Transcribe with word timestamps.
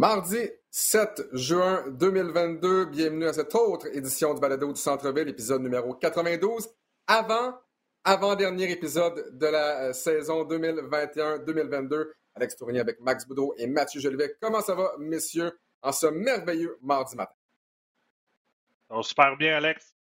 Mardi 0.00 0.48
7 0.70 1.24
juin 1.34 1.84
2022, 1.90 2.86
bienvenue 2.86 3.26
à 3.26 3.34
cette 3.34 3.54
autre 3.54 3.86
édition 3.94 4.32
du 4.32 4.40
Balado 4.40 4.72
du 4.72 4.80
Centre-Ville, 4.80 5.28
épisode 5.28 5.60
numéro 5.60 5.92
92. 5.92 6.70
Avant, 7.06 7.60
avant-dernier 8.02 8.70
épisode 8.70 9.36
de 9.36 9.46
la 9.46 9.88
euh, 9.88 9.92
saison 9.92 10.44
2021-2022. 10.44 12.12
Alex 12.34 12.56
Tournier 12.56 12.80
avec 12.80 12.98
Max 13.00 13.26
Boudreau 13.26 13.54
et 13.58 13.66
Mathieu 13.66 14.00
Jolivet. 14.00 14.38
Comment 14.40 14.62
ça 14.62 14.74
va, 14.74 14.90
messieurs, 14.98 15.60
en 15.82 15.92
ce 15.92 16.06
merveilleux 16.06 16.78
mardi 16.80 17.14
matin? 17.14 17.34
Va 18.88 19.02
super 19.02 19.36
bien, 19.36 19.58
Alex. 19.58 19.94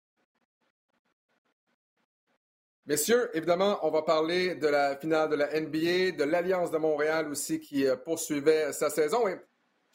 Messieurs, 2.87 3.31
évidemment, 3.35 3.81
on 3.83 3.91
va 3.91 4.03
parler 4.03 4.55
de 4.55 4.69
la 4.69 4.97
finale 4.97 5.29
de 5.29 5.35
la 5.35 5.61
NBA, 5.61 6.17
de 6.17 6.23
l'Alliance 6.23 6.71
de 6.71 6.79
Montréal 6.79 7.29
aussi 7.29 7.59
qui 7.59 7.85
euh, 7.85 7.97
poursuivait 7.97 8.73
sa 8.73 8.91
saison. 8.91 9.27
Et 9.27 9.37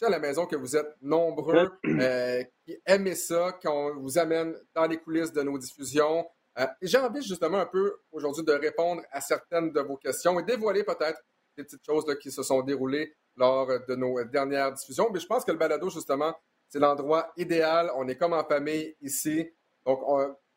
à 0.04 0.10
la 0.10 0.20
maison 0.20 0.46
que 0.46 0.56
vous 0.56 0.76
êtes 0.76 0.96
nombreux 1.02 1.72
euh, 1.86 2.44
qui 2.66 2.78
aimez 2.86 3.16
ça, 3.16 3.58
qu'on 3.64 3.96
vous 3.96 4.18
amène 4.18 4.56
dans 4.74 4.86
les 4.86 4.98
coulisses 4.98 5.32
de 5.34 5.42
nos 5.42 5.58
diffusions. 5.58 6.26
Euh, 6.60 6.68
j'ai 6.82 6.98
envie 6.98 7.22
justement 7.22 7.60
un 7.60 7.66
peu 7.66 7.98
aujourd'hui 8.12 8.44
de 8.44 8.54
répondre 8.54 9.02
à 9.12 9.22
certaines 9.22 9.72
de 9.72 9.82
vos 9.82 9.98
questions 9.98 10.40
et 10.40 10.44
dévoiler 10.44 10.84
peut-être 10.84 11.22
des 11.58 11.64
petites 11.64 11.86
choses 11.86 12.06
qui 12.22 12.32
se 12.32 12.44
sont 12.44 12.62
déroulées 12.62 13.16
lors 13.36 13.68
de 13.68 13.96
nos 13.96 14.24
dernières 14.26 14.72
diffusions. 14.74 15.10
Mais 15.12 15.20
je 15.20 15.28
pense 15.28 15.44
que 15.44 15.52
le 15.52 15.58
balado, 15.58 15.90
justement, 15.90 16.34
c'est 16.70 16.80
l'endroit 16.80 17.32
idéal. 17.38 17.92
On 17.96 18.08
est 18.08 18.16
comme 18.16 18.34
en 18.34 18.44
famille 18.44 18.96
ici. 19.02 19.50
Donc, 19.86 20.00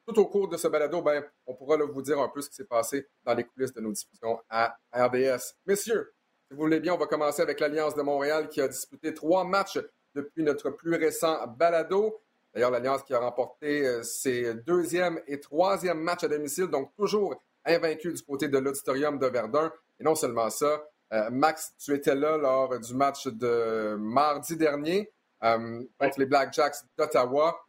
tout 0.06 0.18
au 0.20 0.26
cours 0.26 0.48
de 0.48 0.56
ce 0.56 0.68
balado, 0.68 1.02
ben, 1.02 1.24
on 1.46 1.54
pourra 1.54 1.76
vous 1.76 2.02
dire 2.02 2.20
un 2.20 2.28
peu 2.28 2.40
ce 2.40 2.48
qui 2.48 2.56
s'est 2.56 2.64
passé 2.64 3.06
dans 3.24 3.34
les 3.34 3.44
coulisses 3.44 3.72
de 3.72 3.80
nos 3.80 3.92
diffusions 3.92 4.40
à 4.48 4.76
RDS. 4.92 5.54
Messieurs, 5.66 6.14
si 6.48 6.54
vous 6.54 6.60
voulez 6.60 6.78
bien, 6.78 6.94
on 6.94 6.98
va 6.98 7.06
commencer 7.06 7.42
avec 7.42 7.58
l'Alliance 7.58 7.96
de 7.96 8.02
Montréal 8.02 8.48
qui 8.48 8.60
a 8.60 8.68
disputé 8.68 9.12
trois 9.12 9.44
matchs 9.44 9.80
depuis 10.14 10.44
notre 10.44 10.70
plus 10.70 10.94
récent 10.94 11.44
balado. 11.58 12.20
D'ailleurs, 12.54 12.70
l'Alliance 12.70 13.02
qui 13.02 13.14
a 13.14 13.18
remporté 13.18 13.84
euh, 13.84 14.02
ses 14.04 14.54
deuxième 14.54 15.20
et 15.26 15.40
troisième 15.40 15.98
matchs 15.98 16.22
à 16.22 16.28
domicile, 16.28 16.68
donc 16.68 16.94
toujours 16.94 17.42
invaincu 17.64 18.12
du 18.12 18.22
côté 18.22 18.48
de 18.48 18.58
l'Auditorium 18.58 19.18
de 19.18 19.26
Verdun. 19.26 19.72
Et 19.98 20.04
non 20.04 20.14
seulement 20.14 20.48
ça, 20.48 20.84
euh, 21.12 21.30
Max, 21.30 21.74
tu 21.78 21.92
étais 21.94 22.14
là 22.14 22.36
lors 22.36 22.78
du 22.78 22.94
match 22.94 23.26
de 23.26 23.96
mardi 23.98 24.56
dernier 24.56 25.12
euh, 25.42 25.82
contre 25.98 26.20
les 26.20 26.26
Blackjacks 26.26 26.76
d'Ottawa. 26.96 27.60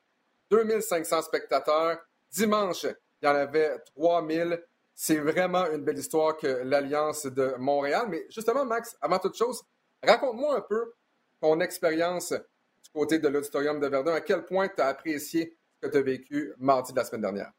2500 0.51 1.23
spectateurs. 1.23 1.97
Dimanche, 2.29 2.83
il 2.83 3.25
y 3.25 3.27
en 3.27 3.35
avait 3.35 3.79
3000 3.95 4.63
c'est 4.99 5.19
vraiment 5.19 5.69
une 5.71 5.83
belle 5.83 5.99
histoire 5.99 6.35
que 6.35 6.47
l'Alliance 6.47 7.27
de 7.27 7.53
Montréal. 7.59 8.07
Mais 8.09 8.25
justement, 8.31 8.65
Max, 8.65 8.97
avant 8.99 9.19
toute 9.19 9.37
chose, 9.37 9.63
raconte-moi 10.03 10.57
un 10.57 10.61
peu 10.61 10.95
ton 11.39 11.59
expérience 11.59 12.31
du 12.31 12.89
côté 12.91 13.19
de 13.19 13.27
l'Auditorium 13.27 13.79
de 13.79 13.85
Verdun. 13.85 14.15
À 14.15 14.21
quel 14.21 14.43
point 14.43 14.67
tu 14.67 14.81
as 14.81 14.87
apprécié 14.87 15.55
ce 15.75 15.87
que 15.87 15.91
tu 15.91 15.99
as 15.99 16.01
vécu 16.01 16.51
mardi 16.57 16.93
de 16.93 16.97
la 16.97 17.05
semaine 17.05 17.21
dernière? 17.21 17.51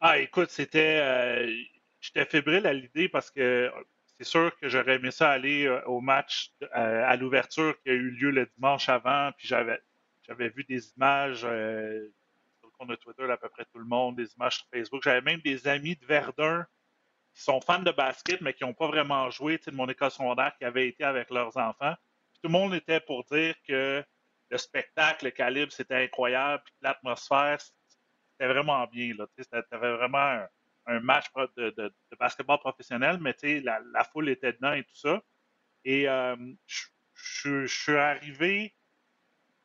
Ah, 0.00 0.18
écoute, 0.18 0.50
c'était. 0.50 1.00
Euh, 1.02 1.52
j'étais 2.00 2.24
fébrile 2.24 2.64
à 2.68 2.72
l'idée 2.72 3.08
parce 3.08 3.32
que 3.32 3.72
c'est 4.16 4.24
sûr 4.24 4.56
que 4.60 4.68
j'aurais 4.68 4.94
aimé 4.94 5.10
ça 5.10 5.30
aller 5.30 5.66
euh, 5.66 5.82
au 5.86 6.00
match 6.00 6.52
euh, 6.62 7.02
à 7.04 7.16
l'ouverture 7.16 7.74
qui 7.82 7.90
a 7.90 7.92
eu 7.92 8.10
lieu 8.10 8.30
le 8.30 8.46
dimanche 8.54 8.88
avant, 8.88 9.32
puis 9.36 9.48
j'avais, 9.48 9.80
j'avais 10.28 10.50
vu 10.50 10.62
des 10.62 10.92
images 10.92 11.44
on 12.78 12.88
a 12.90 12.96
Twitter 12.96 13.30
à 13.30 13.36
peu 13.36 13.48
près 13.48 13.64
tout 13.64 13.78
le 13.78 13.84
monde, 13.84 14.16
des 14.16 14.32
images 14.34 14.58
sur 14.58 14.66
Facebook. 14.72 15.02
J'avais 15.02 15.20
même 15.20 15.40
des 15.40 15.66
amis 15.66 15.96
de 15.96 16.06
Verdun 16.06 16.66
qui 17.34 17.42
sont 17.42 17.60
fans 17.60 17.82
de 17.82 17.90
basket, 17.90 18.40
mais 18.40 18.54
qui 18.54 18.64
n'ont 18.64 18.74
pas 18.74 18.86
vraiment 18.86 19.30
joué 19.30 19.58
de 19.58 19.70
mon 19.70 19.88
école 19.88 20.10
secondaire, 20.10 20.56
qui 20.58 20.64
avaient 20.64 20.88
été 20.88 21.04
avec 21.04 21.30
leurs 21.30 21.56
enfants. 21.56 21.94
tout 22.34 22.40
le 22.44 22.50
monde 22.50 22.74
était 22.74 23.00
pour 23.00 23.24
dire 23.24 23.54
que 23.66 24.04
le 24.50 24.58
spectacle, 24.58 25.26
le 25.26 25.30
calibre, 25.30 25.72
c'était 25.72 26.04
incroyable, 26.04 26.62
puis 26.64 26.74
l'atmosphère, 26.80 27.60
c'était 27.60 28.52
vraiment 28.52 28.86
bien. 28.86 29.14
C'était 29.36 29.62
vraiment 29.72 30.46
un, 30.86 31.00
match 31.00 31.26
de, 31.56 31.92
basketball 32.18 32.58
professionnel, 32.58 33.18
mais 33.20 33.34
la, 33.60 33.80
la, 33.92 34.04
foule 34.04 34.30
était 34.30 34.54
dedans 34.54 34.72
et 34.72 34.84
tout 34.84 34.94
ça. 34.94 35.20
Et 35.84 36.08
euh, 36.08 36.36
je 37.14 37.66
suis 37.66 37.96
arrivé 37.96 38.74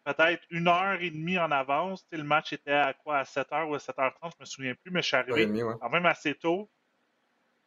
peut-être 0.03 0.43
une 0.49 0.67
heure 0.67 1.01
et 1.01 1.09
demie 1.09 1.37
en 1.37 1.51
avance. 1.51 2.05
le 2.11 2.23
match 2.23 2.53
était 2.53 2.71
à 2.71 2.93
quoi, 2.93 3.19
à 3.19 3.23
7h 3.23 3.69
ou 3.69 3.75
à 3.75 3.77
7h30, 3.77 4.31
je 4.33 4.37
me 4.39 4.45
souviens 4.45 4.75
plus, 4.75 4.91
mais 4.91 5.01
je 5.01 5.07
suis 5.07 5.17
arrivé 5.17 5.47
quand 5.79 5.89
même 5.89 6.05
assez 6.05 6.35
tôt 6.35 6.69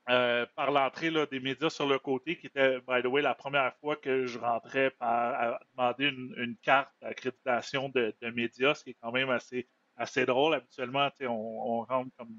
euh, 0.09 0.47
par 0.55 0.71
l'entrée 0.71 1.11
des 1.27 1.41
médias 1.41 1.71
sur 1.71 1.89
le 1.89 1.99
côté, 1.99 2.39
qui 2.39 2.47
était, 2.47 2.79
by 2.81 3.03
the 3.03 3.07
way, 3.07 3.23
la 3.23 3.35
première 3.35 3.75
fois 3.77 3.97
que 3.97 4.27
je 4.27 4.39
rentrais 4.39 4.91
par 4.91 5.59
demander 5.75 6.07
une, 6.07 6.57
carte 6.63 6.91
d'accréditation 7.03 7.89
de, 7.89 8.15
médias, 8.31 8.75
ce 8.75 8.85
qui 8.85 8.91
est 8.91 8.97
quand 9.01 9.13
même 9.13 9.31
assez, 9.31 9.69
assez 9.97 10.25
drôle. 10.25 10.55
Habituellement, 10.55 11.09
on, 11.23 11.27
on 11.27 11.85
rentre 11.85 12.11
comme 12.17 12.39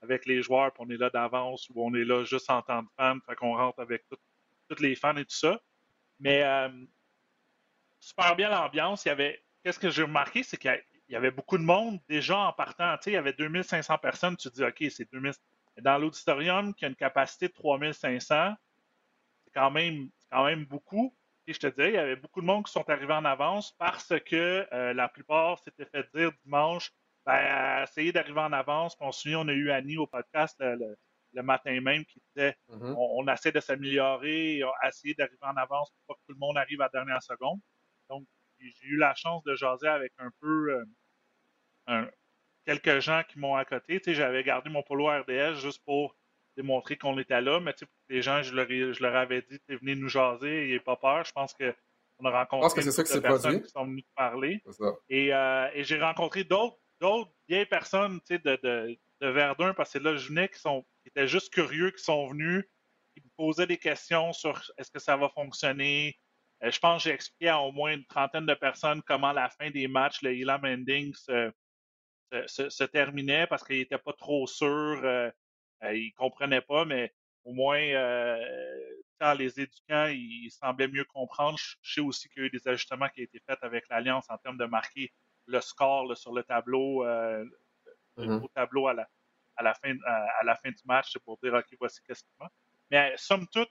avec 0.00 0.26
les 0.26 0.42
joueurs, 0.42 0.72
puis 0.72 0.84
on 0.86 0.90
est 0.90 0.96
là 0.96 1.10
d'avance 1.10 1.68
ou 1.70 1.84
on 1.84 1.94
est 1.94 2.04
là 2.04 2.24
juste 2.24 2.50
en 2.50 2.62
tant 2.62 2.84
que 2.84 2.90
fan, 2.96 3.18
fait 3.26 3.34
qu'on 3.34 3.56
rentre 3.56 3.80
avec 3.80 4.04
tous 4.08 4.80
les 4.80 4.94
fans 4.94 5.16
et 5.16 5.24
tout 5.24 5.36
ça. 5.36 5.60
Mais 6.20 6.42
euh, 6.44 6.68
super 8.08 8.34
bien 8.36 8.48
l'ambiance. 8.48 9.04
Il 9.04 9.08
y 9.08 9.12
avait, 9.12 9.42
qu'est-ce 9.62 9.78
que 9.78 9.90
j'ai 9.90 10.02
remarqué, 10.02 10.42
c'est 10.42 10.56
qu'il 10.56 10.82
y 11.08 11.16
avait 11.16 11.30
beaucoup 11.30 11.58
de 11.58 11.62
monde 11.62 12.00
déjà 12.08 12.38
en 12.38 12.52
partant. 12.52 12.96
Tu 12.96 13.04
sais, 13.04 13.10
il 13.10 13.14
y 13.14 13.18
avait 13.18 13.32
2500 13.32 13.98
personnes. 13.98 14.36
Tu 14.36 14.50
te 14.50 14.54
dis, 14.54 14.64
OK, 14.64 14.90
c'est 14.90 15.10
2000. 15.12 15.32
Dans 15.82 15.98
l'auditorium, 15.98 16.74
qui 16.74 16.84
a 16.84 16.88
une 16.88 16.96
capacité 16.96 17.48
de 17.48 17.52
3500, 17.52 18.54
c'est 19.44 19.50
quand 19.52 19.70
même, 19.70 20.08
quand 20.30 20.44
même 20.44 20.64
beaucoup. 20.64 21.14
Et 21.46 21.52
je 21.52 21.60
te 21.60 21.66
dirais, 21.68 21.90
il 21.90 21.94
y 21.94 21.98
avait 21.98 22.16
beaucoup 22.16 22.40
de 22.40 22.46
monde 22.46 22.64
qui 22.66 22.72
sont 22.72 22.88
arrivés 22.90 23.14
en 23.14 23.24
avance 23.24 23.72
parce 23.78 24.12
que 24.26 24.66
euh, 24.72 24.92
la 24.92 25.08
plupart 25.08 25.58
s'étaient 25.60 25.86
fait 25.86 26.06
dire 26.14 26.32
dimanche, 26.44 26.90
ben, 27.24 27.84
essayez 27.84 28.12
d'arriver 28.12 28.40
en 28.40 28.52
avance. 28.52 28.96
Puis 28.96 29.06
on 29.06 29.12
se 29.12 29.20
souvient, 29.22 29.40
on 29.40 29.48
a 29.48 29.52
eu 29.52 29.70
Annie 29.70 29.96
au 29.96 30.06
podcast 30.06 30.56
le, 30.60 30.96
matin 31.42 31.80
même 31.80 32.04
qui 32.04 32.20
disait 32.34 32.56
mm-hmm. 32.68 32.94
on, 32.96 33.20
on, 33.20 33.32
essaie 33.32 33.52
de 33.52 33.60
s'améliorer, 33.60 34.64
on 34.64 34.88
essayer 34.88 35.14
d'arriver 35.14 35.38
en 35.42 35.56
avance 35.56 35.90
pour 35.90 36.00
pas 36.08 36.14
que 36.14 36.26
tout 36.26 36.32
le 36.32 36.40
monde 36.40 36.58
arrive 36.58 36.80
à 36.80 36.84
la 36.84 36.90
dernière 36.90 37.22
seconde. 37.22 37.60
Donc, 38.08 38.26
j'ai 38.58 38.86
eu 38.86 38.96
la 38.96 39.14
chance 39.14 39.42
de 39.44 39.54
jaser 39.54 39.88
avec 39.88 40.12
un 40.18 40.30
peu 40.40 40.84
euh, 41.88 42.06
quelques 42.64 43.00
gens 43.00 43.22
qui 43.28 43.38
m'ont 43.38 43.54
à 43.56 43.64
côté. 43.64 44.00
j'avais 44.06 44.42
gardé 44.42 44.70
mon 44.70 44.82
polo 44.82 45.06
RDS 45.06 45.54
juste 45.54 45.82
pour 45.84 46.16
démontrer 46.56 46.96
qu'on 46.96 47.16
était 47.18 47.40
là, 47.40 47.60
mais 47.60 47.74
les 48.08 48.20
gens, 48.20 48.42
je 48.42 48.52
leur, 48.54 48.66
je 48.68 49.02
leur 49.02 49.14
avais 49.14 49.42
dit, 49.42 49.60
venez 49.68 49.94
nous 49.94 50.08
jaser, 50.08 50.50
n'ayez 50.50 50.80
pas 50.80 50.96
peur. 50.96 51.24
Je 51.24 51.32
pense 51.32 51.54
que 51.54 51.74
on 52.18 52.24
a 52.24 52.30
rencontré 52.30 52.82
des 52.82 53.20
personnes 53.20 53.62
qui 53.62 53.70
sont 53.70 53.84
venues 53.84 54.04
parler. 54.16 54.60
Et, 55.08 55.32
euh, 55.32 55.68
et 55.72 55.84
j'ai 55.84 56.00
rencontré 56.00 56.44
d'autres 56.44 57.32
vieilles 57.48 57.66
personnes 57.66 58.20
de, 58.28 58.36
de, 58.36 58.98
de, 59.20 59.28
Verdun, 59.28 59.72
parce 59.72 59.92
que 59.92 59.98
là, 59.98 60.16
je 60.16 60.28
venais 60.28 60.48
qui, 60.48 60.58
sont, 60.58 60.84
qui 61.02 61.08
étaient 61.08 61.28
juste 61.28 61.52
curieux, 61.52 61.92
qui 61.92 62.02
sont 62.02 62.26
venus, 62.28 62.64
qui 63.14 63.22
me 63.22 63.30
posaient 63.36 63.66
des 63.68 63.78
questions 63.78 64.32
sur 64.32 64.60
est-ce 64.78 64.90
que 64.90 64.98
ça 64.98 65.16
va 65.16 65.28
fonctionner, 65.28 66.18
je 66.62 66.78
pense 66.78 67.02
que 67.02 67.08
j'ai 67.08 67.14
expliqué 67.14 67.48
à 67.48 67.60
au 67.60 67.72
moins 67.72 67.92
une 67.92 68.04
trentaine 68.06 68.46
de 68.46 68.54
personnes 68.54 69.02
comment 69.02 69.32
la 69.32 69.48
fin 69.48 69.70
des 69.70 69.86
matchs, 69.86 70.22
le 70.22 70.34
Elam 70.34 70.64
Ending, 70.64 71.14
se, 71.14 72.84
terminait 72.84 73.46
parce 73.46 73.64
qu'il 73.64 73.78
n'était 73.78 73.98
pas 73.98 74.12
trop 74.12 74.46
sûr, 74.46 74.66
euh, 74.66 75.30
euh, 75.84 75.94
il 75.94 76.08
ne 76.08 76.16
comprenait 76.16 76.60
pas, 76.60 76.84
mais 76.84 77.12
au 77.44 77.52
moins, 77.52 77.80
quand 79.18 79.32
les 79.34 79.58
éducants, 79.58 80.08
ils 80.08 80.50
semblaient 80.50 80.88
mieux 80.88 81.04
comprendre. 81.04 81.56
Je 81.80 81.94
sais 81.94 82.00
aussi 82.00 82.28
qu'il 82.28 82.42
y 82.42 82.44
a 82.44 82.48
eu 82.48 82.50
des 82.50 82.68
ajustements 82.68 83.08
qui 83.08 83.20
ont 83.20 83.24
été 83.24 83.40
faits 83.40 83.58
avec 83.62 83.88
l'Alliance 83.88 84.26
en 84.28 84.36
termes 84.36 84.58
de 84.58 84.66
marquer 84.66 85.10
le 85.46 85.60
score 85.62 86.14
sur 86.14 86.34
le 86.34 86.42
tableau, 86.42 87.04
le 87.04 87.48
mm-hmm. 88.18 88.52
tableau 88.52 88.88
à 88.88 88.92
la, 88.92 89.08
à 89.56 89.62
la, 89.62 89.74
fin, 89.74 89.94
à, 90.04 90.44
la 90.44 90.56
fin 90.56 90.70
du 90.70 90.82
match, 90.84 91.16
pour 91.24 91.38
dire, 91.42 91.54
OK, 91.54 91.66
voici 91.78 92.02
qu'est-ce 92.02 92.22
qu'il 92.22 92.46
Mais 92.90 93.14
somme 93.16 93.46
toute, 93.48 93.70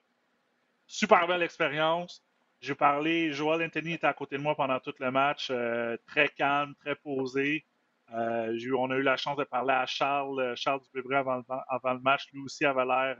super 0.87 1.27
belle 1.27 1.43
expérience. 1.43 2.23
J'ai 2.59 2.73
parlé, 2.73 3.31
Joel 3.33 3.63
Anthony 3.63 3.93
était 3.93 4.07
à 4.07 4.13
côté 4.13 4.37
de 4.37 4.41
moi 4.41 4.55
pendant 4.55 4.79
tout 4.79 4.93
le 4.99 5.11
match, 5.11 5.49
euh, 5.51 5.95
très 6.07 6.29
calme, 6.29 6.73
très 6.75 6.95
posé. 6.95 7.65
Euh, 8.13 8.57
on 8.75 8.89
a 8.89 8.95
eu 8.95 9.03
la 9.03 9.17
chance 9.17 9.37
de 9.37 9.43
parler 9.43 9.73
à 9.73 9.85
Charles, 9.85 10.39
euh, 10.39 10.55
Charles 10.55 10.81
Dubébré 10.81 11.17
avant, 11.17 11.43
avant 11.67 11.93
le 11.93 11.99
match. 11.99 12.27
Lui 12.33 12.41
aussi 12.41 12.65
avait 12.65 12.85
l'air. 12.85 13.17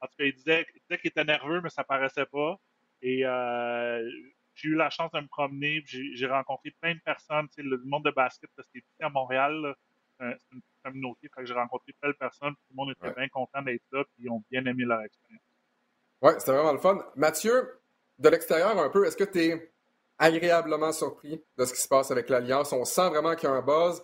en 0.00 0.06
tout 0.06 0.16
cas, 0.18 0.24
il 0.24 0.34
disait, 0.34 0.66
qu'il 0.88 1.08
était 1.08 1.24
nerveux, 1.24 1.60
mais 1.62 1.70
ça 1.70 1.84
paraissait 1.84 2.26
pas. 2.26 2.56
Et 3.00 3.20
j'ai 4.54 4.68
eu 4.68 4.74
la 4.74 4.90
chance 4.90 5.10
de 5.12 5.20
me 5.20 5.28
promener. 5.28 5.82
J'ai 5.86 6.26
rencontré 6.26 6.70
plein 6.80 6.94
de 6.94 7.00
personnes. 7.00 7.46
Le 7.56 7.78
monde 7.84 8.04
de 8.04 8.10
basket, 8.10 8.50
parce 8.56 8.68
que 8.68 8.78
c'était 8.80 9.04
à 9.04 9.10
Montréal. 9.10 9.74
C'est 10.18 10.36
une 10.52 10.60
communauté. 10.82 11.30
J'ai 11.44 11.54
rencontré 11.54 11.94
plein 12.00 12.10
de 12.10 12.16
personnes. 12.16 12.54
Tout 12.54 12.66
le 12.70 12.76
monde 12.76 12.90
était 12.90 13.14
bien 13.14 13.28
content 13.28 13.62
d'être 13.62 13.84
là. 13.92 14.04
Puis 14.04 14.24
ils 14.24 14.30
ont 14.30 14.42
bien 14.50 14.64
aimé 14.66 14.84
leur 14.84 15.02
expérience. 15.02 15.42
Oui, 16.22 16.32
c'était 16.38 16.52
vraiment 16.52 16.72
le 16.72 16.78
fun. 16.78 16.98
Mathieu, 17.14 17.78
de 18.18 18.28
l'extérieur 18.28 18.78
un 18.78 18.88
peu, 18.88 19.06
est-ce 19.06 19.16
que 19.16 19.24
tu 19.24 19.44
es 19.44 19.72
agréablement 20.18 20.92
surpris 20.92 21.44
de 21.56 21.64
ce 21.64 21.72
qui 21.72 21.80
se 21.80 21.88
passe 21.88 22.10
avec 22.10 22.28
l'Alliance? 22.28 22.72
On 22.72 22.84
sent 22.84 23.08
vraiment 23.08 23.34
qu'il 23.34 23.48
y 23.48 23.52
a 23.52 23.54
un 23.54 23.62
buzz. 23.62 24.02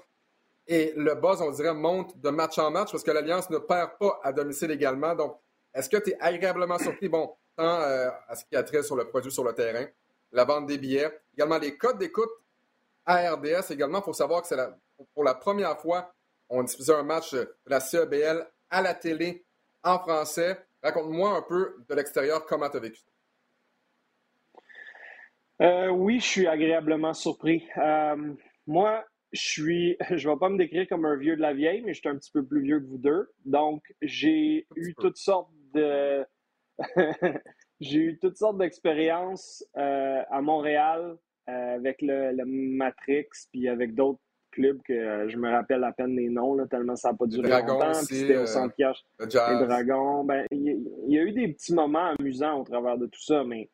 Et 0.66 0.92
le 0.96 1.14
buzz, 1.14 1.40
on 1.42 1.50
dirait, 1.50 1.74
monte 1.74 2.18
de 2.18 2.30
match 2.30 2.58
en 2.58 2.70
match 2.70 2.92
parce 2.92 3.02
que 3.02 3.10
l'Alliance 3.10 3.50
ne 3.50 3.58
perd 3.58 3.92
pas 3.98 4.20
à 4.22 4.32
domicile 4.32 4.70
également. 4.70 5.14
Donc, 5.14 5.38
est-ce 5.74 5.88
que 5.88 5.96
tu 5.96 6.10
es 6.10 6.16
agréablement 6.20 6.78
surpris, 6.78 7.08
bon, 7.08 7.34
tant 7.56 7.80
euh, 7.80 8.10
à 8.28 8.36
ce 8.36 8.44
qui 8.44 8.56
a 8.56 8.62
trait 8.62 8.82
sur 8.82 8.96
le 8.96 9.08
produit 9.08 9.32
sur 9.32 9.44
le 9.44 9.54
terrain 9.54 9.86
la 10.32 10.44
vente 10.44 10.66
des 10.66 10.78
billets. 10.78 11.10
Également, 11.34 11.58
les 11.58 11.76
codes 11.76 11.98
d'écoute 11.98 12.30
à 13.04 13.32
RDS. 13.32 13.70
Également, 13.70 13.98
il 13.98 14.04
faut 14.04 14.12
savoir 14.12 14.42
que 14.42 14.48
c'est 14.48 14.56
pour 15.14 15.24
la 15.24 15.34
première 15.34 15.78
fois, 15.80 16.14
on 16.48 16.62
diffusait 16.62 16.94
un 16.94 17.02
match 17.02 17.34
de 17.34 17.48
la 17.66 17.80
CEBL 17.80 18.46
à 18.70 18.82
la 18.82 18.94
télé 18.94 19.44
en 19.82 19.98
français. 19.98 20.64
Raconte-moi 20.82 21.30
un 21.30 21.42
peu 21.42 21.76
de 21.88 21.94
l'extérieur 21.94 22.46
comment 22.46 22.68
tu 22.68 22.76
as 22.76 22.80
vécu 22.80 23.00
ça? 23.00 23.11
Euh, 25.62 25.90
oui, 25.90 26.18
je 26.18 26.26
suis 26.26 26.46
agréablement 26.48 27.14
surpris. 27.14 27.64
Euh, 27.76 28.34
moi, 28.66 29.04
je 29.32 29.40
suis, 29.40 29.96
je 30.10 30.28
vais 30.28 30.36
pas 30.36 30.48
me 30.48 30.58
décrire 30.58 30.88
comme 30.88 31.04
un 31.04 31.16
vieux 31.16 31.36
de 31.36 31.40
la 31.40 31.54
vieille, 31.54 31.82
mais 31.82 31.94
je 31.94 32.00
suis 32.00 32.08
un 32.08 32.16
petit 32.16 32.32
peu 32.32 32.44
plus 32.44 32.62
vieux 32.62 32.80
que 32.80 32.86
vous 32.86 32.98
deux. 32.98 33.30
Donc, 33.44 33.82
j'ai 34.02 34.66
eu 34.74 34.94
toutes 34.98 35.18
sortes 35.18 35.50
de, 35.74 36.26
j'ai 37.80 37.98
eu 37.98 38.18
toutes 38.18 38.36
sortes 38.36 38.58
d'expériences 38.58 39.64
euh, 39.76 40.22
à 40.30 40.40
Montréal 40.40 41.16
avec 41.46 42.00
le, 42.00 42.44
Matrix, 42.46 43.26
puis 43.50 43.68
avec 43.68 43.94
d'autres 43.94 44.20
clubs 44.52 44.80
que 44.84 45.28
je 45.28 45.36
me 45.36 45.50
rappelle 45.50 45.82
à 45.82 45.92
peine 45.92 46.14
les 46.16 46.30
noms, 46.30 46.56
tellement 46.68 46.94
ça 46.94 47.10
n'a 47.10 47.18
pas 47.18 47.26
duré 47.26 47.48
longtemps. 47.48 47.92
c'était 47.94 48.36
au 48.36 48.46
centre 48.46 48.74
Les 49.18 49.26
Dragons. 49.66 50.24
Ben, 50.24 50.46
il 50.50 50.88
y, 51.08 51.18
a 51.18 51.22
eu 51.22 51.32
des 51.32 51.48
petits 51.48 51.74
moments 51.74 52.14
amusants 52.18 52.60
au 52.60 52.64
travers 52.64 52.96
de 52.96 53.06
tout 53.06 53.20
ça, 53.20 53.42
mais 53.44 53.68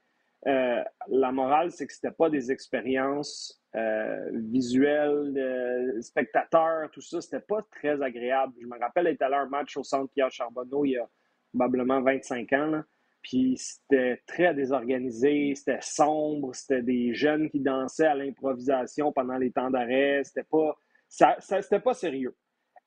euh, 0.46 0.82
la 1.08 1.32
morale, 1.32 1.72
c'est 1.72 1.86
que 1.86 1.92
c'était 1.92 2.12
pas 2.12 2.30
des 2.30 2.52
expériences 2.52 3.60
euh, 3.74 4.30
visuelles, 4.32 5.32
de 5.32 6.00
spectateurs, 6.00 6.90
tout 6.90 7.00
ça. 7.00 7.20
C'était 7.20 7.40
pas 7.40 7.62
très 7.70 8.00
agréable. 8.02 8.54
Je 8.60 8.66
me 8.66 8.78
rappelle 8.78 9.08
être 9.08 9.22
allé 9.22 9.34
à 9.34 9.40
un 9.40 9.48
match 9.48 9.76
au 9.76 9.82
centre 9.82 10.12
Pierre 10.12 10.30
Charbonneau 10.30 10.84
il 10.84 10.92
y 10.92 10.98
a 10.98 11.08
probablement 11.52 12.00
25 12.02 12.52
ans. 12.52 12.82
Puis 13.22 13.56
c'était 13.58 14.22
très 14.26 14.54
désorganisé, 14.54 15.54
c'était 15.54 15.80
sombre, 15.80 16.54
c'était 16.54 16.82
des 16.82 17.12
jeunes 17.14 17.50
qui 17.50 17.60
dansaient 17.60 18.06
à 18.06 18.14
l'improvisation 18.14 19.12
pendant 19.12 19.36
les 19.36 19.50
temps 19.50 19.70
d'arrêt. 19.70 20.22
C'était 20.24 20.46
pas, 20.48 20.78
ça, 21.08 21.36
c'était 21.40 21.80
pas 21.80 21.94
sérieux. 21.94 22.36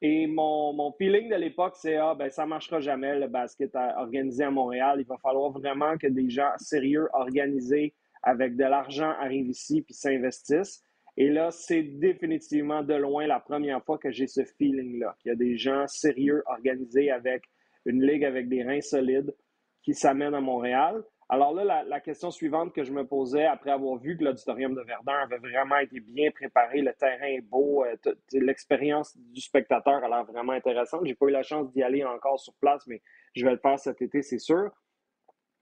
Et 0.01 0.25
mon, 0.25 0.73
mon 0.73 0.91
feeling 0.93 1.29
de 1.29 1.35
l'époque, 1.35 1.75
c'est 1.75 1.97
ah, 1.97 2.15
ben, 2.15 2.29
ça 2.29 2.43
ne 2.43 2.49
marchera 2.49 2.79
jamais 2.79 3.19
le 3.19 3.27
basket 3.27 3.75
organisé 3.75 4.43
à 4.43 4.49
Montréal. 4.49 4.97
Il 4.99 5.05
va 5.05 5.17
falloir 5.17 5.51
vraiment 5.51 5.97
que 5.97 6.07
des 6.07 6.29
gens 6.29 6.51
sérieux, 6.57 7.07
organisés, 7.13 7.93
avec 8.23 8.55
de 8.55 8.63
l'argent 8.63 9.13
arrivent 9.19 9.49
ici 9.49 9.81
puis 9.81 9.93
s'investissent. 9.93 10.83
Et 11.17 11.29
là, 11.29 11.51
c'est 11.51 11.83
définitivement 11.83 12.83
de 12.83 12.93
loin 12.93 13.27
la 13.27 13.39
première 13.39 13.83
fois 13.83 13.97
que 13.97 14.11
j'ai 14.11 14.27
ce 14.27 14.43
feeling-là, 14.43 15.15
qu'il 15.19 15.29
y 15.29 15.33
a 15.33 15.35
des 15.35 15.57
gens 15.57 15.85
sérieux, 15.87 16.41
organisés 16.45 17.11
avec 17.11 17.43
une 17.85 18.05
ligue 18.05 18.23
avec 18.23 18.47
des 18.47 18.63
reins 18.63 18.81
solides 18.81 19.35
qui 19.83 19.93
s'amènent 19.93 20.35
à 20.35 20.41
Montréal. 20.41 21.03
Alors 21.33 21.53
là, 21.53 21.85
la, 21.85 21.99
question 22.01 22.29
suivante 22.29 22.73
que 22.73 22.83
je 22.83 22.91
me 22.91 23.07
posais 23.07 23.45
après 23.45 23.71
avoir 23.71 23.97
vu 23.97 24.17
que 24.17 24.23
l'auditorium 24.25 24.75
de 24.75 24.81
Verdun 24.81 25.13
avait 25.13 25.37
vraiment 25.37 25.77
été 25.77 26.01
bien 26.01 26.29
préparé, 26.29 26.81
le 26.81 26.93
terrain 26.93 27.27
est 27.27 27.39
beau, 27.39 27.85
euh, 27.85 27.95
l'expérience 28.33 29.17
du 29.17 29.39
spectateur 29.39 30.03
a 30.03 30.09
l'air 30.09 30.25
vraiment 30.25 30.51
intéressante. 30.51 31.05
J'ai 31.05 31.15
pas 31.15 31.27
eu 31.27 31.31
la 31.31 31.41
chance 31.41 31.71
d'y 31.71 31.83
aller 31.83 32.03
encore 32.03 32.37
sur 32.37 32.53
place, 32.55 32.85
mais 32.85 33.01
je 33.33 33.45
vais 33.45 33.51
le 33.53 33.59
faire 33.59 33.79
cet 33.79 34.01
été, 34.01 34.21
c'est 34.21 34.39
sûr. 34.39 34.71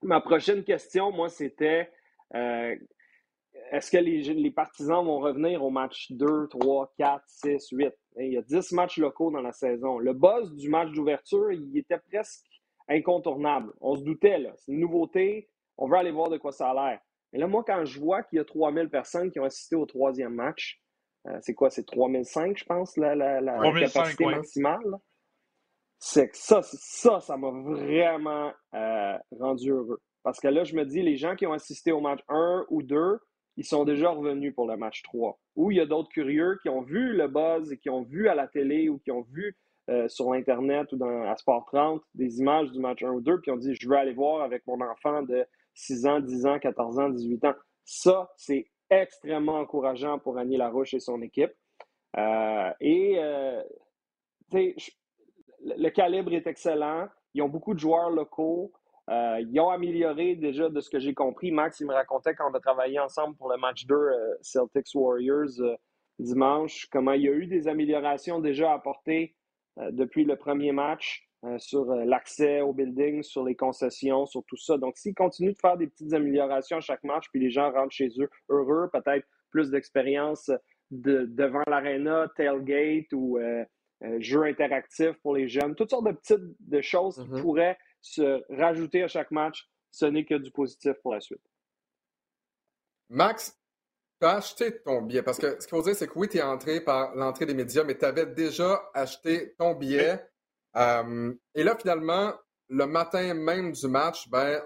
Ma 0.01 0.21
prochaine 0.21 0.63
question, 0.63 1.11
moi, 1.11 1.29
c'était 1.29 1.91
euh, 2.33 2.75
est-ce 3.71 3.91
que 3.91 3.97
les, 3.97 4.21
les, 4.21 4.51
partisans 4.51 5.05
vont 5.05 5.19
revenir 5.19 5.63
au 5.63 5.69
match 5.69 6.11
2, 6.13 6.47
3, 6.47 6.93
4, 6.97 7.23
6, 7.27 7.67
8? 7.73 7.93
Il 8.17 8.33
y 8.33 8.37
a 8.37 8.41
10 8.41 8.71
matchs 8.71 8.97
locaux 8.97 9.29
dans 9.29 9.41
la 9.41 9.51
saison. 9.51 9.99
Le 9.99 10.13
buzz 10.13 10.51
du 10.55 10.67
match 10.67 10.89
d'ouverture, 10.93 11.51
il 11.51 11.77
était 11.77 11.99
presque 12.09 12.47
incontournable. 12.87 13.71
On 13.81 13.95
se 13.95 14.03
doutait, 14.03 14.39
là. 14.39 14.53
C'est 14.55 14.71
une 14.71 14.79
nouveauté 14.79 15.47
on 15.79 15.87
veut 15.87 15.97
aller 15.97 16.11
voir 16.11 16.29
de 16.29 16.37
quoi 16.37 16.51
ça 16.51 16.69
a 16.69 16.73
l'air. 16.73 16.99
Mais 17.31 17.39
là, 17.39 17.47
moi, 17.47 17.63
quand 17.65 17.85
je 17.85 17.99
vois 17.99 18.23
qu'il 18.23 18.37
y 18.37 18.39
a 18.39 18.45
3000 18.45 18.89
personnes 18.89 19.31
qui 19.31 19.39
ont 19.39 19.45
assisté 19.45 19.75
au 19.75 19.85
troisième 19.85 20.33
match, 20.33 20.81
euh, 21.27 21.37
c'est 21.41 21.53
quoi, 21.53 21.69
c'est 21.69 21.85
3005, 21.85 22.57
je 22.57 22.65
pense, 22.65 22.97
la, 22.97 23.41
capacité 23.79 24.25
maximale? 24.25 24.97
C'est 25.99 26.29
que 26.29 26.37
ça, 26.37 26.61
ça, 26.63 27.19
ça 27.19 27.37
m'a 27.37 27.51
vraiment 27.51 28.53
euh, 28.73 29.17
rendu 29.37 29.71
heureux. 29.71 29.99
Parce 30.23 30.39
que 30.39 30.47
là, 30.47 30.63
je 30.63 30.75
me 30.75 30.85
dis, 30.85 31.01
les 31.01 31.17
gens 31.17 31.35
qui 31.35 31.45
ont 31.45 31.53
assisté 31.53 31.91
au 31.91 32.01
match 32.01 32.21
1 32.29 32.65
ou 32.69 32.83
2, 32.83 33.19
ils 33.57 33.65
sont 33.65 33.83
déjà 33.83 34.09
revenus 34.09 34.53
pour 34.55 34.67
le 34.67 34.77
match 34.77 35.01
3. 35.03 35.37
Ou 35.55 35.71
il 35.71 35.77
y 35.77 35.81
a 35.81 35.85
d'autres 35.85 36.09
curieux 36.09 36.57
qui 36.61 36.69
ont 36.69 36.81
vu 36.81 37.13
le 37.13 37.27
buzz 37.27 37.71
et 37.71 37.77
qui 37.77 37.89
ont 37.89 38.03
vu 38.03 38.29
à 38.29 38.35
la 38.35 38.47
télé 38.47 38.89
ou 38.89 38.99
qui 38.99 39.11
ont 39.11 39.25
vu 39.33 39.57
euh, 39.89 40.07
sur 40.07 40.31
Internet 40.33 40.91
ou 40.93 40.97
dans, 40.97 41.23
à 41.29 41.35
Sport 41.35 41.65
30 41.65 42.01
des 42.13 42.39
images 42.39 42.71
du 42.71 42.79
match 42.79 43.03
1 43.03 43.09
ou 43.09 43.21
2, 43.21 43.41
puis 43.41 43.51
ont 43.51 43.57
dit, 43.57 43.75
je 43.75 43.89
veux 43.89 43.97
aller 43.97 44.13
voir 44.13 44.41
avec 44.41 44.65
mon 44.67 44.79
enfant 44.81 45.23
de 45.23 45.45
6 45.79 46.05
ans, 46.07 46.19
10 46.19 46.45
ans, 46.45 46.59
14 46.59 46.99
ans, 46.99 47.09
18 47.09 47.45
ans. 47.45 47.53
Ça, 47.85 48.29
c'est 48.35 48.67
extrêmement 48.89 49.59
encourageant 49.59 50.19
pour 50.19 50.37
Annie 50.37 50.57
Larouche 50.57 50.93
et 50.93 50.99
son 50.99 51.21
équipe. 51.21 51.51
Euh, 52.17 52.71
et 52.81 53.15
euh, 53.17 53.63
le 54.51 55.89
calibre 55.89 56.33
est 56.33 56.47
excellent. 56.47 57.07
Ils 57.33 57.41
ont 57.41 57.49
beaucoup 57.49 57.73
de 57.73 57.79
joueurs 57.79 58.09
locaux. 58.09 58.73
Euh, 59.09 59.39
ils 59.39 59.59
ont 59.59 59.69
amélioré 59.69 60.35
déjà 60.35 60.69
de 60.69 60.81
ce 60.81 60.89
que 60.89 60.99
j'ai 60.99 61.13
compris. 61.13 61.51
Max, 61.51 61.79
il 61.79 61.87
me 61.87 61.93
racontait 61.93 62.35
quand 62.35 62.51
on 62.51 62.53
a 62.53 62.59
travaillé 62.59 62.99
ensemble 62.99 63.35
pour 63.37 63.49
le 63.49 63.57
match 63.57 63.85
2 63.85 63.95
Celtics 64.41 64.93
Warriors 64.93 65.77
dimanche, 66.19 66.87
comment 66.91 67.13
il 67.13 67.21
y 67.21 67.29
a 67.29 67.31
eu 67.31 67.47
des 67.47 67.69
améliorations 67.69 68.39
déjà 68.39 68.73
apportées 68.73 69.35
depuis 69.77 70.25
le 70.25 70.35
premier 70.35 70.73
match. 70.73 71.28
Euh, 71.45 71.57
sur 71.57 71.89
euh, 71.89 72.03
l'accès 72.03 72.59
au 72.59 72.73
building, 72.73 73.23
sur 73.23 73.45
les 73.45 73.55
concessions, 73.55 74.25
sur 74.25 74.43
tout 74.43 74.57
ça. 74.57 74.77
Donc, 74.77 74.97
s'ils 74.97 75.15
continuent 75.15 75.53
de 75.53 75.57
faire 75.57 75.77
des 75.77 75.87
petites 75.87 76.11
améliorations 76.11 76.77
à 76.77 76.81
chaque 76.81 77.05
match, 77.05 77.27
puis 77.31 77.39
les 77.39 77.49
gens 77.49 77.71
rentrent 77.71 77.93
chez 77.93 78.09
eux 78.19 78.29
heureux, 78.49 78.89
peut-être 78.91 79.25
plus 79.49 79.71
d'expérience 79.71 80.51
de, 80.91 81.23
devant 81.29 81.63
l'aréna, 81.65 82.29
tailgate 82.35 83.13
ou 83.13 83.37
euh, 83.37 83.63
jeux 84.19 84.43
interactifs 84.43 85.17
pour 85.21 85.33
les 85.33 85.47
jeunes, 85.47 85.75
toutes 85.75 85.91
sortes 85.91 86.07
de 86.07 86.11
petites 86.11 86.43
de 86.59 86.81
choses 86.81 87.15
qui 87.15 87.21
mm-hmm. 87.21 87.41
pourraient 87.41 87.77
se 88.01 88.43
rajouter 88.53 89.03
à 89.03 89.07
chaque 89.07 89.31
match, 89.31 89.69
ce 89.91 90.05
n'est 90.05 90.25
que 90.25 90.35
du 90.35 90.51
positif 90.51 90.91
pour 91.01 91.13
la 91.13 91.21
suite. 91.21 91.39
Max, 93.07 93.57
tu 94.19 94.27
as 94.27 94.35
acheté 94.35 94.81
ton 94.81 95.03
billet? 95.03 95.23
Parce 95.23 95.37
que 95.37 95.51
ce 95.51 95.65
qu'il 95.65 95.77
faut 95.77 95.83
dire, 95.83 95.95
c'est 95.95 96.07
que 96.07 96.19
oui, 96.19 96.27
tu 96.27 96.37
es 96.37 96.41
entré 96.41 96.81
par 96.81 97.15
l'entrée 97.15 97.45
des 97.45 97.53
médias, 97.53 97.85
mais 97.85 97.97
tu 97.97 98.03
avais 98.03 98.25
déjà 98.25 98.91
acheté 98.93 99.55
ton 99.57 99.73
billet. 99.73 100.19
Euh, 100.75 101.33
et 101.55 101.63
là, 101.63 101.75
finalement, 101.75 102.33
le 102.69 102.85
matin 102.85 103.33
même 103.33 103.71
du 103.71 103.87
match, 103.87 104.29
ben, 104.29 104.61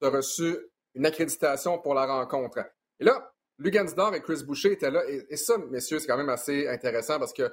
tu 0.00 0.06
as 0.06 0.10
reçu 0.10 0.56
une 0.94 1.06
accréditation 1.06 1.78
pour 1.78 1.94
la 1.94 2.06
rencontre. 2.06 2.58
Et 3.00 3.04
là, 3.04 3.32
Lugansdor 3.58 4.14
et 4.14 4.20
Chris 4.20 4.42
Boucher 4.44 4.72
étaient 4.72 4.90
là. 4.90 5.02
Et, 5.08 5.36
ça, 5.36 5.58
messieurs, 5.58 5.98
c'est 5.98 6.06
quand 6.06 6.16
même 6.16 6.28
assez 6.28 6.68
intéressant 6.68 7.18
parce 7.18 7.32
que 7.32 7.50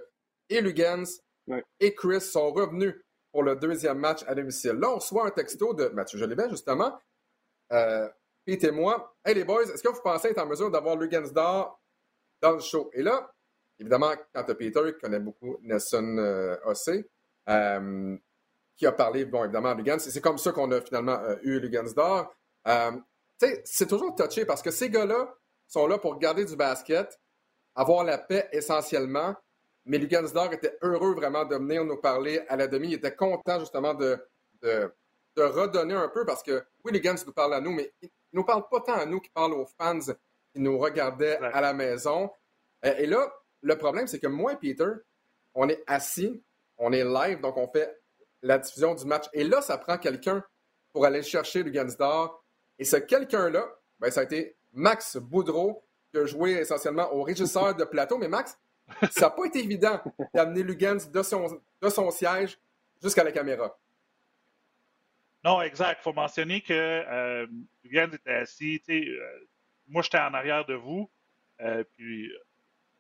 et 0.49 0.61
Lugans 0.61 1.05
et 1.79 1.95
Chris 1.95 2.21
sont 2.21 2.51
revenus 2.51 2.93
pour 3.31 3.43
le 3.43 3.55
deuxième 3.55 3.97
match 3.97 4.23
à 4.27 4.35
domicile. 4.35 4.73
Là, 4.73 4.91
on 4.91 4.95
reçoit 4.95 5.25
un 5.25 5.31
texto 5.31 5.73
de 5.73 5.87
Mathieu 5.89 6.19
Jolivet, 6.19 6.49
justement. 6.49 6.97
Euh, 7.71 8.07
Pete 8.45 8.65
et 8.65 8.71
moi. 8.71 9.15
Hey 9.25 9.35
les 9.35 9.45
boys, 9.45 9.63
est-ce 9.63 9.81
que 9.81 9.87
vous 9.87 10.01
pensez 10.01 10.29
être 10.29 10.41
en 10.41 10.45
mesure 10.45 10.69
d'avoir 10.69 10.97
Lugansdor 10.97 11.81
dans 12.41 12.51
le 12.51 12.59
show? 12.59 12.89
Et 12.93 13.01
là, 13.01 13.31
évidemment, 13.79 14.13
quand 14.33 14.43
tu 14.43 14.55
Peter, 14.55 14.81
qui 14.93 14.99
connaît 14.99 15.19
beaucoup 15.19 15.57
Nelson 15.61 16.17
euh, 16.17 16.57
euh, 17.49 18.17
qui 18.75 18.85
a 18.85 18.91
parlé, 18.91 19.25
bon, 19.25 19.43
évidemment, 19.43 19.69
à 19.69 19.75
Lugans. 19.75 19.99
C'est 19.99 20.21
comme 20.21 20.37
ça 20.37 20.51
qu'on 20.51 20.71
a 20.71 20.81
finalement 20.81 21.19
euh, 21.19 21.35
eu 21.43 21.59
Lugansdor. 21.59 22.33
Euh, 22.67 22.91
c'est 23.65 23.87
toujours 23.87 24.15
touché 24.15 24.45
parce 24.45 24.61
que 24.61 24.71
ces 24.71 24.89
gars-là 24.89 25.33
sont 25.67 25.85
là 25.87 25.97
pour 25.97 26.17
garder 26.17 26.45
du 26.45 26.55
basket, 26.55 27.19
avoir 27.75 28.03
la 28.03 28.17
paix 28.17 28.47
essentiellement. 28.51 29.35
Mais 29.85 29.97
Lugansdor 29.97 30.53
était 30.53 30.77
heureux 30.81 31.13
vraiment 31.13 31.43
de 31.43 31.55
venir 31.55 31.83
nous 31.83 31.97
parler 31.97 32.41
à 32.47 32.55
la 32.55 32.67
demi. 32.67 32.89
Il 32.89 32.93
était 32.93 33.15
content 33.15 33.59
justement 33.59 33.93
de, 33.93 34.17
de, 34.61 34.91
redonner 35.35 35.95
un 35.95 36.07
peu 36.07 36.25
parce 36.25 36.41
que 36.41 36.63
oui, 36.85 36.93
Lugans 36.93 37.15
nous 37.25 37.33
parle 37.33 37.55
à 37.55 37.59
nous, 37.59 37.71
mais 37.71 37.91
il 38.01 38.09
ne 38.31 38.39
nous 38.39 38.45
parle 38.45 38.63
pas 38.69 38.79
tant 38.79 38.93
à 38.93 39.05
nous 39.05 39.19
qu'il 39.19 39.33
parle 39.33 39.53
aux 39.53 39.67
fans 39.77 39.99
qui 39.99 40.61
nous 40.61 40.77
regardaient 40.77 41.37
à 41.37 41.59
la 41.59 41.73
maison. 41.73 42.29
Et 42.81 43.05
là, 43.05 43.33
le 43.61 43.77
problème, 43.77 44.07
c'est 44.07 44.19
que 44.19 44.27
moi 44.27 44.53
et 44.53 44.57
Peter, 44.57 44.91
on 45.53 45.67
est 45.67 45.83
assis 45.87 46.41
on 46.77 46.91
est 46.91 47.03
live, 47.03 47.41
donc 47.41 47.57
on 47.57 47.67
fait 47.67 48.01
la 48.41 48.57
diffusion 48.57 48.93
du 48.93 49.05
match. 49.05 49.25
Et 49.33 49.43
là, 49.43 49.61
ça 49.61 49.77
prend 49.77 49.97
quelqu'un 49.97 50.43
pour 50.91 51.05
aller 51.05 51.23
chercher 51.23 51.63
d'or. 51.63 52.43
Et 52.77 52.85
ce 52.85 52.97
quelqu'un-là, 52.97 53.65
ben, 53.99 54.11
ça 54.11 54.21
a 54.21 54.23
été 54.23 54.55
Max 54.73 55.17
Boudreau, 55.17 55.83
qui 56.11 56.17
a 56.19 56.25
joué 56.25 56.51
essentiellement 56.53 57.11
au 57.13 57.23
régisseur 57.23 57.75
de 57.75 57.83
plateau. 57.83 58.17
Mais 58.17 58.27
Max, 58.27 58.57
ça 59.11 59.21
n'a 59.21 59.29
pas 59.29 59.45
été 59.45 59.59
évident 59.59 60.01
d'amener 60.33 60.63
Lugans 60.63 61.09
de 61.11 61.23
son, 61.23 61.61
de 61.81 61.89
son 61.89 62.11
siège 62.11 62.59
jusqu'à 63.01 63.23
la 63.23 63.31
caméra. 63.31 63.77
Non, 65.43 65.61
exact. 65.61 65.99
Il 66.01 66.03
faut 66.03 66.13
mentionner 66.13 66.61
que 66.61 66.73
euh, 66.73 67.47
Lugans 67.83 68.13
était 68.13 68.31
assis. 68.31 68.81
Euh, 68.89 69.47
moi, 69.87 70.01
j'étais 70.01 70.19
en 70.19 70.33
arrière 70.33 70.65
de 70.65 70.75
vous. 70.75 71.09
Euh, 71.61 71.83
puis 71.93 72.31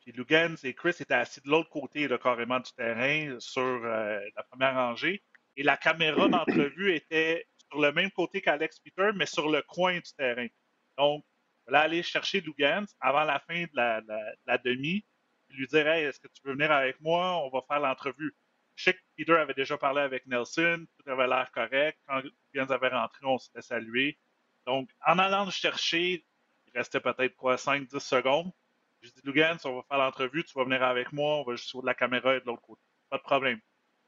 puis 0.03 0.11
Lugans 0.11 0.55
et 0.63 0.73
Chris 0.73 0.95
étaient 0.99 1.13
assis 1.13 1.41
de 1.41 1.49
l'autre 1.49 1.69
côté 1.69 2.09
carrément 2.21 2.59
du 2.59 2.71
terrain, 2.73 3.39
sur 3.39 3.61
euh, 3.61 4.19
la 4.35 4.43
première 4.43 4.75
rangée. 4.75 5.23
Et 5.55 5.63
la 5.63 5.77
caméra 5.77 6.27
d'entrevue 6.27 6.93
était 6.93 7.47
sur 7.69 7.79
le 7.79 7.91
même 7.93 8.11
côté 8.11 8.41
qu'Alex 8.41 8.79
Peter, 8.79 9.11
mais 9.15 9.25
sur 9.25 9.49
le 9.49 9.61
coin 9.61 9.95
du 9.95 10.13
terrain. 10.17 10.47
Donc, 10.97 11.23
je 11.67 11.73
aller 11.73 12.03
chercher 12.03 12.41
Lugans 12.41 12.85
avant 12.99 13.23
la 13.23 13.39
fin 13.39 13.63
de 13.63 13.69
la, 14.45 14.57
demi, 14.57 15.05
et 15.49 15.53
lui 15.53 15.67
dire 15.67 15.87
Hey, 15.87 16.05
est-ce 16.05 16.19
que 16.19 16.27
tu 16.27 16.41
veux 16.43 16.53
venir 16.53 16.71
avec 16.71 16.99
moi? 16.99 17.37
On 17.45 17.49
va 17.49 17.61
faire 17.65 17.79
l'entrevue. 17.79 18.35
Je 18.75 18.85
sais 18.85 18.93
que 18.93 18.99
Peter 19.15 19.35
avait 19.35 19.53
déjà 19.53 19.77
parlé 19.77 20.01
avec 20.01 20.25
Nelson, 20.25 20.85
tout 20.97 21.09
avait 21.09 21.27
l'air 21.27 21.49
correct. 21.53 21.97
Quand 22.07 22.21
Lugans 22.53 22.73
avait 22.73 22.89
rentré, 22.89 23.25
on 23.25 23.37
s'était 23.37 23.61
salué. 23.61 24.17
Donc, 24.65 24.89
en 25.05 25.17
allant 25.19 25.45
le 25.45 25.51
chercher, 25.51 26.25
il 26.67 26.71
restait 26.77 26.99
peut-être 26.99 27.35
quoi, 27.35 27.55
5-10 27.55 27.99
secondes. 27.99 28.51
Je 29.03 29.09
dis 29.09 29.21
Lugans, 29.25 29.57
on 29.65 29.75
va 29.75 29.83
faire 29.83 29.97
l'entrevue, 29.97 30.45
tu 30.45 30.53
vas 30.57 30.63
venir 30.63 30.81
avec 30.81 31.11
moi, 31.11 31.39
on 31.39 31.43
va 31.43 31.55
juste 31.55 31.67
sur 31.67 31.83
la 31.83 31.93
caméra 31.93 32.35
et 32.35 32.39
de 32.39 32.45
l'autre 32.45 32.61
côté. 32.61 32.81
Pas 33.09 33.17
de 33.17 33.23
problème. 33.23 33.59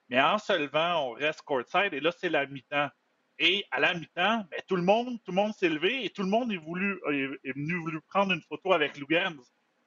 Mais 0.07 0.21
en 0.21 0.37
se 0.37 0.53
levant, 0.53 1.09
on 1.09 1.11
reste 1.11 1.41
courtside 1.41 1.93
et 1.93 1.99
là, 1.99 2.11
c'est 2.17 2.29
la 2.29 2.45
mi-temps. 2.45 2.89
Et 3.37 3.65
à 3.71 3.81
la 3.81 3.93
mi-temps, 3.93 4.45
ben, 4.49 4.61
tout 4.67 4.77
le 4.77 4.83
monde, 4.83 5.21
tout 5.25 5.31
le 5.31 5.35
monde 5.35 5.53
s'est 5.53 5.67
levé 5.67 6.05
et 6.05 6.09
tout 6.11 6.23
le 6.23 6.29
monde 6.29 6.49
est, 6.53 6.57
venu 6.57 7.75
voulu 7.75 7.99
prendre 8.07 8.31
une 8.31 8.41
photo 8.41 8.71
avec 8.71 8.97
Lugans. 8.97 9.35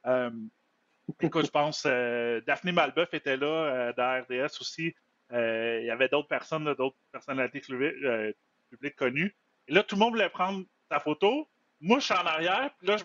Euh, 0.07 0.31
écoute, 1.23 1.47
je 1.47 1.51
pense, 1.51 1.85
euh, 1.87 2.43
Daphné 2.47 2.73
Malbeuf 2.73 3.15
était 3.15 3.39
là, 3.39 3.47
euh, 3.47 3.93
de 3.95 4.45
RDS 4.45 4.61
aussi. 4.61 4.95
il 5.31 5.85
y 5.87 5.91
avait 5.91 6.09
d'autres 6.09 6.29
personnes, 6.29 6.75
d'autres 6.75 6.97
personnalités 7.11 7.63
publiques 8.71 8.97
connues. 8.97 9.35
Et 9.69 9.73
là, 9.73 9.83
tout 9.83 9.95
le 9.95 10.01
monde 10.01 10.13
voulait 10.13 10.29
prendre 10.29 10.67
sa 10.91 11.01
photo. 11.01 11.49
Moi, 11.81 12.01
je 12.01 12.07
suis 12.07 12.15
en 12.15 12.27
arrière, 12.27 12.71
puis 12.79 12.89
là, 12.89 12.97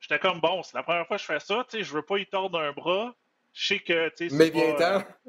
j'étais 0.00 0.18
comme 0.18 0.40
bon, 0.40 0.62
c'est 0.62 0.74
la 0.74 0.82
première 0.82 1.06
fois 1.06 1.16
que 1.16 1.22
je 1.22 1.26
fais 1.26 1.40
ça, 1.40 1.64
tu 1.68 1.78
sais, 1.78 1.84
je 1.84 1.92
veux 1.92 2.02
pas 2.02 2.18
y 2.18 2.26
tordre 2.26 2.58
un 2.58 2.72
bras. 2.72 3.14
Je 3.52 3.66
sais 3.66 3.78
que, 3.78 4.08
tu 4.10 4.28
sais, 4.28 4.36
Mais 4.36 4.50
bien 4.50 4.74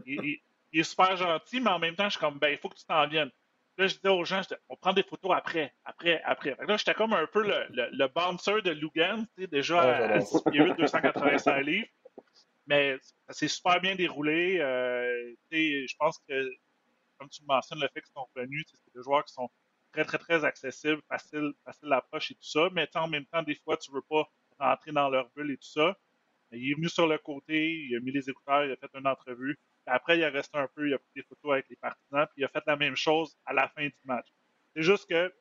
il, 0.05 0.39
il, 0.73 0.79
est 0.79 0.83
super 0.83 1.15
gentil, 1.15 1.61
mais 1.61 1.69
en 1.69 1.79
même 1.79 1.95
temps, 1.95 2.05
je 2.05 2.11
suis 2.11 2.19
comme, 2.19 2.39
ben, 2.39 2.49
il 2.49 2.57
faut 2.57 2.69
que 2.69 2.75
tu 2.75 2.85
t'en 2.85 3.07
viennes. 3.07 3.31
Là, 3.77 3.85
je 3.85 3.95
disais 3.95 4.09
aux 4.09 4.25
gens, 4.25 4.41
on 4.69 4.75
prend 4.75 4.91
des 4.91 5.03
photos 5.03 5.31
après, 5.35 5.71
après, 5.85 6.21
après. 6.23 6.57
là, 6.67 6.77
j'étais 6.77 6.95
comme 6.95 7.13
un 7.13 7.27
peu 7.27 7.43
le, 7.43 7.67
le, 7.69 8.07
bouncer 8.07 8.61
de 8.63 8.71
Lugan, 8.71 9.25
déjà 9.37 10.13
à, 10.15 10.19
6 10.19 10.43
285 10.51 11.61
livres. 11.61 11.87
Mais 12.65 12.97
ça 13.27 13.33
s'est 13.33 13.47
super 13.47 13.79
bien 13.79 13.95
déroulé. 13.95 14.59
Euh, 14.59 15.35
je 15.51 15.95
pense 15.97 16.17
que, 16.27 16.51
comme 17.19 17.29
tu 17.29 17.43
mentionnes, 17.45 17.79
le 17.79 17.87
fait 17.93 18.01
qu'ils 18.01 18.11
sont 18.13 18.27
revenus, 18.35 18.65
c'est 18.67 18.93
des 18.95 19.03
joueurs 19.03 19.23
qui 19.23 19.33
sont 19.33 19.49
très, 19.91 20.05
très, 20.05 20.17
très 20.17 20.45
accessibles, 20.45 21.01
facile, 21.09 21.53
facile 21.65 21.89
l'approche 21.89 22.31
et 22.31 22.35
tout 22.35 22.43
ça. 22.43 22.69
Mais 22.73 22.87
en 22.95 23.07
même 23.07 23.25
temps, 23.25 23.43
des 23.43 23.55
fois, 23.55 23.77
tu 23.77 23.91
veux 23.91 24.03
pas 24.09 24.29
rentrer 24.59 24.91
dans 24.91 25.09
leur 25.09 25.29
bulle 25.35 25.51
et 25.51 25.57
tout 25.57 25.67
ça. 25.67 25.97
Il 26.51 26.71
est 26.71 26.75
venu 26.75 26.87
sur 26.89 27.07
le 27.07 27.17
côté, 27.17 27.73
il 27.73 27.95
a 27.95 27.99
mis 27.99 28.11
les 28.11 28.29
écouteurs, 28.29 28.65
il 28.65 28.71
a 28.71 28.77
fait 28.77 28.89
une 28.93 29.07
entrevue 29.07 29.59
après, 29.87 30.17
il 30.17 30.23
a 30.23 30.29
resté 30.29 30.57
un 30.57 30.67
peu, 30.75 30.87
il 30.87 30.93
a 30.93 30.99
pris 30.99 31.11
des 31.15 31.23
photos 31.23 31.53
avec 31.53 31.69
les 31.69 31.77
partisans, 31.77 32.27
puis 32.27 32.41
il 32.41 32.45
a 32.45 32.49
fait 32.49 32.63
la 32.67 32.75
même 32.75 32.95
chose 32.95 33.37
à 33.45 33.53
la 33.53 33.69
fin 33.69 33.85
du 33.85 33.99
match. 34.03 34.27
C'est 34.75 34.83
juste 34.83 35.09
que 35.09 35.33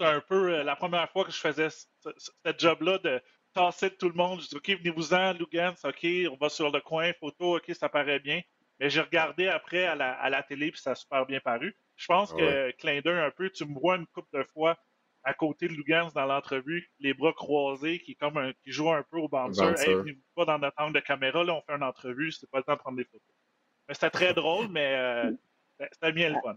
c'est 0.00 0.06
un 0.06 0.20
peu 0.20 0.54
euh, 0.54 0.64
la 0.64 0.74
première 0.74 1.10
fois 1.10 1.24
que 1.24 1.30
je 1.30 1.38
faisais 1.38 1.68
ce, 1.70 2.08
job-là 2.56 2.98
de 2.98 3.20
tasser 3.52 3.94
tout 3.96 4.08
le 4.08 4.14
monde. 4.14 4.40
Je 4.40 4.48
dis, 4.48 4.56
OK, 4.56 4.70
venez-vous-en, 4.70 5.34
Lugans, 5.34 5.74
OK, 5.84 6.06
on 6.30 6.36
va 6.36 6.48
sur 6.48 6.70
le 6.70 6.80
coin, 6.80 7.12
photo, 7.20 7.58
OK, 7.58 7.70
ça 7.74 7.88
paraît 7.88 8.20
bien. 8.20 8.40
Mais 8.80 8.90
j'ai 8.90 9.00
regardé 9.00 9.48
après 9.48 9.84
à 9.84 9.94
la, 9.96 10.42
télé, 10.42 10.70
puis 10.70 10.80
ça 10.80 10.92
a 10.92 10.94
super 10.94 11.26
bien 11.26 11.40
paru. 11.40 11.74
Je 11.96 12.06
pense 12.06 12.32
que, 12.32 12.70
clin 12.72 13.00
d'œil 13.00 13.18
un 13.18 13.30
peu, 13.30 13.50
tu 13.50 13.64
me 13.64 13.78
vois 13.78 13.96
une 13.96 14.06
couple 14.06 14.38
de 14.38 14.44
fois 14.52 14.78
à 15.24 15.34
côté 15.34 15.68
de 15.68 15.72
Lugans 15.74 16.10
dans 16.14 16.24
l'entrevue, 16.24 16.88
les 17.00 17.12
bras 17.12 17.32
croisés, 17.32 17.98
qui, 17.98 18.16
comme 18.16 18.38
un, 18.38 18.52
qui 18.62 18.70
joue 18.70 18.90
un 18.90 19.04
peu 19.10 19.18
au 19.18 19.28
bouncer. 19.28 19.74
Hey, 19.78 19.94
venez 19.94 20.18
pas 20.34 20.44
dans 20.44 20.58
notre 20.58 20.80
angle 20.80 20.94
de 20.94 21.00
caméra, 21.00 21.44
là, 21.44 21.54
on 21.54 21.62
fait 21.62 21.76
une 21.76 21.82
entrevue, 21.82 22.32
c'est 22.32 22.48
pas 22.50 22.58
le 22.58 22.64
temps 22.64 22.74
de 22.74 22.78
prendre 22.78 22.96
des 22.96 23.04
photos. 23.04 23.34
C'était 23.90 24.10
très 24.10 24.32
drôle, 24.32 24.68
mais 24.68 24.94
euh, 24.96 25.30
c'était 25.92 26.12
bien 26.12 26.30
le 26.30 26.36
fun. 26.42 26.56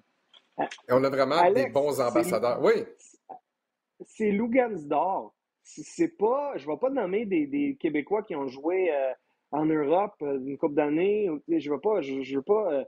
Et 0.87 0.93
on 0.93 1.03
a 1.03 1.09
vraiment 1.09 1.51
des 1.51 1.69
bons 1.69 1.99
ambassadeurs. 1.99 2.61
Oui. 2.61 2.85
C'est 4.05 4.31
Lugans 4.31 4.87
d'or. 4.87 5.35
C'est 5.63 6.17
pas, 6.17 6.53
je 6.57 6.67
ne 6.67 6.71
vais 6.71 6.79
pas 6.79 6.89
nommer 6.89 7.25
des, 7.25 7.77
Québécois 7.79 8.23
qui 8.23 8.35
ont 8.35 8.47
joué 8.47 8.93
euh, 8.93 9.13
en 9.51 9.65
Europe 9.65 10.15
euh, 10.21 10.39
une 10.45 10.57
couple 10.57 10.75
d'années. 10.75 11.29
Je 11.47 11.69
ne 11.69 11.73
veux 11.73 11.79
pas, 11.79 12.01
je, 12.01 12.35
veux 12.35 12.41
pas 12.41 12.85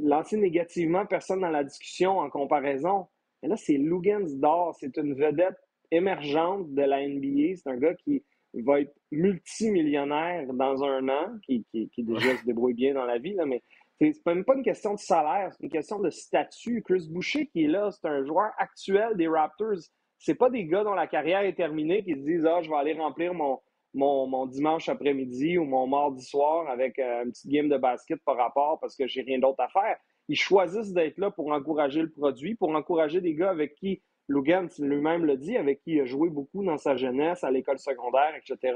lancer 0.00 0.36
négativement 0.36 1.06
personne 1.06 1.40
dans 1.40 1.50
la 1.50 1.64
discussion 1.64 2.18
en 2.18 2.30
comparaison. 2.30 3.06
Mais 3.42 3.48
là, 3.48 3.56
c'est 3.56 3.78
Lugans 3.78 4.38
d'or. 4.38 4.76
C'est 4.78 4.96
une 4.96 5.14
vedette 5.14 5.56
émergente 5.90 6.72
de 6.72 6.82
la 6.82 7.06
NBA. 7.06 7.56
C'est 7.56 7.70
un 7.70 7.76
gars 7.76 7.94
qui, 7.94 8.22
va 8.54 8.82
être 8.82 8.94
multimillionnaire 9.10 10.52
dans 10.52 10.84
un 10.84 11.08
an, 11.08 11.38
qui, 11.46 11.64
qui, 11.72 11.88
qui 11.88 12.02
déjà 12.02 12.36
se 12.36 12.44
débrouille 12.44 12.74
bien 12.74 12.92
dans 12.92 13.06
la 13.06 13.16
vie, 13.16 13.32
là, 13.32 13.46
mais 13.46 13.62
c'est 14.10 14.26
même 14.26 14.44
pas 14.44 14.56
une 14.56 14.64
question 14.64 14.94
de 14.94 14.98
salaire, 14.98 15.52
c'est 15.52 15.62
une 15.62 15.70
question 15.70 16.00
de 16.00 16.10
statut. 16.10 16.82
Chris 16.82 17.06
Boucher 17.08 17.46
qui 17.46 17.64
est 17.64 17.68
là, 17.68 17.90
c'est 17.92 18.08
un 18.08 18.24
joueur 18.24 18.50
actuel 18.58 19.16
des 19.16 19.28
Raptors. 19.28 19.78
C'est 20.18 20.34
pas 20.34 20.50
des 20.50 20.64
gars 20.66 20.84
dont 20.84 20.94
la 20.94 21.06
carrière 21.06 21.42
est 21.42 21.54
terminée 21.54 22.02
qui 22.02 22.14
se 22.14 22.20
disent 22.20 22.46
Ah, 22.46 22.62
je 22.62 22.68
vais 22.68 22.76
aller 22.76 22.94
remplir 22.94 23.34
mon, 23.34 23.60
mon, 23.94 24.26
mon 24.26 24.46
dimanche 24.46 24.88
après-midi 24.88 25.58
ou 25.58 25.64
mon 25.64 25.86
mardi 25.86 26.24
soir 26.24 26.68
avec 26.68 26.98
euh, 26.98 27.24
un 27.24 27.30
petit 27.30 27.48
game 27.48 27.68
de 27.68 27.76
basket 27.76 28.20
par 28.24 28.36
rapport 28.36 28.78
parce 28.80 28.96
que 28.96 29.06
j'ai 29.06 29.22
rien 29.22 29.38
d'autre 29.38 29.60
à 29.60 29.68
faire. 29.68 29.96
Ils 30.28 30.36
choisissent 30.36 30.92
d'être 30.92 31.18
là 31.18 31.30
pour 31.30 31.50
encourager 31.52 32.02
le 32.02 32.10
produit, 32.10 32.54
pour 32.54 32.70
encourager 32.70 33.20
des 33.20 33.34
gars 33.34 33.50
avec 33.50 33.74
qui 33.74 34.02
Logan 34.28 34.68
lui-même 34.78 35.24
le 35.24 35.36
dit, 35.36 35.56
avec 35.56 35.82
qui 35.82 35.92
il 35.92 36.00
a 36.00 36.04
joué 36.04 36.30
beaucoup 36.30 36.64
dans 36.64 36.78
sa 36.78 36.96
jeunesse, 36.96 37.44
à 37.44 37.50
l'école 37.50 37.78
secondaire, 37.78 38.34
etc., 38.36 38.74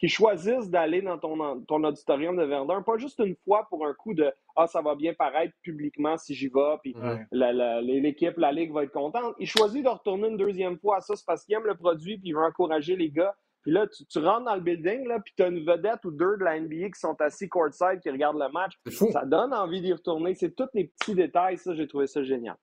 qui 0.00 0.08
choisissent 0.08 0.70
d'aller 0.70 1.02
dans 1.02 1.18
ton, 1.18 1.60
ton 1.68 1.84
auditorium 1.84 2.34
de 2.34 2.44
Verdun, 2.44 2.80
pas 2.80 2.96
juste 2.96 3.18
une 3.18 3.36
fois 3.44 3.66
pour 3.68 3.86
un 3.86 3.92
coup 3.92 4.14
de 4.14 4.32
Ah, 4.56 4.66
ça 4.66 4.80
va 4.80 4.94
bien 4.94 5.12
paraître 5.12 5.52
publiquement 5.60 6.16
si 6.16 6.34
j'y 6.34 6.48
vais, 6.48 6.76
puis 6.82 6.96
l'équipe, 7.30 8.38
la, 8.38 8.50
ligue 8.50 8.72
va 8.72 8.84
être 8.84 8.92
contente. 8.92 9.34
Ils 9.38 9.46
choisissent 9.46 9.82
de 9.82 9.88
retourner 9.88 10.28
une 10.28 10.38
deuxième 10.38 10.78
fois 10.78 10.96
à 10.96 11.00
ça, 11.00 11.14
c'est 11.16 11.26
parce 11.26 11.44
qu'ils 11.44 11.54
aiment 11.54 11.66
le 11.66 11.76
produit, 11.76 12.16
puis 12.16 12.30
ils 12.30 12.34
veulent 12.34 12.48
encourager 12.48 12.96
les 12.96 13.10
gars. 13.10 13.36
Puis 13.62 13.72
là, 13.72 13.86
tu, 13.86 14.18
rentres 14.18 14.46
dans 14.46 14.54
le 14.54 14.62
building, 14.62 15.06
là, 15.06 15.20
puis 15.20 15.34
tu 15.36 15.42
as 15.42 15.48
une 15.48 15.66
vedette 15.66 16.04
ou 16.04 16.10
deux 16.10 16.36
de 16.38 16.44
la 16.44 16.58
NBA 16.58 16.90
qui 16.90 17.00
sont 17.00 17.20
assis 17.20 17.48
courtside, 17.48 18.00
qui 18.02 18.10
regardent 18.10 18.38
le 18.38 18.50
match. 18.50 18.78
Ça 19.12 19.24
donne 19.24 19.52
envie 19.52 19.82
d'y 19.82 19.92
retourner. 19.92 20.34
C'est 20.34 20.54
tous 20.54 20.68
les 20.72 20.88
petits 20.88 21.14
détails, 21.14 21.58
ça, 21.58 21.74
j'ai 21.74 21.86
trouvé 21.86 22.06
ça 22.06 22.22
génial. 22.22 22.56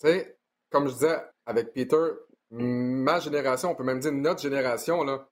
Tu 0.00 0.08
sais, 0.08 0.38
comme 0.70 0.88
je 0.88 0.94
disais 0.94 1.20
avec 1.44 1.74
Peter, 1.74 2.08
ma 2.50 3.18
génération, 3.20 3.70
on 3.70 3.74
peut 3.74 3.84
même 3.84 4.00
dire 4.00 4.12
notre 4.12 4.40
génération, 4.40 5.04
là, 5.04 5.28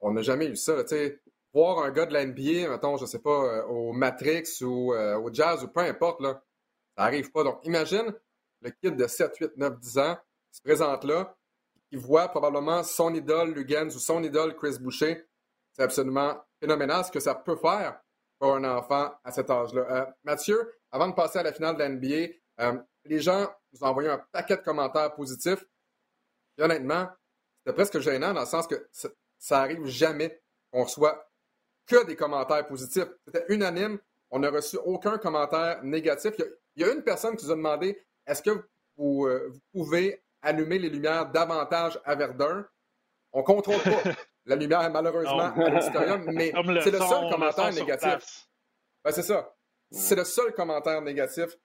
on 0.00 0.12
n'a 0.12 0.22
jamais 0.22 0.46
eu 0.46 0.56
ça. 0.56 0.82
voir 1.54 1.78
un 1.78 1.90
gars 1.90 2.06
de 2.06 2.12
la 2.12 2.26
NBA, 2.26 2.68
mettons, 2.68 2.96
je 2.98 3.06
sais 3.06 3.20
pas, 3.20 3.30
euh, 3.30 3.64
au 3.66 3.92
Matrix 3.92 4.62
ou 4.62 4.92
euh, 4.92 5.18
au 5.18 5.32
Jazz 5.32 5.64
ou 5.64 5.68
peu 5.68 5.80
importe, 5.80 6.20
là, 6.20 6.42
ça 6.96 7.04
n'arrive 7.04 7.30
pas. 7.32 7.42
Donc, 7.42 7.64
imagine 7.64 8.14
le 8.60 8.70
kid 8.70 8.96
de 8.96 9.06
7, 9.06 9.36
8, 9.38 9.56
9, 9.56 9.78
10 9.78 9.98
ans 9.98 10.16
qui 10.50 10.58
se 10.58 10.62
présente 10.62 11.04
là, 11.04 11.37
qui 11.90 11.96
voit 11.96 12.28
probablement 12.28 12.82
son 12.82 13.14
idole 13.14 13.52
Lugans 13.52 13.88
ou 13.88 13.98
son 13.98 14.22
idole 14.22 14.54
Chris 14.56 14.78
Boucher. 14.78 15.26
C'est 15.72 15.82
absolument 15.82 16.36
phénoménal 16.60 17.04
ce 17.04 17.10
que 17.10 17.20
ça 17.20 17.34
peut 17.34 17.56
faire 17.56 18.00
pour 18.38 18.54
un 18.54 18.64
enfant 18.64 19.12
à 19.24 19.32
cet 19.32 19.50
âge-là. 19.50 19.86
Euh, 19.90 20.06
Mathieu, 20.24 20.74
avant 20.90 21.08
de 21.08 21.14
passer 21.14 21.38
à 21.38 21.42
la 21.42 21.52
finale 21.52 21.76
de 21.76 21.80
la 21.80 21.88
NBA, 21.88 22.78
les 23.04 23.20
gens 23.20 23.48
nous 23.72 23.82
ont 23.82 23.88
envoyé 23.88 24.08
un 24.08 24.22
paquet 24.32 24.56
de 24.56 24.62
commentaires 24.62 25.14
positifs. 25.14 25.64
Honnêtement, 26.58 27.08
c'était 27.58 27.74
presque 27.74 27.98
gênant 28.00 28.32
dans 28.32 28.40
le 28.40 28.46
sens 28.46 28.66
que 28.66 28.88
ça 29.38 29.60
arrive 29.60 29.84
jamais 29.86 30.40
qu'on 30.70 30.84
reçoit 30.84 31.30
que 31.86 32.04
des 32.04 32.16
commentaires 32.16 32.66
positifs. 32.66 33.08
C'était 33.26 33.44
unanime. 33.48 33.98
On 34.30 34.40
n'a 34.40 34.50
reçu 34.50 34.76
aucun 34.84 35.18
commentaire 35.18 35.82
négatif. 35.82 36.34
Il 36.76 36.82
y, 36.82 36.84
a, 36.84 36.92
une 36.92 37.02
personne 37.02 37.36
qui 37.36 37.46
nous 37.46 37.52
a 37.52 37.56
demandé 37.56 37.98
est-ce 38.26 38.42
que 38.42 38.68
vous, 38.96 39.26
euh, 39.26 39.52
pouvez 39.72 40.22
allumer 40.42 40.78
les 40.78 40.90
lumières 40.90 41.30
davantage 41.30 42.00
à 42.04 42.14
Verdun 42.14 42.66
On 43.32 43.40
ne 43.40 43.44
contrôle 43.44 43.80
pas 43.82 44.10
la 44.46 44.56
lumière, 44.56 44.90
malheureusement, 44.90 45.52
à 45.52 45.70
l'auditorium, 45.70 46.24
mais 46.32 46.52
c'est 46.82 46.90
le 46.90 46.98
seul 46.98 47.30
commentaire 47.30 47.72
négatif. 47.72 48.48
Ben, 49.04 49.12
c'est 49.12 49.22
ça. 49.22 49.54
C'est 49.90 50.16
le 50.16 50.24
seul 50.24 50.52
commentaire 50.52 51.00
négatif 51.02 51.56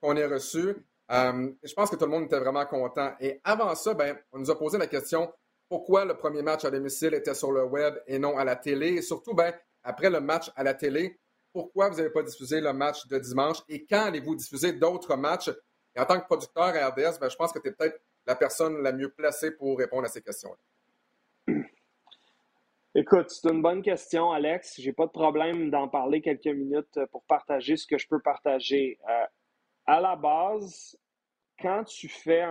qu'on 0.00 0.16
ait 0.16 0.26
reçu. 0.26 0.76
Euh, 1.10 1.50
je 1.62 1.72
pense 1.74 1.90
que 1.90 1.96
tout 1.96 2.04
le 2.04 2.10
monde 2.10 2.24
était 2.24 2.38
vraiment 2.38 2.66
content. 2.66 3.14
Et 3.20 3.40
avant 3.44 3.74
ça, 3.74 3.94
ben, 3.94 4.16
on 4.32 4.38
nous 4.38 4.50
a 4.50 4.58
posé 4.58 4.78
la 4.78 4.86
question 4.86 5.32
pourquoi 5.68 6.04
le 6.04 6.16
premier 6.16 6.42
match 6.42 6.64
à 6.64 6.70
domicile 6.70 7.14
était 7.14 7.34
sur 7.34 7.52
le 7.52 7.64
web 7.64 7.94
et 8.06 8.18
non 8.18 8.38
à 8.38 8.44
la 8.44 8.56
télé? 8.56 8.94
Et 8.94 9.02
surtout, 9.02 9.34
ben, 9.34 9.52
après 9.82 10.10
le 10.10 10.20
match 10.20 10.50
à 10.56 10.62
la 10.62 10.74
télé, 10.74 11.20
pourquoi 11.52 11.90
vous 11.90 11.96
n'avez 11.96 12.10
pas 12.10 12.22
diffusé 12.22 12.60
le 12.60 12.72
match 12.72 13.06
de 13.06 13.18
dimanche? 13.18 13.58
Et 13.68 13.84
quand 13.84 14.06
allez-vous 14.06 14.34
diffuser 14.34 14.72
d'autres 14.72 15.16
matchs? 15.16 15.50
En 15.98 16.04
tant 16.04 16.20
que 16.20 16.26
producteur 16.26 16.64
à 16.64 16.88
RDS, 16.88 17.18
ben, 17.20 17.28
je 17.28 17.36
pense 17.36 17.52
que 17.52 17.58
tu 17.58 17.68
es 17.68 17.72
peut-être 17.72 18.00
la 18.26 18.36
personne 18.36 18.82
la 18.82 18.92
mieux 18.92 19.10
placée 19.10 19.50
pour 19.50 19.78
répondre 19.78 20.04
à 20.04 20.08
ces 20.08 20.22
questions-là. 20.22 21.54
Écoute, 22.94 23.30
c'est 23.30 23.48
une 23.48 23.62
bonne 23.62 23.82
question, 23.82 24.32
Alex. 24.32 24.80
J'ai 24.80 24.92
pas 24.92 25.06
de 25.06 25.12
problème 25.12 25.70
d'en 25.70 25.88
parler 25.88 26.20
quelques 26.20 26.46
minutes 26.46 26.98
pour 27.12 27.22
partager 27.24 27.76
ce 27.76 27.86
que 27.86 27.98
je 27.98 28.08
peux 28.08 28.20
partager. 28.20 28.98
Euh, 29.08 29.24
à 29.86 30.00
la 30.00 30.16
base, 30.16 30.98
quand 31.60 31.84
tu 31.84 32.08
fais 32.08 32.44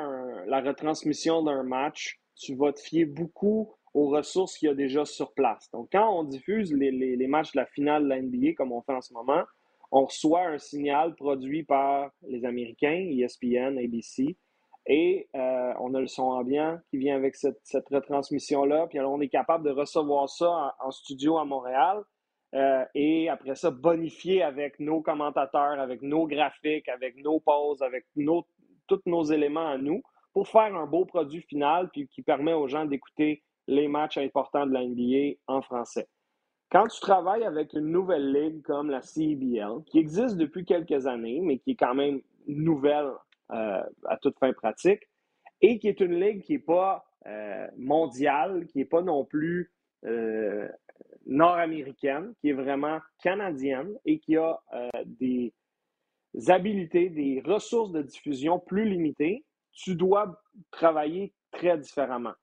la 0.47 0.61
retransmission 0.61 1.43
d'un 1.43 1.63
match, 1.63 2.19
tu 2.35 2.55
vas 2.55 2.73
te 2.73 2.79
fier 2.79 3.05
beaucoup 3.05 3.73
aux 3.93 4.09
ressources 4.09 4.57
qu'il 4.57 4.67
y 4.69 4.71
a 4.71 4.75
déjà 4.75 5.05
sur 5.05 5.33
place. 5.33 5.69
Donc, 5.71 5.89
quand 5.91 6.07
on 6.19 6.23
diffuse 6.23 6.73
les, 6.73 7.27
matchs 7.27 7.53
de 7.53 7.59
la 7.59 7.65
finale 7.65 8.03
de 8.03 8.09
la 8.09 8.21
NBA, 8.21 8.53
comme 8.55 8.71
on 8.71 8.81
fait 8.81 8.93
en 8.93 9.01
ce 9.01 9.13
moment, 9.13 9.43
on 9.91 10.05
reçoit 10.05 10.47
un 10.47 10.57
signal 10.57 11.15
produit 11.15 11.63
par 11.63 12.11
les 12.27 12.45
Américains, 12.45 13.07
ESPN, 13.11 13.77
ABC, 13.77 14.37
Et 14.85 15.29
euh, 15.35 15.73
on 15.79 15.93
a 15.93 16.01
le 16.01 16.07
son 16.07 16.23
ambiant 16.23 16.79
qui 16.89 16.97
vient 16.97 17.15
avec 17.15 17.35
cette, 17.35 17.59
retransmission-là. 17.89 18.87
Puis 18.87 18.99
alors, 18.99 19.13
on 19.13 19.21
est 19.21 19.29
capable 19.29 19.65
de 19.65 19.71
recevoir 19.71 20.29
ça 20.29 20.75
en, 20.79 20.91
studio 20.91 21.37
à 21.37 21.45
Montréal. 21.45 22.03
Euh, 22.55 22.85
et 22.95 23.29
après 23.29 23.55
ça, 23.55 23.71
bonifier 23.71 24.41
avec 24.41 24.79
nos 24.79 25.01
commentateurs, 25.01 25.79
avec 25.79 26.01
nos 26.01 26.27
graphiques, 26.27 26.87
avec 26.87 27.17
nos 27.17 27.39
pauses, 27.39 27.81
avec 27.81 28.05
tous 28.15 29.01
nos 29.05 29.23
éléments 29.23 29.67
à 29.67 29.77
nous 29.77 30.01
pour 30.33 30.47
faire 30.47 30.75
un 30.75 30.85
beau 30.85 31.03
produit 31.03 31.41
final 31.41 31.89
puis 31.89 32.07
qui 32.07 32.21
permet 32.21 32.53
aux 32.53 32.67
gens 32.67 32.85
d'écouter 32.85 33.43
les 33.67 33.87
matchs 33.87 34.17
importants 34.17 34.65
de 34.65 34.71
la 34.71 34.85
NBA 34.85 35.39
en 35.47 35.61
français. 35.61 36.07
Quand 36.69 36.87
tu 36.87 36.99
travailles 36.99 37.45
avec 37.45 37.73
une 37.73 37.91
nouvelle 37.91 38.33
ligue 38.33 38.61
comme 38.61 38.89
la 38.89 39.01
CBL, 39.01 39.83
qui 39.85 39.99
existe 39.99 40.35
depuis 40.35 40.65
quelques 40.65 41.07
années, 41.07 41.39
mais 41.41 41.59
qui 41.59 41.71
est 41.71 41.75
quand 41.75 41.95
même 41.95 42.21
nouvelle 42.45 43.11
euh, 43.51 43.83
à 44.05 44.17
toute 44.21 44.37
fin 44.37 44.51
pratique, 44.51 45.03
et 45.61 45.79
qui 45.79 45.87
est 45.87 46.01
une 46.01 46.19
ligue 46.19 46.41
qui 46.43 46.53
n'est 46.53 46.59
pas 46.59 47.05
euh, 47.25 47.67
mondiale, 47.77 48.67
qui 48.67 48.79
n'est 48.79 48.85
pas 48.85 49.01
non 49.01 49.23
plus 49.23 49.71
euh, 50.05 50.67
nord-américaine, 51.25 52.33
qui 52.41 52.49
est 52.49 52.53
vraiment 52.53 52.99
canadienne 53.23 53.97
et 54.03 54.19
qui 54.19 54.35
a 54.35 54.59
des 55.05 55.53
habilités, 56.47 57.09
des 57.09 57.41
ressources 57.45 57.91
de 57.91 58.01
diffusion 58.01 58.59
plus 58.59 58.85
limitées, 58.85 59.45
tu 59.71 59.95
dois 59.95 60.41
travailler 60.71 61.33
très 61.51 61.77
différemment. 61.77 62.33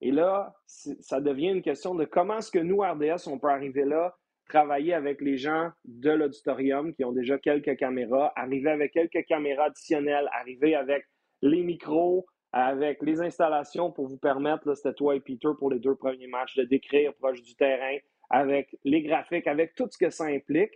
Et 0.00 0.10
là, 0.10 0.54
ça 0.66 1.20
devient 1.20 1.48
une 1.48 1.62
question 1.62 1.94
de 1.94 2.04
comment 2.04 2.38
est-ce 2.38 2.50
que 2.50 2.58
nous, 2.58 2.78
RDS, 2.78 3.26
on 3.26 3.38
peut 3.38 3.48
arriver 3.48 3.84
là, 3.84 4.14
travailler 4.48 4.94
avec 4.94 5.20
les 5.20 5.36
gens 5.36 5.70
de 5.84 6.10
l'auditorium 6.10 6.94
qui 6.94 7.04
ont 7.04 7.12
déjà 7.12 7.38
quelques 7.38 7.76
caméras, 7.76 8.32
arriver 8.36 8.70
avec 8.70 8.92
quelques 8.92 9.24
caméras 9.26 9.64
additionnelles, 9.64 10.28
arriver 10.32 10.74
avec 10.74 11.04
les 11.42 11.62
micros, 11.62 12.26
avec 12.52 13.02
les 13.02 13.20
installations 13.20 13.92
pour 13.92 14.08
vous 14.08 14.16
permettre, 14.16 14.74
c'était 14.74 14.94
toi 14.94 15.14
et 15.14 15.20
Peter 15.20 15.48
pour 15.58 15.70
les 15.70 15.78
deux 15.78 15.94
premiers 15.94 16.28
matchs, 16.28 16.56
de 16.56 16.64
décrire 16.64 17.12
proche 17.14 17.42
du 17.42 17.54
terrain, 17.56 17.98
avec 18.30 18.74
les 18.84 19.02
graphiques, 19.02 19.46
avec 19.46 19.74
tout 19.74 19.88
ce 19.90 19.98
que 19.98 20.10
ça 20.10 20.24
implique. 20.24 20.72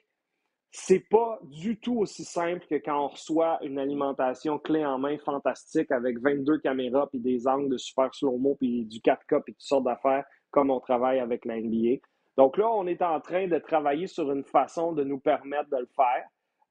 C'est 0.75 1.07
pas 1.11 1.39
du 1.43 1.79
tout 1.79 1.99
aussi 1.99 2.25
simple 2.25 2.65
que 2.67 2.77
quand 2.77 3.05
on 3.05 3.09
reçoit 3.09 3.59
une 3.63 3.79
alimentation 3.79 4.59
clé 4.59 4.85
en 4.85 4.99
main 4.99 5.19
fantastique 5.19 5.93
avec 5.93 6.19
22 6.19 6.59
caméras 6.61 7.09
puis 7.11 7.21
des 7.21 7.47
angles 7.47 7.69
de 7.69 7.77
super 7.77 8.15
slow-mo 8.15 8.57
puis 8.59 8.87
du 8.87 9.01
4K 9.01 9.43
puis 9.43 9.53
toutes 9.53 9.61
sortes 9.61 9.85
d'affaires 9.85 10.25
comme 10.51 10.71
on 10.71 10.81
travaille 10.81 11.19
avec 11.19 11.45
la. 11.45 11.57
Donc 12.39 12.57
là, 12.57 12.71
on 12.71 12.87
est 12.87 13.03
en 13.03 13.21
train 13.21 13.49
de 13.49 13.59
travailler 13.59 14.07
sur 14.07 14.33
une 14.33 14.45
façon 14.45 14.93
de 14.93 15.05
nous 15.05 15.19
permettre 15.19 15.69
de 15.71 15.77
le 15.77 15.89
faire. 15.95 16.25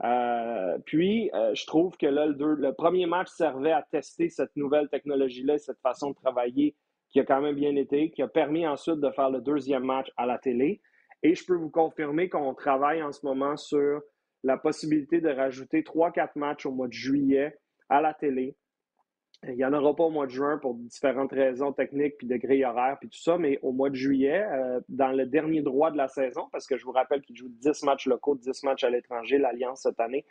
Euh, 0.03 0.79
puis, 0.86 1.29
euh, 1.36 1.53
je 1.53 1.65
trouve 1.67 1.96
que 1.98 2.08
là, 2.08 2.25
le, 2.25 2.72
premier 2.72 3.05
match 3.05 3.27
servait 3.27 3.72
à 3.72 3.84
tester 3.84 4.29
cette 4.29 4.55
nouvelle 4.55 4.89
technologie-là, 4.89 5.60
cette 5.60 5.79
façon 5.81 6.12
de 6.12 6.15
travailler 6.15 6.75
qui 7.10 7.19
a 7.19 7.26
quand 7.26 7.41
même 7.41 7.56
bien 7.56 7.76
été, 7.76 8.10
qui 8.10 8.23
a 8.23 8.28
permis 8.28 8.65
ensuite 8.65 8.99
de 8.99 9.12
faire 9.12 9.30
le 9.30 9.41
deuxième 9.41 9.84
match 9.84 10.10
à 10.17 10.26
la 10.26 10.39
télé. 10.39 10.82
Et 11.23 11.36
je 11.36 11.45
peux 11.45 11.55
vous 11.55 11.69
confirmer 11.69 12.29
qu'on 12.29 12.53
travaille 12.53 13.03
en 13.03 13.12
ce 13.12 13.25
moment 13.25 13.57
sur 13.57 14.01
la 14.43 14.57
possibilité 14.57 15.21
de 15.21 15.29
rajouter 15.29 15.84
trois, 15.84 16.12
quatre 16.12 16.36
matchs 16.36 16.65
au 16.65 16.71
mois 16.71 16.88
de 16.88 16.93
juillet 16.93 17.57
à 17.89 18.01
la 18.01 18.13
télé 18.13 18.55
il 19.47 19.55
n'y 19.55 19.65
en 19.65 19.73
aura 19.73 19.95
pas 19.95 20.03
au 20.03 20.12
mois 20.12 20.27
de 20.27 20.31
juin 20.31 20.60
pour 20.60 20.75
différentes 20.75 21.31
raisons 21.31 21.73
techniques, 21.73 22.17
puis 22.17 22.27
de 22.27 22.38
grille 22.38 22.63
horaire, 22.63 22.97
puis 22.99 23.10
tout 23.10 23.17
ça, 23.17 23.38
mais 23.39 23.57
au 23.63 23.71
mois 23.71 23.89
de 23.89 23.95
juillet, 23.95 24.43
euh, 24.43 24.79
dans 24.88 25.12
le 25.12 25.25
dernier 25.25 25.62
droit 25.62 25.89
de 25.89 25.97
la 25.97 26.07
saison, 26.07 26.47
parce 26.51 26.67
que 26.67 26.77
je 26.77 26.86
vous 26.86 26.91
rappelle 26.91 27.21
qu'il 27.21 27.36
joue 27.36 27.49
10 27.49 27.84
matchs 27.84 28.05
locaux, 28.05 28.36
10 28.36 28.63
matchs 28.63 28.84
à 28.84 28.91
l'étranger, 28.91 29.39
l'Alliance 29.39 29.81
cette 29.81 29.99
année. 29.99 30.25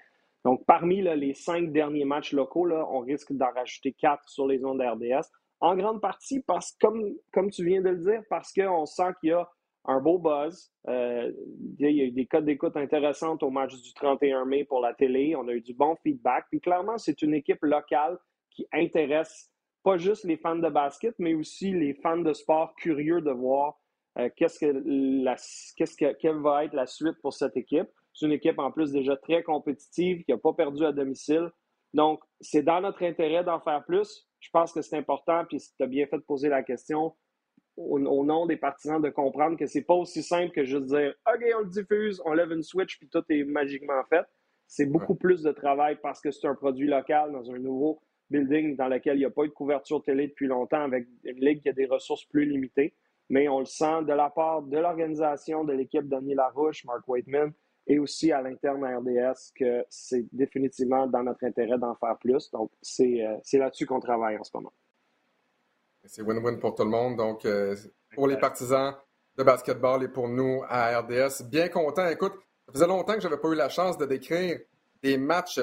Donc, 0.45 0.65
parmi 0.65 1.03
les 1.03 1.35
cinq 1.35 1.73
derniers 1.73 2.05
matchs 2.05 2.33
locaux, 2.33 2.71
on 2.71 3.01
risque 3.01 3.33
d'en 3.33 3.51
rajouter 3.51 3.93
quatre 3.93 4.29
sur 4.29 4.47
les 4.47 4.59
zones 4.59 4.79
d'RDS. 4.79 5.27
En 5.59 5.77
grande 5.77 6.01
partie, 6.01 6.41
parce 6.41 6.73
comme, 6.81 7.13
comme 7.33 7.51
tu 7.51 7.65
viens 7.65 7.83
de 7.83 7.91
le 7.91 7.99
dire, 7.99 8.23
parce 8.31 8.53
qu'on 8.53 8.87
sent 8.87 9.13
qu'il 9.21 9.31
y 9.31 9.33
a 9.33 9.47
un 9.85 10.01
beau 10.01 10.19
buzz. 10.19 10.73
Euh, 10.89 11.33
il 11.79 11.91
y 11.91 12.01
a 12.01 12.05
eu 12.05 12.11
des 12.11 12.27
codes 12.27 12.45
d'écoute 12.45 12.77
intéressantes 12.77 13.43
au 13.43 13.51
match 13.51 13.75
du 13.81 13.93
31 13.95 14.45
mai 14.45 14.65
pour 14.65 14.81
la 14.81 14.95
télé. 14.95 15.35
On 15.37 15.49
a 15.49 15.53
eu 15.53 15.61
du 15.61 15.75
bon 15.75 15.97
feedback. 16.03 16.47
Puis 16.51 16.61
clairement, 16.61 16.99
c'est 16.99 17.23
une 17.23 17.35
équipe 17.35 17.63
locale 17.63 18.19
qui 18.51 18.67
intéresse 18.73 19.51
pas 19.83 19.97
juste 19.97 20.25
les 20.25 20.37
fans 20.37 20.57
de 20.57 20.69
basket, 20.69 21.15
mais 21.19 21.35
aussi 21.35 21.73
les 21.73 21.95
fans 21.95 22.19
de 22.19 22.33
sport 22.33 22.75
curieux 22.77 23.23
de 23.23 23.31
voir 23.31 23.79
euh, 24.19 24.29
qu'est-ce 24.37 24.59
que 24.59 24.83
la, 24.85 25.37
qu'est-ce 25.77 25.97
que, 25.97 26.13
quelle 26.19 26.41
va 26.41 26.65
être 26.65 26.75
la 26.75 26.87
suite 26.87 27.17
pour 27.23 27.33
cette 27.33 27.57
équipe. 27.57 27.89
C'est 28.13 28.27
une 28.27 28.33
équipe 28.33 28.59
en 28.59 28.71
plus 28.71 28.93
déjà 28.93 29.17
très 29.17 29.43
compétitive, 29.43 30.25
qui 30.25 30.33
n'a 30.33 30.39
pas 30.39 30.53
perdu 30.53 30.85
à 30.85 30.93
domicile. 30.93 31.51
Donc, 31.95 32.21
c'est 32.41 32.63
dans 32.63 32.81
notre 32.81 33.03
intérêt 33.05 33.45
d'en 33.45 33.61
faire 33.61 33.85
plus. 33.85 34.29
Je 34.41 34.49
pense 34.53 34.73
que 34.73 34.83
c'est 34.83 34.97
important, 34.97 35.45
puis 35.49 35.59
tu 35.59 35.83
as 35.83 35.87
bien 35.87 36.07
fait 36.07 36.19
de 36.19 36.23
poser 36.23 36.49
la 36.49 36.63
question 36.63 37.15
au, 37.89 38.25
nom 38.25 38.47
des 38.47 38.57
partisans 38.57 39.01
de 39.01 39.09
comprendre 39.09 39.57
que 39.57 39.67
c'est 39.67 39.83
pas 39.83 39.95
aussi 39.95 40.23
simple 40.23 40.53
que 40.53 40.65
juste 40.65 40.87
dire 40.87 41.15
OK, 41.33 41.45
on 41.57 41.61
le 41.61 41.71
diffuse, 41.71 42.21
on 42.25 42.33
lève 42.33 42.53
une 42.53 42.63
switch, 42.63 42.99
puis 42.99 43.09
tout 43.09 43.25
est 43.29 43.45
magiquement 43.45 44.03
fait. 44.09 44.25
C'est 44.67 44.87
beaucoup 44.87 45.15
plus 45.15 45.43
de 45.43 45.51
travail 45.51 45.99
parce 46.01 46.21
que 46.21 46.31
c'est 46.31 46.47
un 46.47 46.55
produit 46.55 46.87
local 46.87 47.33
dans 47.33 47.51
un 47.51 47.59
nouveau 47.59 48.01
building 48.31 48.77
dans 48.77 48.89
lequel 48.89 49.17
il 49.17 49.21
n'y 49.21 49.25
a 49.25 49.31
pas 49.31 49.43
eu 49.43 49.49
de 49.49 49.53
couverture 49.53 50.03
télé 50.03 50.29
depuis 50.29 50.47
longtemps, 50.47 50.83
avec 50.83 51.09
une 51.25 51.45
ligue 51.45 51.61
qui 51.61 51.69
a 51.69 51.73
des 51.73 51.87
ressources 51.87 52.25
plus 52.27 52.45
limitées. 52.45 52.95
Mais 53.29 53.49
on 53.49 53.61
le 53.61 53.65
sent 53.65 54.05
de 54.07 54.13
la 54.13 54.31
part 54.31 54.63
de 54.63 54.79
l'organisation, 54.79 55.65
de 55.65 55.73
l'équipe 55.73 56.09
Denis 56.09 56.35
Larouche, 56.35 56.85
Mark 56.85 57.07
Waitman, 57.09 57.53
et 57.87 57.99
aussi 57.99 58.31
à 58.31 58.43
l'interne 58.43 58.85
à 58.85 58.99
RDS, 58.99 59.53
que 59.57 59.85
c'est 59.89 60.27
définitivement 60.33 61.07
dans 61.07 61.23
notre 61.23 61.45
intérêt 61.45 61.79
d'en 61.79 61.95
faire 61.97 62.17
plus. 62.19 62.51
Donc, 62.51 62.71
c'est 62.83 63.27
euh, 63.27 63.59
là-dessus 63.59 63.87
qu'on 63.87 64.01
travaille 64.01 64.37
en 64.37 64.45
ce 64.45 64.51
moment. 64.55 64.73
C'est 66.05 66.23
win-win 66.23 66.59
pour 66.59 66.75
tout 66.75 66.85
le 66.85 66.91
monde. 66.91 67.17
Donc, 67.17 67.45
euh, 67.45 67.77
pour 68.15 68.27
les 68.27 68.37
partisans 68.37 68.95
de 69.37 69.43
basketball 69.43 70.03
et 70.03 70.09
pour 70.09 70.29
nous 70.29 70.63
à 70.69 70.99
RDS, 71.01 71.45
bien 71.45 71.69
content. 71.69 72.07
Écoute, 72.09 72.35
ça 72.67 72.73
faisait 72.73 72.87
longtemps 72.87 73.15
que 73.15 73.21
je 73.21 73.29
n'avais 73.29 73.41
pas 73.41 73.49
eu 73.49 73.55
la 73.55 73.69
chance 73.69 73.97
de 73.99 74.07
décrire 74.07 74.59
des 75.03 75.17
matchs 75.19 75.61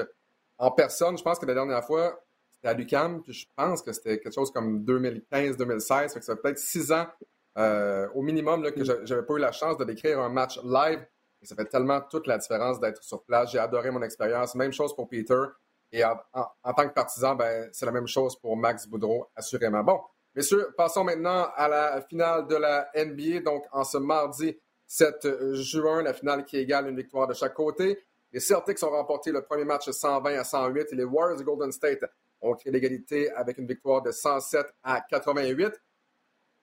en 0.58 0.70
personne. 0.70 1.16
Je 1.16 1.22
pense 1.22 1.38
que 1.38 1.46
la 1.46 1.54
dernière 1.54 1.84
fois, 1.84 2.20
c'était 2.50 2.68
à 2.68 2.74
l'UCAM, 2.74 3.22
puis 3.22 3.32
je 3.32 3.46
pense 3.56 3.82
que 3.82 3.92
c'était 3.92 4.18
quelque 4.18 4.34
chose 4.34 4.50
comme 4.50 4.84
2015-2016, 4.84 6.12
fait 6.12 6.18
que 6.18 6.24
ça 6.24 6.34
fait 6.34 6.42
peut-être 6.42 6.58
six 6.58 6.90
ans 6.92 7.06
euh, 7.56 8.08
au 8.14 8.22
minimum 8.22 8.62
là, 8.62 8.70
que 8.70 8.80
mm. 8.80 9.06
j'avais 9.06 9.22
pas 9.22 9.34
eu 9.34 9.38
la 9.38 9.52
chance 9.52 9.76
de 9.76 9.84
décrire 9.84 10.20
un 10.20 10.28
match 10.28 10.60
live. 10.62 11.04
Et 11.40 11.46
ça 11.46 11.54
fait 11.54 11.66
tellement 11.66 12.00
toute 12.00 12.26
la 12.26 12.38
différence 12.38 12.80
d'être 12.80 13.02
sur 13.02 13.22
place. 13.22 13.52
J'ai 13.52 13.58
adoré 13.58 13.90
mon 13.90 14.02
expérience. 14.02 14.54
Même 14.56 14.72
chose 14.72 14.94
pour 14.94 15.08
Peter. 15.08 15.40
Et 15.92 16.04
en, 16.04 16.16
tant 16.76 16.88
que 16.88 16.92
partisan, 16.92 17.34
ben, 17.34 17.68
c'est 17.72 17.86
la 17.86 17.92
même 17.92 18.08
chose 18.08 18.38
pour 18.40 18.56
Max 18.56 18.86
Boudreau, 18.86 19.28
assurément. 19.36 19.82
Bon, 19.84 20.00
messieurs, 20.38 20.72
passons 20.76 21.02
maintenant 21.02 21.48
à 21.56 21.66
la 21.66 22.00
finale 22.02 22.46
de 22.46 22.54
la 22.54 22.88
NBA. 22.94 23.40
Donc, 23.40 23.64
en 23.72 23.82
ce 23.82 23.98
mardi 23.98 24.56
7 24.86 25.54
juin, 25.54 26.00
la 26.02 26.14
finale 26.14 26.44
qui 26.44 26.58
égale 26.58 26.88
une 26.88 26.96
victoire 26.96 27.26
de 27.26 27.34
chaque 27.34 27.54
côté. 27.54 28.04
Les 28.32 28.38
Celtics 28.38 28.80
ont 28.84 28.90
remporté 28.90 29.32
le 29.32 29.42
premier 29.42 29.64
match 29.64 29.90
120 29.90 30.38
à 30.38 30.44
108 30.44 30.92
et 30.92 30.94
les 30.96 31.04
Warriors 31.04 31.38
de 31.38 31.42
Golden 31.42 31.72
State 31.72 32.04
ont 32.40 32.54
créé 32.54 32.72
l'égalité 32.72 33.32
avec 33.32 33.58
une 33.58 33.66
victoire 33.66 34.00
de 34.00 34.12
107 34.12 34.64
à 34.84 35.00
88. 35.00 35.72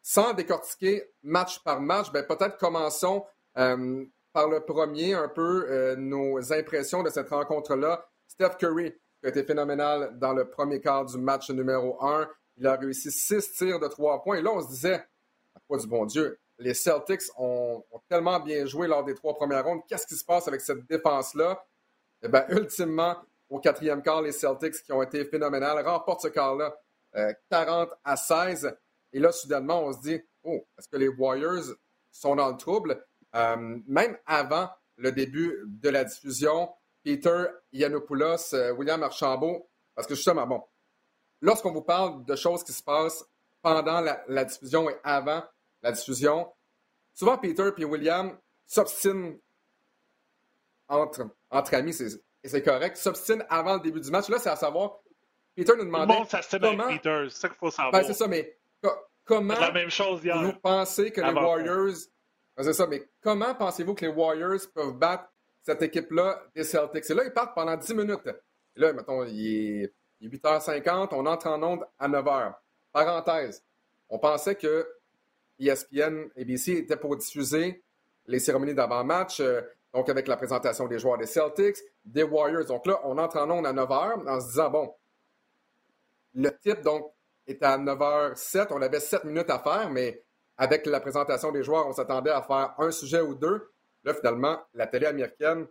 Sans 0.01 0.33
décortiquer 0.33 1.11
match 1.23 1.61
par 1.61 1.81
match, 1.81 2.11
ben, 2.13 2.23
peut-être 2.25 2.57
commençons 2.57 3.25
euh, 3.57 4.05
par 4.31 4.47
le 4.47 4.61
premier, 4.61 5.15
un 5.15 5.27
peu 5.27 5.65
euh, 5.69 5.95
nos 5.97 6.53
impressions 6.53 7.03
de 7.03 7.09
cette 7.09 7.29
rencontre-là. 7.29 8.07
Steph 8.27 8.55
Curry, 8.57 8.93
qui 9.19 9.25
a 9.25 9.29
été 9.29 9.43
phénoménal 9.43 10.17
dans 10.17 10.33
le 10.33 10.49
premier 10.49 10.79
quart 10.79 11.03
du 11.05 11.17
match 11.17 11.49
numéro 11.49 12.01
1. 12.01 12.29
Il 12.57 12.67
a 12.67 12.75
réussi 12.75 13.11
six 13.11 13.51
tirs 13.53 13.79
de 13.79 13.87
trois 13.87 14.23
points. 14.23 14.37
Et 14.37 14.41
là, 14.41 14.51
on 14.53 14.61
se 14.61 14.69
disait, 14.69 15.05
quoi 15.67 15.77
du 15.77 15.87
bon 15.87 16.05
Dieu, 16.05 16.39
les 16.57 16.73
Celtics 16.73 17.23
ont, 17.37 17.83
ont, 17.91 18.01
tellement 18.07 18.39
bien 18.39 18.65
joué 18.65 18.87
lors 18.87 19.03
des 19.03 19.13
trois 19.13 19.35
premières 19.35 19.65
rondes. 19.65 19.81
Qu'est-ce 19.87 20.07
qui 20.07 20.15
se 20.15 20.23
passe 20.23 20.47
avec 20.47 20.61
cette 20.61 20.85
défense-là? 20.87 21.65
Eh 22.23 22.29
bien, 22.29 22.45
ultimement, 22.49 23.17
au 23.49 23.59
quatrième 23.59 24.01
quart, 24.01 24.21
les 24.21 24.31
Celtics 24.31 24.81
qui 24.83 24.91
ont 24.93 25.03
été 25.03 25.25
phénoménales 25.25 25.85
remportent 25.85 26.21
ce 26.21 26.27
quart-là 26.29 26.75
40 27.49 27.89
euh, 27.89 27.95
à 28.03 28.15
16. 28.15 28.75
Et 29.13 29.19
là, 29.19 29.31
soudainement, 29.31 29.83
on 29.83 29.93
se 29.93 30.01
dit, 30.01 30.21
oh, 30.43 30.65
est-ce 30.77 30.87
que 30.87 30.97
les 30.97 31.07
Warriors 31.07 31.75
sont 32.11 32.35
dans 32.35 32.49
le 32.49 32.57
trouble? 32.57 33.03
Euh, 33.35 33.79
même 33.87 34.17
avant 34.25 34.69
le 34.97 35.11
début 35.11 35.63
de 35.65 35.89
la 35.89 36.03
diffusion, 36.03 36.69
Peter 37.03 37.45
Yanopoulos, 37.71 38.53
euh, 38.53 38.71
William 38.73 39.01
Archambault, 39.03 39.69
parce 39.93 40.07
que 40.07 40.15
justement, 40.15 40.47
bon, 40.47 40.63
lorsqu'on 41.45 41.71
vous 41.71 41.81
parle 41.81 42.25
de 42.25 42.35
choses 42.35 42.63
qui 42.63 42.73
se 42.73 42.83
passent 42.83 43.25
pendant 43.61 44.01
la, 44.01 44.45
diffusion 44.45 44.89
et 44.89 44.95
avant 45.03 45.43
la 45.81 45.91
diffusion, 45.91 46.51
souvent 47.13 47.37
Peter 47.37 47.69
et 47.77 47.85
William 47.85 48.37
s'obstinent 48.65 49.37
entre, 50.87 51.27
entre 51.49 51.73
amis. 51.75 51.93
C'est 51.93 52.21
et 52.45 52.47
c'est 52.47 52.61
correct, 52.61 52.95
s'obstine 52.97 53.43
avant 53.49 53.73
le 53.73 53.79
début 53.79 53.99
du 53.99 54.11
match. 54.11 54.29
Là, 54.29 54.37
c'est 54.37 54.51
à 54.51 54.55
savoir, 54.55 54.99
Peter 55.55 55.73
nous 55.75 55.85
demandait. 55.85 56.13
Tout 56.13 56.57
le 56.57 56.59
monde 56.59 56.77
comment... 56.77 56.87
Peter, 56.89 57.25
c'est 57.31 57.39
ça 57.39 57.49
qu'il 57.49 57.57
faut 57.57 57.71
savoir. 57.71 57.91
Ben, 57.91 58.03
c'est 58.03 58.13
ça, 58.13 58.27
mais 58.27 58.55
comment. 59.23 59.59
la 59.59 59.71
même 59.71 59.89
chose 59.89 60.21
Vous 60.23 60.53
pensez 60.61 61.09
que 61.11 61.21
les 61.21 61.31
Warriors. 61.31 61.95
Ben, 62.55 62.63
c'est 62.63 62.73
ça, 62.73 62.85
mais 62.85 63.09
comment 63.19 63.55
pensez-vous 63.55 63.95
que 63.95 64.05
les 64.05 64.11
Warriors 64.11 64.59
peuvent 64.75 64.93
battre 64.93 65.27
cette 65.63 65.81
équipe-là 65.81 66.39
des 66.53 66.63
Celtics? 66.63 67.09
Et 67.09 67.13
là, 67.15 67.23
ils 67.25 67.33
partent 67.33 67.55
pendant 67.55 67.75
10 67.75 67.95
minutes. 67.95 68.27
Et 68.27 68.79
là, 68.79 68.93
mettons, 68.93 69.25
il 69.25 69.81
est 69.81 69.93
Il 70.21 70.33
est 70.33 70.37
8h50, 70.37 71.09
on 71.11 71.25
entre 71.25 71.47
en 71.47 71.61
onde 71.63 71.85
à 71.99 72.07
9h. 72.07 72.55
Parenthèse, 72.91 73.63
on 74.09 74.19
pensait 74.19 74.55
que 74.55 74.87
ESPN, 75.59 76.29
ABC 76.37 76.73
était 76.73 76.97
pour 76.97 77.15
diffuser 77.15 77.83
les 78.27 78.39
cérémonies 78.39 78.73
d'avant-match, 78.73 79.39
euh, 79.39 79.61
donc 79.93 80.09
avec 80.09 80.27
la 80.27 80.37
présentation 80.37 80.87
des 80.87 80.99
joueurs 80.99 81.17
des 81.17 81.25
Celtics, 81.25 81.77
des 82.03 82.23
Warriors. 82.23 82.65
Donc 82.65 82.85
là, 82.85 82.99
on 83.03 83.17
entre 83.17 83.37
en 83.37 83.49
onde 83.49 83.65
à 83.65 83.73
9h 83.73 84.27
en 84.27 84.41
se 84.41 84.47
disant, 84.47 84.69
bon, 84.69 84.93
le 86.33 86.49
type, 86.57 86.81
donc, 86.81 87.11
est 87.47 87.61
à 87.63 87.77
9h07. 87.77 88.67
On 88.71 88.81
avait 88.81 88.99
7 88.99 89.23
minutes 89.23 89.49
à 89.49 89.59
faire, 89.59 89.89
mais 89.89 90.23
avec 90.57 90.85
la 90.85 90.99
présentation 90.99 91.51
des 91.51 91.63
joueurs, 91.63 91.87
on 91.87 91.93
s'attendait 91.93 92.31
à 92.31 92.41
faire 92.41 92.73
un 92.77 92.91
sujet 92.91 93.21
ou 93.21 93.35
deux. 93.35 93.71
Là, 94.03 94.13
finalement, 94.13 94.59
la 94.73 94.87
télé 94.87 95.05
américaine 95.05 95.67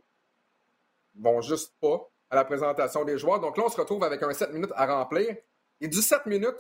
vont 1.17 1.41
juste 1.41 1.75
pas 1.81 2.11
à 2.31 2.37
la 2.37 2.45
présentation 2.45 3.05
des 3.05 3.19
joueurs. 3.19 3.41
Donc 3.41 3.57
là, 3.57 3.65
on 3.67 3.69
se 3.69 3.77
retrouve 3.77 4.03
avec 4.05 4.23
un 4.23 4.33
7 4.33 4.53
minutes 4.53 4.73
à 4.75 4.87
remplir. 4.87 5.37
Et 5.81 5.89
du 5.89 6.03
7 6.03 6.27
minutes, 6.27 6.57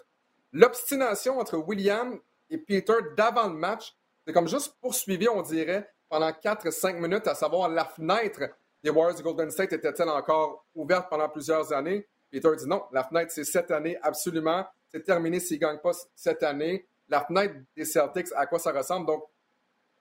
l'obstination 0.52 1.38
entre 1.38 1.56
William 1.56 2.18
et 2.50 2.58
Peter 2.58 2.94
d'avant 3.16 3.48
le 3.48 3.54
match, 3.54 3.96
c'est 4.26 4.32
comme 4.32 4.48
juste 4.48 4.76
poursuivi, 4.80 5.28
on 5.28 5.42
dirait, 5.42 5.90
pendant 6.08 6.30
4-5 6.30 6.98
minutes, 7.00 7.26
à 7.26 7.34
savoir 7.34 7.68
la 7.68 7.84
fenêtre 7.84 8.42
des 8.82 8.90
Warriors 8.90 9.16
de 9.16 9.22
Golden 9.22 9.50
State 9.50 9.72
était-elle 9.72 10.10
encore 10.10 10.66
ouverte 10.74 11.08
pendant 11.08 11.28
plusieurs 11.28 11.72
années? 11.72 12.06
Peter 12.30 12.50
dit 12.56 12.66
non, 12.66 12.84
la 12.92 13.04
fenêtre, 13.04 13.32
c'est 13.32 13.44
cette 13.44 13.70
année, 13.70 13.98
absolument. 14.02 14.66
C'est 14.88 15.02
terminé 15.02 15.40
s'ils 15.40 15.56
ne 15.56 15.62
gagnent 15.62 15.80
pas 15.80 15.92
cette 16.14 16.42
année. 16.42 16.86
La 17.08 17.24
fenêtre 17.24 17.54
des 17.76 17.84
Celtics, 17.84 18.28
à 18.36 18.46
quoi 18.46 18.58
ça 18.58 18.72
ressemble? 18.72 19.06
Donc, 19.06 19.24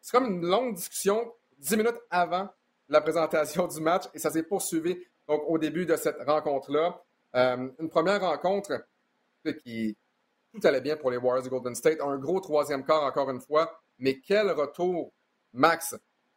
c'est 0.02 0.12
comme 0.12 0.26
une 0.26 0.45
longue 0.45 0.76
discussion, 0.76 1.34
10 1.60 1.78
minutes 1.78 1.99
avant 2.10 2.49
la 2.89 3.02
présentation 3.02 3.67
du 3.67 3.80
match, 3.80 4.04
et 4.13 4.19
ça 4.19 4.30
s'est 4.30 4.43
poursuivi 4.43 4.97
donc, 5.27 5.43
au 5.47 5.57
début 5.57 5.86
de 5.86 5.95
cette 5.95 6.21
rencontre-là. 6.25 7.01
Euh, 7.36 7.69
une 7.79 7.89
première 7.89 8.21
rencontre 8.21 8.86
qui 9.63 9.97
tout 10.53 10.65
allait 10.67 10.81
bien 10.81 10.95
pour 10.95 11.12
les 11.12 11.17
Warriors 11.17 11.43
de 11.43 11.49
Golden 11.49 11.75
State. 11.75 11.99
Un 12.01 12.17
gros 12.17 12.39
troisième 12.39 12.86
quart, 12.86 13.03
encore 13.03 13.29
une 13.29 13.41
fois. 13.41 13.79
Mais 13.97 14.19
quel 14.19 14.51
retour, 14.51 15.13
Max, 15.53 15.95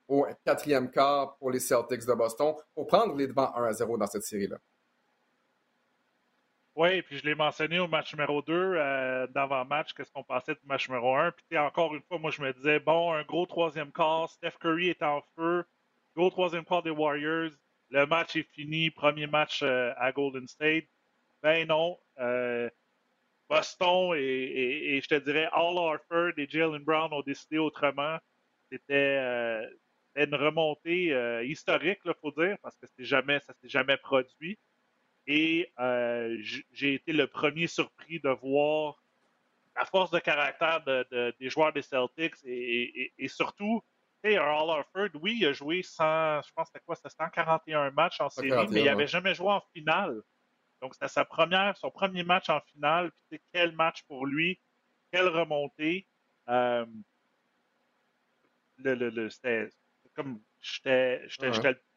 au 0.09 0.27
quatrième 0.45 0.91
quart 0.91 1.37
pour 1.39 1.51
les 1.51 1.61
Celtics 1.61 2.07
de 2.07 2.15
Boston 2.15 2.55
pour 2.75 2.87
prendre 2.87 3.15
les 3.15 3.27
devants 3.27 3.55
1 3.55 3.65
à 3.65 3.73
0 3.73 3.99
dans 3.99 4.07
cette 4.07 4.23
série-là? 4.23 4.59
Oui, 6.77 7.01
puis 7.01 7.17
je 7.19 7.25
l'ai 7.25 7.35
mentionné 7.35 7.79
au 7.79 7.89
match 7.89 8.13
numéro 8.13 8.43
2, 8.43 8.53
euh, 8.53 9.27
d'avant-match, 9.29 9.95
qu'est-ce 9.95 10.13
qu'on 10.13 10.23
pensait 10.23 10.55
du 10.55 10.67
match 10.67 10.91
numéro 10.91 11.17
1. 11.17 11.33
Puis 11.49 11.59
encore 11.59 11.95
une 11.95 12.03
fois, 12.03 12.19
moi 12.19 12.31
je 12.31 12.43
me 12.43 12.53
disais, 12.53 12.81
bon, 12.81 13.15
un 13.15 13.23
gros 13.23 13.47
troisième 13.47 13.91
quart, 13.93 14.29
Steph 14.29 14.59
Curry 14.61 14.91
est 14.91 15.03
en 15.03 15.23
feu, 15.37 15.65
gros 16.15 16.29
troisième 16.29 16.67
quart 16.67 16.83
des 16.83 16.91
Warriors, 16.91 17.51
le 17.91 18.07
match 18.07 18.37
est 18.37 18.49
fini, 18.55 18.91
premier 18.91 19.27
match 19.27 19.63
euh, 19.63 19.93
à 19.97 20.13
Golden 20.13 20.47
State. 20.47 20.87
Ben 21.43 21.67
non, 21.69 21.99
euh, 22.19 22.69
Boston 23.49 24.15
et, 24.17 25.01
je 25.03 25.09
te 25.09 25.15
dirais 25.15 25.49
All 25.53 25.79
Harford 25.79 26.33
et 26.37 26.49
Jalen 26.49 26.83
Brown 26.83 27.13
ont 27.13 27.23
décidé 27.23 27.59
autrement. 27.59 28.19
C'était 28.71 29.19
euh, 29.21 29.71
une 30.17 30.35
remontée 30.35 31.15
historique, 31.45 32.01
il 32.05 32.15
faut 32.21 32.33
dire, 32.33 32.57
parce 32.63 32.77
que 32.77 32.87
jamais, 33.05 33.39
ça 33.41 33.53
ne 33.53 33.59
s'est 33.61 33.73
jamais 33.73 33.97
produit. 33.99 34.59
Et 35.29 35.71
j'ai 36.73 36.95
été 36.95 37.13
le 37.13 37.27
premier 37.27 37.67
surpris 37.67 38.19
de 38.21 38.31
voir 38.31 39.01
la 39.77 39.85
force 39.85 40.11
de 40.11 40.19
caractère 40.19 40.83
des 41.39 41.51
joueurs 41.51 41.73
des 41.73 41.83
Celtics 41.83 42.35
et, 42.45 43.13
et 43.19 43.29
surtout 43.29 43.83
un 44.35 45.09
oui, 45.21 45.39
il 45.41 45.47
a 45.47 45.53
joué 45.53 45.83
100, 45.83 46.43
je 46.43 46.53
pense 46.55 46.69
c'était 46.69 46.85
quoi, 46.85 46.97
c'était 46.97 47.11
141 47.11 47.91
matchs 47.93 48.21
en 48.21 48.29
série, 48.29 48.51
mais 48.71 48.81
il 48.81 48.85
n'avait 48.85 49.07
jamais 49.07 49.35
joué 49.35 49.51
en 49.51 49.63
finale. 49.73 50.23
Donc, 50.83 50.95
c'était 50.95 51.09
sa 51.09 51.25
première, 51.25 51.77
son 51.77 51.91
premier 51.91 52.25
match 52.25 52.49
en 52.51 52.61
finale. 52.61 53.11
Puis, 53.31 53.41
quel 53.53 53.75
match 53.75 54.03
pour 54.05 54.27
lui, 54.27 54.61
quelle 55.13 55.29
remontée. 55.29 56.07
Euh, 56.49 56.85
le, 58.79 58.95
le, 58.95 59.31
c'était 59.31 59.71
comme 60.15 60.41
j'étais, 60.61 61.27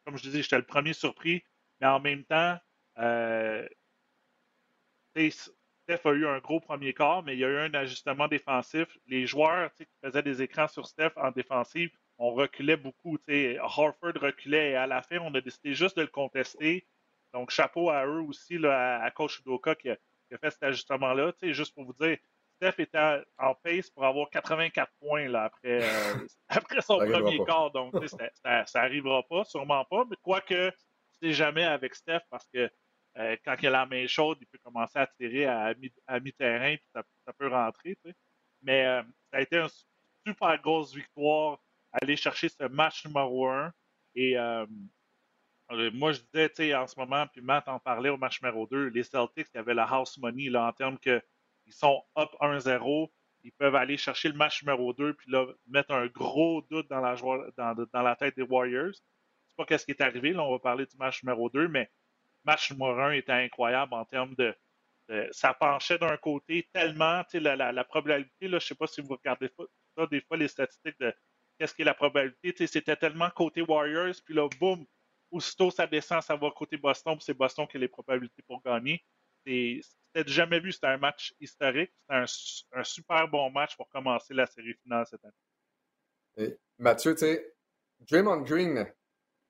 comme 0.06 0.18
je 0.18 0.24
disais, 0.24 0.42
j'étais 0.42 0.58
le 0.58 0.66
premier 0.66 0.94
surpris, 0.94 1.44
mais 1.82 1.88
en 1.88 2.00
même 2.00 2.24
temps, 2.26 2.58
euh, 3.00 3.68
Steph 5.16 6.06
a 6.06 6.12
eu 6.14 6.28
un 6.28 6.40
gros 6.40 6.60
premier 6.60 6.94
quart, 6.94 7.24
mais 7.24 7.34
il 7.34 7.40
y 7.40 7.46
a 7.46 7.50
eu 7.50 7.58
un 7.58 7.74
ajustement 7.74 8.28
défensif. 8.28 8.88
Les 9.08 9.26
joueurs 9.26 9.74
qui 9.74 9.86
faisaient 10.04 10.22
des 10.22 10.42
écrans 10.42 10.68
sur 10.68 10.88
Steph 10.88 11.14
en 11.16 11.32
défensive 11.32 11.92
on 12.20 12.32
reculait 12.32 12.78
beaucoup. 12.78 13.18
Harford 13.60 14.14
reculait 14.22 14.72
et 14.72 14.76
à 14.76 14.86
la 14.86 15.02
fin, 15.02 15.18
on 15.20 15.34
a 15.34 15.42
décidé 15.42 15.74
juste 15.74 15.98
de 15.98 16.02
le 16.02 16.08
contester. 16.08 16.86
Donc, 17.34 17.50
chapeau 17.50 17.90
à 17.90 18.06
eux 18.06 18.22
aussi, 18.22 18.58
là, 18.58 19.02
à, 19.02 19.10
Coach 19.10 19.40
Udoka 19.40 19.76
qui 19.76 19.90
a, 19.90 19.98
fait 20.38 20.52
cet 20.52 20.64
ajustement-là. 20.64 21.32
Juste 21.42 21.74
pour 21.74 21.86
vous 21.86 21.94
dire, 21.94 22.18
Steph 22.58 22.82
était 22.84 23.24
en 23.38 23.56
pace 23.56 23.90
pour 23.90 24.04
avoir 24.04 24.30
84 24.30 24.92
points 25.00 25.30
là, 25.30 25.46
après, 25.46 25.82
euh, 25.82 26.28
après 26.50 26.82
son 26.82 26.98
premier 26.98 27.40
quart. 27.46 27.72
Donc, 27.72 27.96
ça 28.44 28.66
n'arrivera 28.76 29.24
pas, 29.24 29.46
sûrement 29.46 29.86
pas. 29.86 30.04
Mais 30.10 30.18
quoique, 30.22 30.72
c'est 31.22 31.32
jamais 31.32 31.64
avec 31.64 31.96
Steph 31.96 32.22
parce 32.30 32.48
que 32.54 32.70
euh, 33.18 33.38
quand 33.46 33.56
il 33.62 33.68
a 33.68 33.72
la 33.72 33.86
main 33.86 34.06
chaude, 34.08 34.38
il 34.42 34.48
peut 34.48 34.60
commencer 34.62 35.00
à 35.00 35.08
tirer 35.08 35.46
à, 35.46 35.74
mi-terrain 36.20 36.76
puis 36.76 36.90
ça, 36.94 37.34
peut 37.38 37.48
rentrer. 37.48 37.98
Mais 38.62 38.86
euh, 38.86 39.04
ça 39.32 39.38
a 39.38 39.42
été 39.42 39.58
une 39.58 39.70
super 40.26 40.62
grosse 40.62 40.94
victoire 40.94 41.60
aller 41.92 42.16
chercher 42.16 42.50
ce 42.50 42.64
match 42.66 43.06
numéro 43.06 43.48
un. 43.48 43.74
Et 44.16 44.38
euh, 44.38 44.66
euh, 45.72 45.92
moi, 45.94 46.12
je 46.14 46.22
disais, 46.22 46.50
tu 46.50 46.56
sais, 46.56 46.76
en 46.76 46.88
ce 46.88 47.00
moment, 47.00 47.28
puis 47.28 47.42
Matt 47.42 47.68
en 47.68 47.80
parlait 47.80 48.10
au 48.10 48.18
match 48.18 48.42
numéro 48.42 48.68
2, 48.68 48.88
les 48.88 49.04
Celtics, 49.04 49.48
il 49.54 49.58
y 49.58 49.60
avait 49.60 49.74
la 49.74 49.86
house 49.86 50.18
money 50.18 50.50
là, 50.50 50.68
en 50.68 50.74
termes 50.74 50.98
qu'ils 51.00 51.22
sont 51.70 52.04
up 52.18 52.30
1-0. 52.42 53.10
Ils 53.44 53.52
peuvent 53.54 53.76
aller 53.76 53.98
chercher 53.98 54.30
le 54.30 54.36
match 54.36 54.64
numéro 54.64 54.94
2 54.94 55.14
puis 55.14 55.32
là, 55.32 55.46
mettre 55.68 55.92
un 55.94 56.08
gros 56.08 56.62
doute 56.70 56.90
dans 56.90 57.00
la, 57.00 57.16
dans, 57.16 57.86
dans 57.94 58.02
la 58.02 58.16
tête 58.16 58.36
des 58.36 58.44
Warriors. 58.44 58.94
C'est 59.48 59.56
pas 59.56 59.66
qu'est-ce 59.66 59.86
qui 59.86 59.92
est 59.92 60.02
arrivé. 60.02 60.34
Là, 60.34 60.44
on 60.44 60.52
va 60.52 60.60
parler 60.60 60.86
du 60.86 60.98
match 60.98 61.24
numéro 61.24 61.50
2, 61.50 61.68
mais 61.70 61.90
match 62.44 62.72
numéro 62.72 62.92
1 62.92 63.12
était 63.12 63.32
incroyable 63.32 63.94
en 63.94 64.06
termes 64.06 64.36
de, 64.36 64.56
ça 65.32 65.54
penchait 65.54 65.98
d'un 65.98 66.18
côté 66.18 66.68
tellement, 66.74 67.24
tu 67.24 67.32
sais, 67.32 67.40
la, 67.40 67.72
la, 67.72 67.84
probabilité, 67.84 68.48
là, 68.48 68.60
je 68.60 68.68
sais 68.68 68.76
pas 68.76 68.88
si 68.88 69.02
vous 69.02 69.16
regardez 69.16 69.50
ça, 69.98 70.06
des 70.08 70.22
fois, 70.22 70.38
les 70.38 70.48
statistiques 70.48 71.00
de 71.00 71.14
qu'est-ce 71.60 71.76
qui 71.76 71.82
est 71.82 71.86
la 71.86 71.94
probabilité. 71.94 72.66
C'était 72.66 72.96
tellement 72.96 73.30
côté 73.30 73.62
Warriors, 73.62 74.16
puis 74.26 74.34
là, 74.34 74.48
boum, 74.60 74.86
aussitôt 75.30 75.70
ça 75.70 75.86
descend, 75.86 76.22
ça 76.24 76.36
va 76.36 76.50
côté 76.56 76.78
Boston, 76.78 77.16
puis 77.16 77.26
c'est 77.26 77.34
Boston 77.34 77.68
qui 77.68 77.78
a 77.78 77.80
les 77.82 77.88
probabilités 77.88 78.42
pour 78.44 78.64
gagner. 78.64 79.04
C'était 79.46 80.28
jamais 80.28 80.60
vu, 80.60 80.72
c'était 80.72 80.88
un 80.88 80.98
match 80.98 81.36
historique, 81.40 81.92
c'était 82.02 82.78
un, 82.80 82.84
super 82.84 83.28
bon 83.28 83.52
match 83.52 83.76
pour 83.76 83.90
commencer 83.90 84.34
la 84.34 84.46
série 84.46 84.74
finale 84.82 85.06
cette 85.06 85.22
année. 85.24 86.56
Mathieu, 86.78 87.14
tu 87.14 87.20
sais, 87.20 87.54
Draymond 88.00 88.42
Green, 88.42 88.88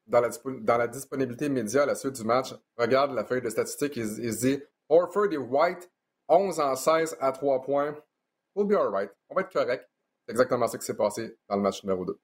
dans 0.08 0.22
la, 0.78 0.88
disponibilité 0.88 1.50
média 1.50 1.84
à 1.84 1.86
la 1.86 1.96
suite 1.96 2.16
du 2.16 2.24
match, 2.24 2.48
regarde 2.76 3.14
la 3.14 3.24
feuille 3.24 3.42
de 3.42 3.50
statistiques, 3.50 3.96
il, 3.96 4.04
il 4.24 4.34
se 4.34 4.40
dit 4.40 4.64
Horford 4.90 5.32
et 5.32 5.38
White, 5.38 5.90
11 6.28 6.60
en 6.60 6.76
16 6.76 7.18
à 7.20 7.32
3 7.32 7.62
points. 7.62 7.96
We'll 8.56 8.68
be 8.68 8.74
alright. 8.74 9.12
On 9.30 9.36
va 9.36 9.42
être 9.42 9.52
correct. 9.52 9.89
Exactement 10.30 10.68
ça 10.68 10.78
qui 10.78 10.86
s'est 10.86 10.96
passé 10.96 11.38
dans 11.50 11.56
le 11.56 11.64
match 11.64 11.84
numéro 11.84 12.06
2. 12.06 12.18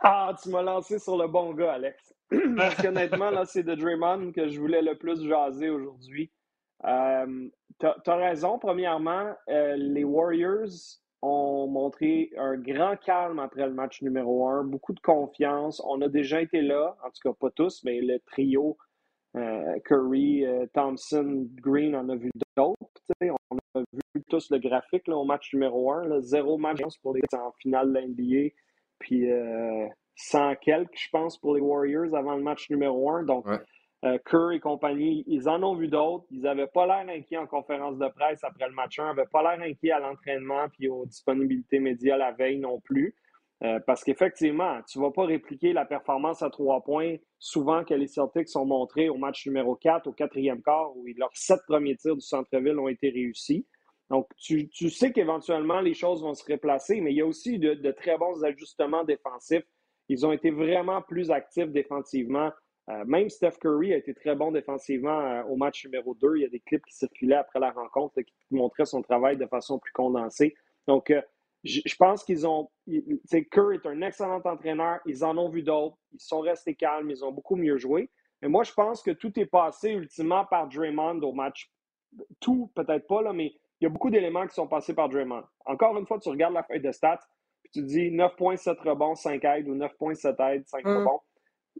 Ah, 0.00 0.32
tu 0.40 0.48
m'as 0.50 0.62
lancé 0.62 0.98
sur 1.00 1.16
le 1.16 1.26
bon 1.26 1.52
gars, 1.54 1.72
Alex. 1.72 2.14
Parce 2.56 2.76
qu'honnêtement, 2.76 3.30
là, 3.30 3.44
c'est 3.44 3.64
de 3.64 3.74
Draymond 3.74 4.30
que 4.32 4.48
je 4.48 4.60
voulais 4.60 4.82
le 4.82 4.96
plus 4.96 5.26
jaser 5.26 5.70
aujourd'hui. 5.70 6.30
Euh, 6.84 7.48
tu 7.80 7.86
as, 7.86 8.16
raison. 8.16 8.60
Premièrement, 8.60 9.34
euh, 9.48 9.74
les 9.76 10.04
Warriors 10.04 11.00
ont 11.20 11.66
montré 11.66 12.30
un 12.38 12.56
grand 12.56 12.96
calme 12.96 13.40
après 13.40 13.66
le 13.66 13.74
match 13.74 14.00
numéro 14.02 14.46
1, 14.46 14.64
beaucoup 14.64 14.92
de 14.92 15.00
confiance. 15.00 15.82
On 15.84 16.00
a 16.00 16.08
déjà 16.08 16.40
été 16.40 16.60
là, 16.60 16.96
en 17.04 17.10
tout 17.10 17.28
cas 17.28 17.36
pas 17.40 17.50
tous, 17.50 17.82
mais 17.82 18.00
le 18.00 18.20
trio 18.20 18.76
euh, 19.36 19.80
Curry, 19.84 20.44
Thompson, 20.74 21.48
Green 21.56 21.96
en 21.96 22.08
a 22.08 22.14
vu 22.14 22.30
d'autres. 22.56 22.76
On 23.50 23.58
a 23.74 23.80
vu 24.14 24.22
tous 24.28 24.50
le 24.50 24.58
graphique 24.58 25.08
au 25.08 25.24
match 25.24 25.52
numéro 25.52 25.92
1. 25.92 26.20
zéro 26.20 26.58
match 26.58 26.80
pour 27.02 27.14
les 27.14 27.22
en 27.34 27.52
finale 27.60 27.92
de 27.92 27.98
l'NBA. 27.98 28.54
Puis 28.98 29.30
euh, 29.30 29.86
100 30.16 30.56
quelques, 30.56 30.96
je 30.96 31.08
pense, 31.10 31.38
pour 31.38 31.54
les 31.54 31.60
Warriors 31.60 32.14
avant 32.14 32.34
le 32.34 32.42
match 32.42 32.68
numéro 32.70 33.10
1. 33.10 33.24
Donc, 33.24 33.46
euh, 34.04 34.18
Kerr 34.24 34.52
et 34.52 34.60
compagnie, 34.60 35.24
ils 35.26 35.48
en 35.48 35.62
ont 35.62 35.74
vu 35.74 35.88
d'autres. 35.88 36.24
Ils 36.30 36.42
n'avaient 36.42 36.66
pas 36.66 36.86
l'air 36.86 37.14
inquiets 37.14 37.36
en 37.36 37.46
conférence 37.46 37.98
de 37.98 38.08
presse 38.08 38.42
après 38.44 38.68
le 38.68 38.74
match 38.74 38.98
1. 38.98 39.02
Ils 39.02 39.06
n'avaient 39.06 39.28
pas 39.30 39.42
l'air 39.42 39.66
inquiets 39.66 39.92
à 39.92 40.00
l'entraînement 40.00 40.68
puis 40.70 40.88
aux 40.88 41.06
disponibilités 41.06 41.78
médias 41.78 42.16
la 42.16 42.32
veille 42.32 42.58
non 42.58 42.80
plus. 42.80 43.14
Euh, 43.64 43.80
parce 43.86 44.04
qu'effectivement, 44.04 44.80
tu 44.88 44.98
ne 44.98 45.04
vas 45.04 45.10
pas 45.10 45.24
répliquer 45.24 45.72
la 45.72 45.84
performance 45.84 46.42
à 46.42 46.50
trois 46.50 46.80
points 46.84 47.16
souvent 47.40 47.84
que 47.84 47.94
les 47.94 48.06
Celtics 48.06 48.48
sont 48.48 48.64
montrés 48.64 49.08
au 49.08 49.16
match 49.16 49.46
numéro 49.46 49.74
4, 49.74 50.06
au 50.06 50.12
quatrième 50.12 50.62
quart, 50.62 50.96
où 50.96 51.04
leurs 51.16 51.34
sept 51.34 51.60
premiers 51.66 51.96
tirs 51.96 52.14
du 52.14 52.20
centre-ville 52.20 52.78
ont 52.78 52.88
été 52.88 53.10
réussis. 53.10 53.66
Donc, 54.10 54.28
tu, 54.38 54.70
sais 54.90 55.12
qu'éventuellement, 55.12 55.80
les 55.80 55.92
choses 55.92 56.22
vont 56.22 56.34
se 56.34 56.50
replacer, 56.50 57.00
mais 57.00 57.12
il 57.12 57.16
y 57.16 57.20
a 57.20 57.26
aussi 57.26 57.58
de, 57.58 57.90
très 57.90 58.16
bons 58.16 58.42
ajustements 58.44 59.04
défensifs. 59.04 59.66
Ils 60.08 60.24
ont 60.24 60.32
été 60.32 60.50
vraiment 60.50 61.02
plus 61.02 61.30
actifs 61.30 61.70
défensivement 61.70 62.50
Euh, 62.90 63.04
même 63.04 63.28
Steph 63.28 63.58
Curry 63.60 63.92
a 63.92 63.98
été 63.98 64.14
très 64.14 64.34
bon 64.34 64.50
défensivement 64.50 65.20
euh, 65.20 65.42
au 65.44 65.56
match 65.56 65.84
numéro 65.84 66.14
2. 66.14 66.36
Il 66.36 66.42
y 66.42 66.46
a 66.46 66.48
des 66.48 66.60
clips 66.60 66.86
qui 66.86 66.96
circulaient 66.96 67.34
après 67.34 67.60
la 67.60 67.70
rencontre 67.70 68.18
qui 68.22 68.34
montraient 68.50 68.86
son 68.86 69.02
travail 69.02 69.36
de 69.36 69.46
façon 69.46 69.78
plus 69.78 69.92
condensée. 69.92 70.54
Donc, 70.86 71.12
je 71.68 71.96
pense 71.96 72.24
qu'ils 72.24 72.46
ont. 72.46 72.70
Curry 73.50 73.76
est 73.76 73.86
un 73.86 74.02
excellent 74.02 74.40
entraîneur. 74.44 75.00
Ils 75.06 75.24
en 75.24 75.36
ont 75.36 75.48
vu 75.48 75.62
d'autres. 75.62 75.96
Ils 76.12 76.20
sont 76.20 76.40
restés 76.40 76.74
calmes. 76.74 77.10
Ils 77.10 77.24
ont 77.24 77.32
beaucoup 77.32 77.56
mieux 77.56 77.76
joué. 77.76 78.10
Mais 78.42 78.48
moi, 78.48 78.64
je 78.64 78.72
pense 78.72 79.02
que 79.02 79.10
tout 79.10 79.38
est 79.38 79.46
passé 79.46 79.90
ultimement 79.90 80.44
par 80.44 80.68
Draymond 80.68 81.20
au 81.22 81.32
match. 81.32 81.70
Tout, 82.40 82.70
peut-être 82.74 83.06
pas, 83.06 83.22
là, 83.22 83.32
mais 83.32 83.52
il 83.80 83.84
y 83.84 83.86
a 83.86 83.90
beaucoup 83.90 84.10
d'éléments 84.10 84.46
qui 84.46 84.54
sont 84.54 84.68
passés 84.68 84.94
par 84.94 85.08
Draymond. 85.08 85.44
Encore 85.66 85.96
une 85.98 86.06
fois, 86.06 86.18
tu 86.18 86.28
regardes 86.28 86.54
la 86.54 86.62
feuille 86.62 86.80
de 86.80 86.92
stats, 86.92 87.20
puis 87.62 87.72
tu 87.72 87.82
dis 87.82 88.10
9.7 88.10 88.80
rebonds, 88.80 89.14
5 89.14 89.44
aides 89.44 89.68
ou 89.68 89.74
9.7 89.74 90.52
aides, 90.52 90.66
5 90.66 90.86
hum. 90.86 90.98
rebonds. 90.98 91.20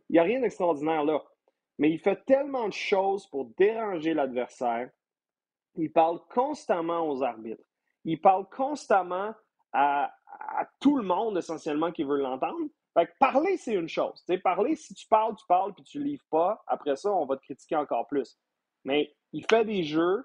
Il 0.09 0.13
n'y 0.15 0.19
a 0.19 0.23
rien 0.23 0.41
d'extraordinaire 0.41 1.05
là. 1.05 1.23
Mais 1.79 1.91
il 1.91 1.99
fait 1.99 2.25
tellement 2.25 2.69
de 2.69 2.73
choses 2.73 3.27
pour 3.29 3.47
déranger 3.57 4.15
l'adversaire. 4.15 4.91
Il 5.77 5.93
parle 5.93 6.21
constamment 6.31 7.09
aux 7.09 7.23
arbitres. 7.23 7.63
Il 8.05 8.21
parle 8.21 8.49
constamment 8.49 9.33
à, 9.73 10.13
tout 10.81 10.97
le 10.97 11.05
monde 11.05 11.37
essentiellement 11.39 11.93
qui 11.93 12.05
veut 12.05 12.19
l'entendre. 12.19 12.69
Fait 12.95 13.11
parler, 13.19 13.57
c'est 13.57 13.75
une 13.75 13.89
chose. 13.89 14.25
parler, 14.43 14.77
si 14.77 14.95
tu 14.95 15.07
parles, 15.07 15.37
tu 15.37 15.45
parles, 15.47 15.75
puis 15.75 15.85
tu 15.85 15.99
ne 15.99 16.05
livres 16.05 16.25
pas, 16.31 16.63
après 16.67 16.97
ça, 16.97 17.13
on 17.13 17.27
va 17.27 17.37
te 17.37 17.43
critiquer 17.43 17.77
encore 17.77 18.07
plus. 18.07 18.39
Mais 18.85 19.15
il 19.33 19.45
fait 19.45 19.65
des 19.65 19.83
jeux, 19.83 20.25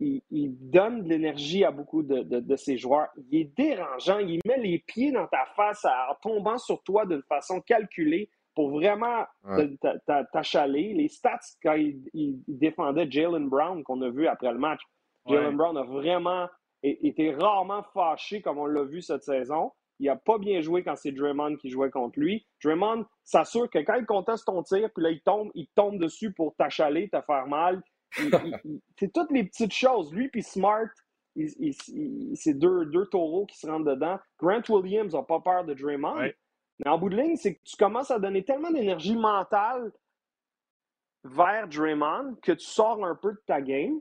il, 0.00 0.70
donne 0.70 1.02
de 1.02 1.08
l'énergie 1.08 1.64
à 1.64 1.70
beaucoup 1.70 2.02
de, 2.02 2.56
ses 2.56 2.78
joueurs. 2.78 3.08
Il 3.16 3.40
est 3.40 3.56
dérangeant, 3.56 4.18
il 4.18 4.40
met 4.46 4.58
les 4.58 4.78
pieds 4.78 5.12
dans 5.12 5.26
ta 5.26 5.44
face 5.56 5.84
en 5.84 6.14
tombant 6.22 6.58
sur 6.58 6.82
toi 6.82 7.04
d'une 7.06 7.22
façon 7.22 7.60
calculée 7.60 8.30
pour 8.54 8.70
vraiment 8.70 9.24
t'achaler. 10.32 10.94
Les 10.94 11.08
stats, 11.08 11.38
quand 11.62 11.74
il, 11.74 12.42
défendait 12.46 13.10
Jalen 13.10 13.48
Brown, 13.48 13.82
qu'on 13.84 14.02
a 14.02 14.10
vu 14.10 14.26
après 14.26 14.52
le 14.52 14.58
match, 14.58 14.80
Jalen 15.26 15.56
Brown 15.56 15.76
a 15.76 15.82
vraiment 15.82 16.48
été 16.82 17.34
rarement 17.34 17.82
fâché 17.82 18.40
comme 18.40 18.58
on 18.58 18.66
l'a 18.66 18.84
vu 18.84 19.02
cette 19.02 19.24
saison. 19.24 19.72
Il 20.00 20.06
n'a 20.06 20.16
pas 20.16 20.38
bien 20.38 20.60
joué 20.60 20.84
quand 20.84 20.94
c'est 20.94 21.10
Draymond 21.10 21.56
qui 21.56 21.70
jouait 21.70 21.90
contre 21.90 22.20
lui. 22.20 22.46
Draymond 22.62 23.04
s'assure 23.24 23.68
que 23.68 23.78
quand 23.78 23.94
il 23.94 24.06
conteste 24.06 24.46
ton 24.46 24.62
tir, 24.62 24.90
puis 24.94 25.02
là, 25.02 25.10
il 25.10 25.20
tombe, 25.22 25.50
il 25.54 25.66
tombe 25.74 25.98
dessus 25.98 26.32
pour 26.32 26.54
t'achaler, 26.54 27.08
te 27.08 27.20
faire 27.20 27.46
mal. 27.48 27.82
c'est 28.98 29.12
toutes 29.12 29.32
les 29.32 29.44
petites 29.44 29.74
choses. 29.74 30.12
Lui 30.12 30.28
puis 30.28 30.42
Smart, 30.42 30.88
c'est 32.34 32.54
deux, 32.54 32.86
deux 32.86 33.06
taureaux 33.06 33.46
qui 33.46 33.58
se 33.58 33.66
rentrent 33.66 33.84
dedans. 33.84 34.18
Grant 34.38 34.62
Williams 34.68 35.14
n'a 35.14 35.22
pas 35.22 35.40
peur 35.40 35.64
de 35.64 35.74
Draymond. 35.74 36.30
Mais 36.78 36.90
en 36.90 36.98
bout 36.98 37.08
de 37.08 37.16
ligne, 37.16 37.36
c'est 37.36 37.56
que 37.56 37.60
tu 37.64 37.76
commences 37.76 38.10
à 38.10 38.18
donner 38.18 38.44
tellement 38.44 38.70
d'énergie 38.70 39.16
mentale 39.16 39.92
vers 41.24 41.66
Draymond 41.68 42.36
que 42.42 42.52
tu 42.52 42.64
sors 42.64 43.04
un 43.04 43.16
peu 43.16 43.32
de 43.32 43.42
ta 43.46 43.60
game. 43.60 44.00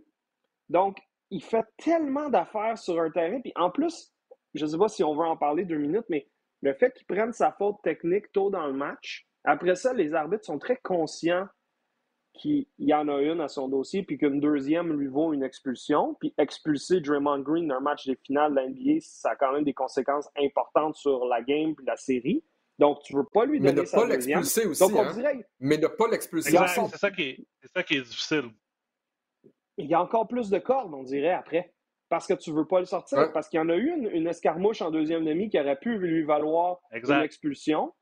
Donc, 0.70 1.00
il 1.30 1.44
fait 1.44 1.66
tellement 1.78 2.30
d'affaires 2.30 2.78
sur 2.78 3.00
un 3.00 3.10
terrain. 3.10 3.42
Puis 3.42 3.54
en 3.56 3.70
plus, 3.70 4.14
je 4.54 4.66
ne 4.66 4.72
sais 4.72 4.78
pas 4.78 4.88
si 4.88 5.04
on 5.04 5.16
veut 5.16 5.26
en 5.26 5.38
parler 5.38 5.66
deux 5.66 5.78
minutes, 5.78 6.06
mais 6.10 6.28
le 6.62 6.74
fait 6.74 6.92
qu'il 6.94 7.06
prenne 7.06 7.34
sa 7.34 7.52
faute 7.52 7.78
technique 7.84 8.32
tôt 8.32 8.50
dans 8.50 8.68
le 8.68 8.74
match, 8.74 9.28
après 9.44 9.76
ça, 9.76 9.94
les 9.94 10.14
arbitres 10.14 10.46
sont 10.46 10.60
très 10.60 10.78
conscients 10.78 11.48
qu'il 12.34 12.68
y 12.78 12.94
en 12.94 13.08
a 13.08 13.20
une 13.22 13.42
à 13.42 13.48
son 13.48 13.68
dossier, 13.68 14.04
puis 14.04 14.18
qu'une 14.18 14.40
deuxième 14.40 14.94
lui 14.94 15.08
vaut 15.08 15.34
une 15.34 15.44
expulsion. 15.44 16.16
Puis 16.20 16.34
expulser 16.38 17.02
Draymond 17.02 17.40
Green 17.40 17.68
d'un 17.68 17.80
match 17.80 18.06
des 18.06 18.16
finales 18.16 18.54
de 18.54 18.60
l'NBA, 18.60 19.00
ça 19.02 19.32
a 19.32 19.36
quand 19.36 19.54
même 19.54 19.64
des 19.64 19.74
conséquences 19.74 20.30
importantes 20.38 20.96
sur 20.96 21.26
la 21.26 21.42
game 21.42 21.76
puis 21.76 21.86
la 21.86 21.96
série. 21.96 22.44
Donc, 22.78 23.02
tu 23.04 23.16
ne 23.16 23.20
veux 23.20 23.26
pas 23.34 23.46
lui 23.46 23.60
donner 23.60 23.74
Mais 23.74 23.82
ne 23.82 23.92
pas 23.92 24.06
l'expulser 24.06 24.68
aussi. 24.68 24.80
Donc, 24.82 24.96
on 24.96 25.04
hein? 25.04 25.14
dirait... 25.14 25.48
Mais 25.60 25.78
ne 25.78 25.88
pas 25.88 26.08
l'expulser. 26.08 26.52
C'est 26.52 26.98
ça, 26.98 27.10
qui 27.10 27.24
est, 27.24 27.48
ça 27.76 27.82
qui 27.82 27.96
est 27.96 28.02
difficile. 28.02 28.52
Il 29.78 29.88
y 29.88 29.94
a 29.94 30.02
encore 30.02 30.28
plus 30.28 30.50
de 30.50 30.58
cordes, 30.58 30.94
on 30.94 31.04
dirait, 31.04 31.34
après. 31.34 31.74
Parce 32.10 32.26
que 32.28 32.34
tu 32.34 32.52
ne 32.52 32.56
veux 32.56 32.68
pas 32.68 32.80
le 32.80 32.86
sortir. 32.86 33.32
Parce 33.34 33.50
qu'il 33.50 33.58
y 33.58 33.62
en 33.62 33.70
a 33.70 33.76
eu 33.76 33.92
une, 34.12 34.28
escarmouche 34.28 34.82
en 34.82 34.92
deuxième 34.92 35.26
demi 35.26 35.50
qui 35.50 35.60
aurait 35.60 35.78
pu 35.78 35.98
lui 35.98 36.24
valoir 36.24 36.80
une 36.92 37.22
expulsion. 37.22 37.94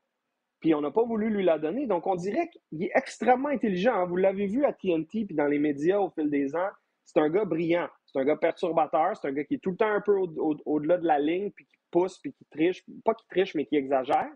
Puis 0.60 0.74
on 0.74 0.80
n'a 0.80 0.90
pas 0.90 1.04
voulu 1.04 1.28
lui 1.28 1.44
la 1.44 1.58
donner. 1.58 1.86
Donc, 1.86 2.06
on 2.06 2.14
dirait 2.14 2.48
qu'il 2.48 2.84
est 2.84 2.92
extrêmement 2.94 3.48
intelligent. 3.48 3.94
Hein. 3.94 4.06
Vous 4.06 4.16
l'avez 4.16 4.46
vu 4.46 4.64
à 4.64 4.72
TNT 4.72 5.26
puis 5.26 5.34
dans 5.34 5.46
les 5.46 5.58
médias 5.58 5.98
au 5.98 6.10
fil 6.10 6.30
des 6.30 6.54
ans. 6.54 6.70
C'est 7.04 7.20
un 7.20 7.28
gars 7.28 7.44
brillant. 7.44 7.88
C'est 8.06 8.18
un 8.20 8.24
gars 8.24 8.36
perturbateur. 8.36 9.16
C'est 9.16 9.28
un 9.28 9.32
gars 9.32 9.44
qui 9.44 9.54
est 9.54 9.62
tout 9.62 9.72
le 9.72 9.76
temps 9.76 9.92
un 9.92 10.00
peu 10.00 10.16
au-delà 10.64 10.98
de 10.98 11.06
la 11.06 11.18
ligne, 11.18 11.50
puis 11.50 11.66
qui 11.66 11.76
pousse, 11.90 12.18
puis 12.18 12.32
qui 12.32 12.44
triche. 12.50 12.82
Pas 13.04 13.14
qui 13.14 13.26
triche, 13.28 13.54
mais 13.54 13.66
qui 13.66 13.76
exagère. 13.76 14.30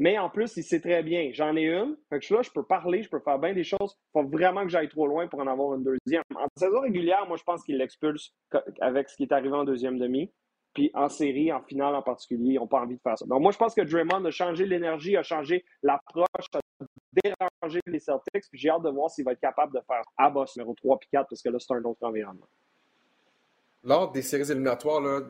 Mais 0.00 0.16
en 0.16 0.30
plus, 0.30 0.56
il 0.56 0.64
sait 0.64 0.80
très 0.80 1.02
bien, 1.02 1.28
j'en 1.34 1.54
ai 1.56 1.64
une. 1.64 1.94
Fait 2.08 2.20
que 2.20 2.32
là, 2.32 2.40
je 2.40 2.50
peux 2.50 2.62
parler, 2.62 3.02
je 3.02 3.10
peux 3.10 3.20
faire 3.20 3.38
bien 3.38 3.52
des 3.52 3.64
choses. 3.64 3.98
Il 3.98 4.12
faut 4.14 4.26
vraiment 4.26 4.62
que 4.62 4.70
j'aille 4.70 4.88
trop 4.88 5.06
loin 5.06 5.28
pour 5.28 5.40
en 5.40 5.46
avoir 5.46 5.74
une 5.74 5.84
deuxième. 5.84 6.22
En 6.34 6.46
saison 6.56 6.80
régulière, 6.80 7.26
moi, 7.28 7.36
je 7.36 7.42
pense 7.42 7.62
qu'il 7.62 7.76
l'expulse 7.76 8.32
avec 8.80 9.10
ce 9.10 9.16
qui 9.16 9.24
est 9.24 9.32
arrivé 9.32 9.52
en 9.52 9.64
deuxième 9.64 9.98
demi. 9.98 10.32
Puis 10.72 10.90
en 10.94 11.10
série, 11.10 11.52
en 11.52 11.60
finale 11.60 11.94
en 11.94 12.00
particulier, 12.00 12.54
ils 12.54 12.54
n'ont 12.54 12.66
pas 12.66 12.80
envie 12.80 12.96
de 12.96 13.00
faire 13.02 13.18
ça. 13.18 13.26
Donc 13.26 13.42
moi, 13.42 13.52
je 13.52 13.58
pense 13.58 13.74
que 13.74 13.82
Draymond 13.82 14.24
a 14.24 14.30
changé 14.30 14.64
l'énergie, 14.64 15.18
a 15.18 15.22
changé 15.22 15.66
l'approche, 15.82 16.46
a 16.54 16.60
dérangé 17.22 17.80
les 17.86 17.98
Celtics. 17.98 18.48
Puis 18.50 18.58
j'ai 18.58 18.70
hâte 18.70 18.82
de 18.82 18.88
voir 18.88 19.10
s'il 19.10 19.26
va 19.26 19.32
être 19.32 19.40
capable 19.40 19.74
de 19.74 19.80
faire 19.86 20.00
à 20.16 20.30
boss 20.30 20.56
numéro 20.56 20.74
3 20.76 20.98
puis 20.98 21.10
4 21.12 21.26
parce 21.28 21.42
que 21.42 21.50
là, 21.50 21.58
c'est 21.58 21.74
un 21.74 21.84
autre 21.84 22.02
environnement. 22.02 22.48
Lors 23.84 24.10
des 24.12 24.22
séries 24.22 24.50
éliminatoires, 24.50 25.02
là, 25.02 25.20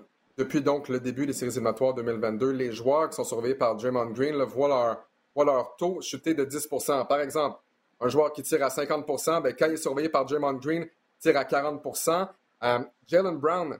depuis 0.40 0.62
donc 0.62 0.88
le 0.88 1.00
début 1.00 1.26
des 1.26 1.34
séries 1.34 1.52
éliminatoires 1.52 1.92
2022, 1.92 2.52
les 2.52 2.72
joueurs 2.72 3.10
qui 3.10 3.16
sont 3.16 3.24
surveillés 3.24 3.54
par 3.54 3.76
Draymond 3.76 4.06
Green 4.06 4.42
voient, 4.44 5.04
leur, 5.36 5.76
taux 5.76 6.00
chuter 6.00 6.32
de 6.32 6.46
10% 6.46 7.06
Par 7.06 7.20
exemple, 7.20 7.58
un 8.00 8.08
joueur 8.08 8.32
qui 8.32 8.42
tire 8.42 8.64
à 8.64 8.68
50% 8.68 9.42
ben, 9.42 9.54
quand 9.54 9.66
il 9.66 9.74
est 9.74 9.76
surveillé 9.76 10.08
par 10.08 10.24
Draymond 10.24 10.54
Green, 10.54 10.86
tire 11.18 11.36
à 11.36 11.44
40% 11.44 12.26
euh, 12.62 12.78
Jalen 13.06 13.36
Brown, 13.36 13.78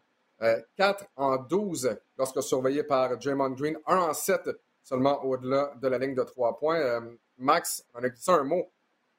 4 0.77 1.03
euh, 1.03 1.07
en 1.17 1.39
12 1.39 1.97
lorsque 2.19 2.43
surveillé 2.43 2.83
par 2.83 3.17
Draymond 3.17 3.53
Green, 3.53 3.79
1 3.87 3.97
en 3.97 4.13
7 4.13 4.51
seulement 4.83 5.25
au-delà 5.25 5.73
de 5.81 5.89
la 5.89 5.97
ligne 5.97 6.15
de 6.15 6.23
3 6.23 6.59
points. 6.59 6.79
Euh, 6.79 7.01
Max, 7.39 7.87
on 7.95 8.05
a 8.05 8.09
dit 8.11 8.21
ça 8.21 8.35
un 8.35 8.45
mot. 8.45 8.71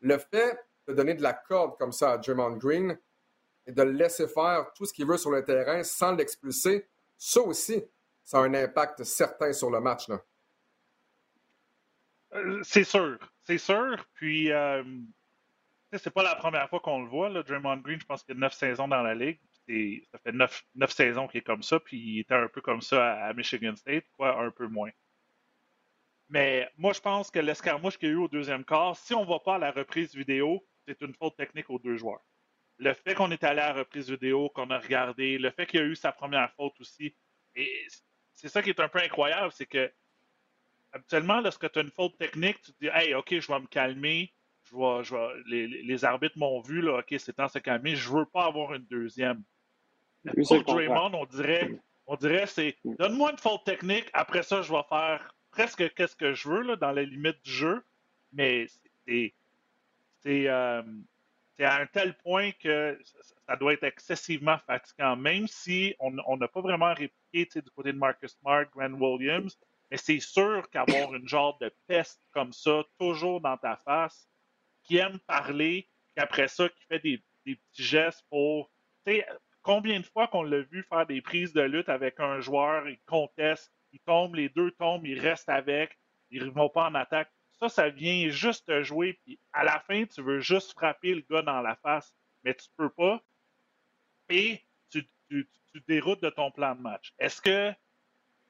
Le 0.02 0.20
fait 0.20 0.60
de 0.88 0.94
donner 0.94 1.16
de 1.16 1.24
la 1.24 1.34
corde 1.34 1.76
comme 1.80 1.92
ça 1.92 2.12
à 2.12 2.18
Draymond 2.20 2.58
Green 2.58 2.96
et 3.66 3.72
de 3.72 3.82
le 3.82 3.94
laisser 3.94 4.28
faire 4.28 4.72
tout 4.76 4.86
ce 4.86 4.94
qu'il 4.94 5.08
veut 5.08 5.18
sur 5.18 5.32
le 5.32 5.44
terrain 5.44 5.82
sans 5.82 6.12
l'expulser, 6.12 6.86
ça 7.22 7.40
aussi, 7.42 7.84
ça 8.24 8.40
a 8.40 8.42
un 8.42 8.54
impact 8.56 9.04
certain 9.04 9.54
sur 9.54 9.70
le 9.70 9.80
match. 9.80 10.08
Là. 10.08 10.20
Euh, 12.34 12.60
c'est 12.64 12.84
sûr. 12.84 13.20
C'est 13.42 13.60
sûr. 13.60 14.04
Puis, 14.16 14.52
euh, 14.52 14.84
c'est 15.94 16.10
pas 16.10 16.24
la 16.24 16.36
première 16.36 16.68
fois 16.68 16.80
qu'on 16.80 17.04
le 17.04 17.08
voit. 17.08 17.30
Là. 17.30 17.44
Draymond 17.44 17.78
Green, 17.78 18.00
je 18.00 18.06
pense 18.06 18.24
qu'il 18.24 18.36
a 18.36 18.40
neuf 18.40 18.54
saisons 18.54 18.88
dans 18.88 19.04
la 19.04 19.14
ligue. 19.14 19.40
Ça 20.12 20.18
fait 20.18 20.32
neuf, 20.32 20.66
saisons 20.90 21.28
qu'il 21.28 21.42
est 21.42 21.44
comme 21.44 21.62
ça. 21.62 21.80
Puis, 21.80 22.00
il 22.00 22.20
était 22.22 22.34
un 22.34 22.48
peu 22.48 22.60
comme 22.60 22.82
ça 22.82 23.14
à, 23.14 23.34
Michigan 23.34 23.76
State, 23.76 24.06
quoi, 24.18 24.42
un 24.42 24.50
peu 24.50 24.68
moins. 24.68 24.92
Mais 26.28 26.68
moi, 26.76 26.94
je 26.94 27.02
pense 27.02 27.30
que 27.30 27.40
l'escarmouche 27.40 28.00
qu'il 28.00 28.10
y 28.10 28.12
a 28.12 28.16
eu 28.16 28.18
au 28.18 28.30
deuxième 28.30 28.66
quart, 28.66 28.98
si 28.98 29.14
on 29.14 29.26
ne 29.26 29.30
va 29.30 29.40
pas 29.40 29.56
à 29.56 29.60
la 29.60 29.72
reprise 29.72 30.16
vidéo, 30.16 30.66
c'est 30.88 31.00
une 31.02 31.14
faute 31.14 31.38
technique 31.38 31.70
aux 31.70 31.78
deux 31.78 31.98
joueurs 31.98 32.24
le 32.82 32.94
fait 32.94 33.14
qu'on 33.14 33.30
est 33.30 33.44
allé 33.44 33.62
à 33.62 33.68
la 33.68 33.80
reprise 33.80 34.10
vidéo, 34.10 34.50
qu'on 34.50 34.72
a 34.72 34.80
regardé, 34.80 35.38
le 35.38 35.52
fait 35.52 35.68
qu'il 35.68 35.80
y 35.80 35.84
a 35.84 35.86
eu 35.86 35.96
sa 35.96 36.12
première 36.12 36.52
faute 36.54 36.74
aussi, 36.80 37.14
et 37.56 37.88
c'est 38.34 38.48
ça 38.48 38.64
qui 38.64 38.72
est 38.72 38.80
un 38.80 38.88
peu 38.88 39.00
incroyable, 39.00 39.52
c'est 39.52 39.68
que 39.68 39.92
habituellement, 40.92 41.42
lorsque 41.42 41.72
tu 41.72 41.78
as 41.78 41.84
une 41.84 41.92
faute 41.92 42.18
technique, 42.18 42.60
tu 42.62 42.74
te 42.74 42.80
dis 42.82 42.90
Hey, 42.92 43.14
OK, 43.14 43.40
je 43.40 43.48
vais 43.48 43.60
me 43.60 43.68
calmer, 43.68 44.34
je 44.64 44.76
vais, 44.76 45.84
les, 45.84 46.06
arbitres 46.06 46.40
m'ont 46.40 46.60
vu, 46.60 46.82
là, 46.82 47.00
OK, 47.00 47.14
c'est 47.20 47.34
temps 47.34 47.46
de 47.46 47.52
se 47.52 47.60
calmer, 47.60 47.96
je 47.96 48.10
veux 48.10 48.26
pas 48.26 48.46
avoir 48.46 48.74
une 48.74 48.86
deuxième. 48.86 49.44
Pour 50.48 50.64
Draymond, 50.64 51.14
on 51.14 51.26
dirait, 51.26 51.70
on 52.08 52.16
dirait 52.16 52.48
c'est 52.48 52.78
donne-moi 52.84 53.32
une 53.32 53.38
faute 53.38 53.64
technique, 53.64 54.10
après 54.14 54.42
ça, 54.42 54.64
je 54.64 54.72
vais 54.72 54.84
faire 54.90 55.36
presque 55.52 55.94
qu'est-ce 55.94 56.16
que 56.16 56.34
je 56.34 56.50
veux 56.50 56.62
là, 56.62 56.76
dans 56.78 56.92
les 56.92 57.06
limites 57.06 57.44
du 57.44 57.52
jeu, 57.52 57.84
mais 58.34 58.66
c'est. 59.06 59.36
c'est 60.24 60.48
euh, 60.48 60.82
c'est 61.62 61.68
à 61.68 61.76
un 61.76 61.86
tel 61.86 62.16
point 62.16 62.52
que 62.54 63.00
ça 63.48 63.56
doit 63.56 63.74
être 63.74 63.84
excessivement 63.84 64.58
fatigant, 64.66 65.16
même 65.16 65.48
si 65.48 65.96
on 66.00 66.38
n'a 66.38 66.48
pas 66.48 66.62
vraiment 66.62 66.92
répliqué 66.92 67.62
du 67.62 67.70
côté 67.70 67.94
de 67.94 68.00
Marcus 68.00 68.32
Smart, 68.32 68.66
Grant 68.76 68.94
Williams, 68.94 69.60
mais 69.92 69.98
c'est 69.98 70.20
sûr 70.20 70.68
qu'avoir 70.72 71.14
une 71.14 71.28
genre 71.28 71.60
de 71.60 71.72
peste 71.86 72.26
comme 72.32 72.52
ça, 72.52 72.84
toujours 72.98 73.42
dans 73.42 73.58
ta 73.58 73.76
face, 73.76 74.28
qui 74.82 74.98
aime 74.98 75.20
parler, 75.28 75.88
puis 76.16 76.24
après 76.24 76.48
ça, 76.48 76.68
qui 76.68 76.84
fait 76.88 77.00
des, 77.00 77.22
petits 77.46 77.84
gestes 77.84 78.26
pour. 78.32 78.72
Combien 79.62 80.00
de 80.00 80.06
fois 80.08 80.28
qu'on 80.28 80.42
l'a 80.42 80.62
vu 80.62 80.84
faire 80.90 81.06
des 81.06 81.22
prises 81.22 81.54
de 81.54 81.62
lutte 81.62 81.90
avec 81.90 82.20
un 82.20 82.40
joueur, 82.40 82.90
il 82.90 82.98
conteste, 83.06 83.72
il 83.94 84.00
tombe, 84.00 84.34
les 84.34 84.50
deux 84.50 84.72
tombent, 84.72 85.06
il 85.06 85.20
reste 85.20 85.48
avec, 85.48 85.96
ils 86.32 86.44
ne 86.44 86.50
vont 86.50 86.70
pas 86.70 86.88
en 86.88 86.96
attaque 86.96 87.32
ça, 87.62 87.70
ça 87.70 87.90
vient 87.90 88.30
juste 88.30 88.82
jouer, 88.82 89.20
puis 89.24 89.40
à 89.54 89.64
la 89.64 89.80
fin, 89.82 90.06
tu 90.06 90.22
veux 90.22 90.40
juste 90.40 90.72
frapper 90.74 91.14
le 91.14 91.24
gars 91.30 91.44
dans 91.44 91.62
la 91.62 91.76
face, 91.76 92.16
mais 92.44 92.56
tu 92.56 92.68
peux 92.76 92.90
pas, 92.90 93.22
et 94.30 94.62
tu, 94.90 95.08
tu, 95.30 95.48
déroutes 95.88 96.22
de 96.22 96.30
ton 96.30 96.52
plan 96.52 96.76
de 96.76 96.82
match. 96.82 97.14
Est-ce 97.20 97.42
que 97.42 97.72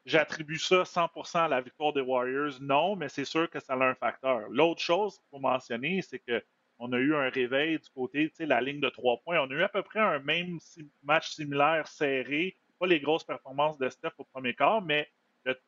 j'attribue 0.06 0.58
ça 0.58 0.84
100% 0.84 1.39
à 1.39 1.47
la 1.47 1.62
victoire 1.62 1.93
des 1.93 2.02
Warriors? 2.02 2.60
Non, 2.62 2.95
mais 2.95 3.10
c'est 3.10 3.26
sûr 3.26 3.50
que 3.50 3.60
ça 3.60 3.74
a 3.74 3.84
un 3.84 3.95
facteur. 3.95 4.47
L'autre 4.50 4.82
chose 4.82 5.17
qu'il 5.17 5.28
faut 5.30 5.39
mentionner, 5.39 6.02
c'est 6.02 6.19
que 6.19 6.43
on 6.80 6.91
a 6.93 6.97
eu 6.97 7.13
un 7.13 7.30
réveil 7.30 7.78
du 7.78 7.89
côté, 7.89 8.32
de 8.39 8.45
la 8.45 8.60
ligne 8.60 8.80
de 8.80 8.89
trois 8.89 9.21
points. 9.21 9.39
On 9.39 9.52
a 9.52 9.54
eu 9.54 9.62
à 9.62 9.69
peu 9.69 9.84
près 9.84 10.00
un 10.00 10.17
même 10.19 10.58
match 11.04 11.30
similaire 11.30 11.88
serré. 11.88 12.58
Pas 12.80 12.88
les 12.88 13.00
grosses 13.00 13.24
performances 13.24 13.78
de 13.78 13.88
Steph 13.89 14.13
au 14.17 14.24
premier 14.24 14.56
quart, 14.56 14.82
mais 14.82 15.08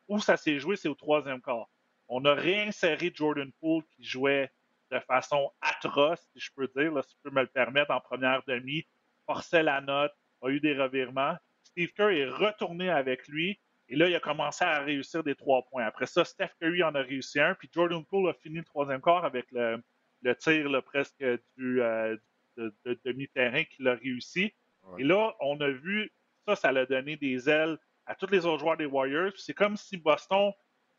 où 0.08 0.18
ça 0.18 0.36
s'est 0.36 0.58
joué, 0.58 0.74
c'est 0.74 0.88
au 0.88 0.94
troisième 0.94 1.40
quart. 1.40 1.68
On 2.08 2.24
a 2.24 2.34
réinséré 2.34 3.12
Jordan 3.14 3.50
Poole 3.60 3.82
qui 3.96 4.04
jouait 4.04 4.50
de 4.90 4.98
façon 5.00 5.50
atroce, 5.60 6.20
si 6.32 6.40
je 6.40 6.50
peux 6.54 6.70
dire, 6.76 6.92
si 7.04 7.16
je 7.16 7.28
peux 7.28 7.34
me 7.34 7.42
le 7.42 7.48
permettre, 7.48 7.90
en 7.90 8.00
première 8.00 8.42
demi, 8.46 8.84
forçait 9.26 9.62
la 9.62 9.80
note, 9.80 10.12
a 10.42 10.48
eu 10.50 10.60
des 10.60 10.78
revirements. 10.78 11.36
Steve 11.62 11.92
Kerr 11.94 12.10
est 12.10 12.28
retourné 12.28 12.90
avec 12.90 13.26
lui 13.28 13.58
et 13.88 13.96
là, 13.96 14.08
il 14.08 14.14
a 14.14 14.20
commencé 14.20 14.64
à 14.64 14.80
réussir 14.80 15.22
des 15.22 15.34
trois 15.34 15.62
points. 15.70 15.84
Après 15.84 16.06
ça, 16.06 16.24
Steph 16.24 16.50
Curry 16.60 16.82
en 16.82 16.94
a 16.94 17.00
réussi 17.02 17.40
un, 17.40 17.54
puis 17.54 17.68
Jordan 17.72 18.04
Poole 18.04 18.30
a 18.30 18.34
fini 18.34 18.56
le 18.56 18.64
troisième 18.64 19.00
quart 19.00 19.24
avec 19.24 19.50
le, 19.52 19.82
le 20.22 20.36
tir 20.36 20.82
presque 20.84 21.22
du 21.56 21.82
euh, 21.82 22.16
de, 22.56 22.72
demi-terrain 23.04 23.64
qu'il 23.64 23.88
a 23.88 23.94
réussi. 23.94 24.54
Et 24.98 25.02
là, 25.02 25.34
on 25.40 25.60
a 25.60 25.70
vu 25.70 26.12
ça, 26.46 26.56
ça 26.56 26.68
a 26.68 26.86
donné 26.86 27.16
des 27.16 27.48
ailes 27.48 27.78
à 28.06 28.14
tous 28.14 28.26
les 28.26 28.44
autres 28.46 28.60
joueurs 28.60 28.76
des 28.76 28.86
Warriors. 28.86 29.32
C'est 29.36 29.54
comme 29.54 29.76
si 29.76 29.96
Boston 29.96 30.52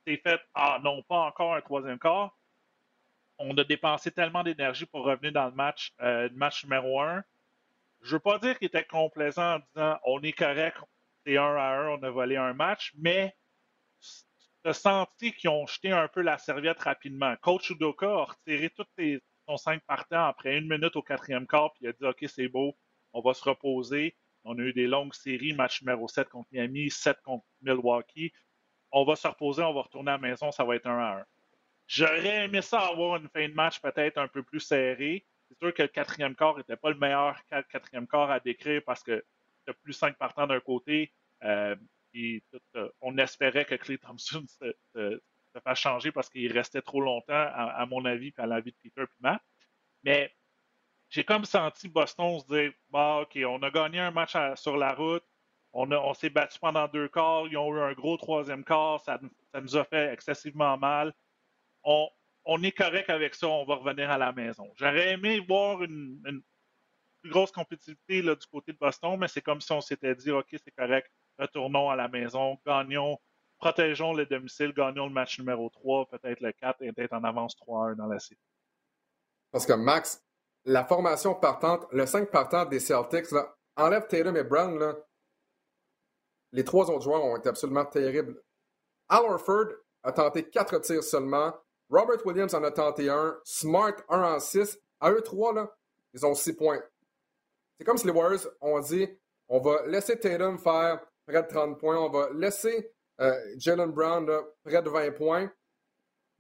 s'est 0.06 0.18
fait 0.18 0.42
Ah 0.54 0.80
non, 0.84 1.02
pas 1.04 1.20
encore 1.20 1.56
un 1.56 1.62
troisième 1.62 2.00
quart. 2.00 2.38
On 3.38 3.56
a 3.58 3.64
dépensé 3.64 4.12
tellement 4.12 4.44
d'énergie 4.44 4.86
pour 4.86 5.04
revenir 5.04 5.34
dans 5.34 5.46
le 5.46 5.52
match, 5.52 5.94
euh, 6.02 6.30
le 6.30 6.36
match 6.36 6.64
numéro 6.64 7.02
un. 7.02 7.24
Je 8.02 8.14
veux 8.16 8.20
pas 8.20 8.40
dire 8.40 8.58
qu'il 8.58 8.68
était 8.68 8.86
complaisant 8.86 9.56
en 9.56 9.60
disant 9.60 10.00
on 10.04 10.22
est 10.22 10.32
correct, 10.34 10.78
c'est 11.26 11.38
un 11.38 11.56
à 11.56 11.80
un, 11.80 11.90
on 11.90 12.04
a 12.04 12.10
volé 12.10 12.38
un 12.38 12.54
match, 12.54 12.94
mais 12.98 13.36
tu 14.64 14.70
as 14.70 14.74
senti 14.74 15.34
qu'ils 15.34 15.50
ont 15.50 15.66
jeté 15.68 15.92
un 15.92 16.08
peu 16.08 16.22
la 16.22 16.38
serviette 16.38 16.80
rapidement. 16.80 17.36
Coach 17.42 17.72
Udoka 17.72 18.08
a 18.08 18.24
retiré 18.26 18.70
tous 18.70 18.86
son 19.48 19.58
cinq 19.58 19.84
partants 19.86 20.26
après 20.26 20.58
une 20.58 20.68
minute 20.68 20.96
au 20.96 21.02
quatrième 21.02 21.48
quart, 21.48 21.74
puis 21.74 21.86
il 21.86 21.90
a 21.90 21.94
dit 21.94 22.06
OK, 22.06 22.26
c'est 22.28 22.48
beau, 22.48 22.78
on 23.14 23.22
va 23.22 23.34
se 23.34 23.44
reposer. 23.44 24.16
On 24.44 24.58
a 24.60 24.62
eu 24.62 24.74
des 24.74 24.86
longues 24.86 25.14
séries, 25.14 25.54
match 25.54 25.82
numéro 25.82 26.08
7 26.08 26.30
contre 26.30 26.48
Miami, 26.52 26.92
7 26.92 27.20
contre 27.24 27.46
Milwaukee. 27.62 28.32
On 28.98 29.04
va 29.04 29.18
se 29.18 29.28
reposer, 29.28 29.62
on 29.62 29.74
va 29.74 29.82
retourner 29.82 30.12
à 30.12 30.14
la 30.14 30.20
maison, 30.20 30.52
ça 30.52 30.64
va 30.64 30.78
être 30.78 30.88
un 30.88 30.98
à 30.98 31.20
un. 31.20 31.26
J'aurais 31.86 32.46
aimé 32.46 32.62
ça 32.62 32.80
avoir 32.80 33.18
une 33.18 33.28
fin 33.28 33.46
de 33.48 33.54
match 33.54 33.82
peut-être 33.82 34.18
un 34.18 34.30
peu 34.30 34.42
plus 34.42 34.62
serrée. 34.62 35.26
C'est 35.50 35.58
sûr 35.60 35.74
que 35.74 35.82
le 35.82 35.90
quatrième 35.90 36.34
quart 36.34 36.58
n'était 36.58 36.78
pas 36.78 36.92
le 36.92 36.98
meilleur 36.98 37.38
quatrième 37.70 38.08
quart 38.08 38.32
à 38.32 38.40
décrire 38.40 38.82
parce 38.86 39.04
que 39.04 39.24
tu 39.68 39.74
plus 39.84 39.92
cinq 39.92 40.18
partants 40.18 40.48
d'un 40.48 40.62
côté, 40.62 41.12
euh, 41.44 41.76
euh, 42.16 42.90
on 43.02 43.18
espérait 43.18 43.66
que 43.66 43.76
Clay 43.76 43.98
Thompson 43.98 44.46
se, 44.48 45.22
fasse 45.62 45.80
changer 45.80 46.14
parce 46.14 46.30
qu'il 46.30 46.52
restait 46.54 46.82
trop 46.82 47.02
longtemps, 47.02 47.34
à, 47.34 47.86
mon 47.86 48.06
avis, 48.06 48.32
puis 48.32 48.42
à 48.42 48.48
l'avis 48.48 48.72
de 48.72 48.78
Peter 48.82 49.02
et 49.02 49.20
Matt. 49.20 49.42
Mais 50.04 50.34
j'ai 51.10 51.26
comme 51.26 51.44
senti 51.44 51.90
Boston 51.90 52.40
se 52.40 52.46
dire 52.48 52.72
bah, 52.90 53.20
OK, 53.24 53.38
on 53.46 53.62
a 53.62 53.72
gagné 53.72 54.00
un 54.00 54.12
match 54.12 54.36
sur 54.56 54.78
la 54.78 54.94
route, 54.94 55.26
on, 55.76 56.14
s'est 56.14 56.30
battu 56.30 56.58
pendant 56.60 56.88
deux 56.88 57.10
quarts, 57.10 57.48
ils 57.48 57.58
ont 57.58 57.74
eu 57.76 57.80
un 57.82 57.94
gros 57.94 58.16
troisième 58.16 58.64
quart, 58.64 59.02
ça, 59.02 59.20
nous 59.62 59.76
a 59.76 59.84
fait 59.84 60.14
excessivement 60.14 60.78
mal. 60.78 61.14
On, 61.84 62.64
est 62.64 62.72
correct 62.72 63.10
avec 63.10 63.36
ça, 63.36 63.48
on 63.48 63.66
va 63.66 63.76
revenir 63.76 64.10
à 64.10 64.18
la 64.18 64.32
maison. 64.32 64.72
J'aurais 64.78 65.12
aimé 65.12 65.40
voir 65.40 65.84
une, 65.84 66.42
plus 67.22 67.32
grosse 67.32 67.52
compétitivité 67.52 68.22
là, 68.22 68.36
du 68.36 68.48
côté 68.48 68.72
de 68.72 68.78
Boston, 68.78 69.18
mais 69.20 69.28
c'est 69.28 69.42
comme 69.42 69.60
si 69.60 69.72
on 69.74 69.82
s'était 69.82 70.16
dit 70.16 70.32
OK, 70.32 70.48
c'est 70.52 70.76
correct, 70.76 71.12
retournons 71.38 71.90
à 71.90 71.96
la 71.96 72.08
maison, 72.08 72.58
gagnons, 72.66 73.20
protégeons 73.58 74.14
le 74.14 74.26
domicile, 74.26 74.72
gagnons 74.74 75.08
le 75.08 75.14
match 75.14 75.40
numéro 75.40 75.70
3, 75.70 76.08
peut-être 76.08 76.40
le 76.40 76.54
4 76.54 76.84
et 76.84 76.94
peut-être 76.94 77.14
en 77.14 77.24
avance 77.26 77.56
3-1 77.58 77.96
dans 77.96 78.08
la 78.08 78.20
série. 78.20 78.40
Parce 79.52 79.66
que 79.66 79.74
Max, 79.74 80.24
la 80.64 80.86
formation 80.86 81.36
partante, 81.36 81.86
le 81.92 82.06
5 82.06 82.32
partant 82.32 82.66
des 82.66 82.80
Celtics, 82.80 83.26
enlève 83.76 84.08
Tatum 84.08 84.38
et 84.38 84.44
Brown, 84.44 84.96
les 86.56 86.64
trois 86.64 86.90
autres 86.90 87.04
joueurs 87.04 87.24
ont 87.24 87.36
été 87.36 87.50
absolument 87.50 87.86
terribles. 87.86 88.42
Al 89.10 89.24
Orford 89.26 89.68
a 90.04 90.12
tenté 90.12 90.50
4 90.50 90.80
tirs 90.80 91.04
seulement. 91.04 91.54
Robert 91.90 92.26
Williams 92.26 92.54
en 92.54 92.64
a 92.64 92.72
tenté 92.72 93.10
un. 93.10 93.38
Smart 93.44 93.96
1 94.10 94.36
en 94.36 94.40
6. 94.40 94.80
À 95.02 95.12
eux 95.12 95.22
trois, 95.22 95.54
là, 95.54 95.70
ils 96.14 96.26
ont 96.26 96.34
6 96.34 96.54
points. 96.54 96.82
C'est 97.78 97.84
comme 97.84 97.98
si 97.98 98.08
les 98.08 98.14
Warriors 98.14 98.48
ont 98.62 98.80
dit 98.80 99.08
on 99.50 99.60
va 99.60 99.86
laisser 99.86 100.18
Tatum 100.18 100.58
faire 100.58 101.06
près 101.28 101.44
de 101.44 101.48
30 101.48 101.78
points. 101.78 101.98
On 101.98 102.10
va 102.10 102.30
laisser 102.34 102.92
euh, 103.20 103.38
Jalen 103.58 103.92
Brown 103.92 104.32
près 104.64 104.82
de 104.82 104.90
20 104.90 105.12
points. 105.12 105.52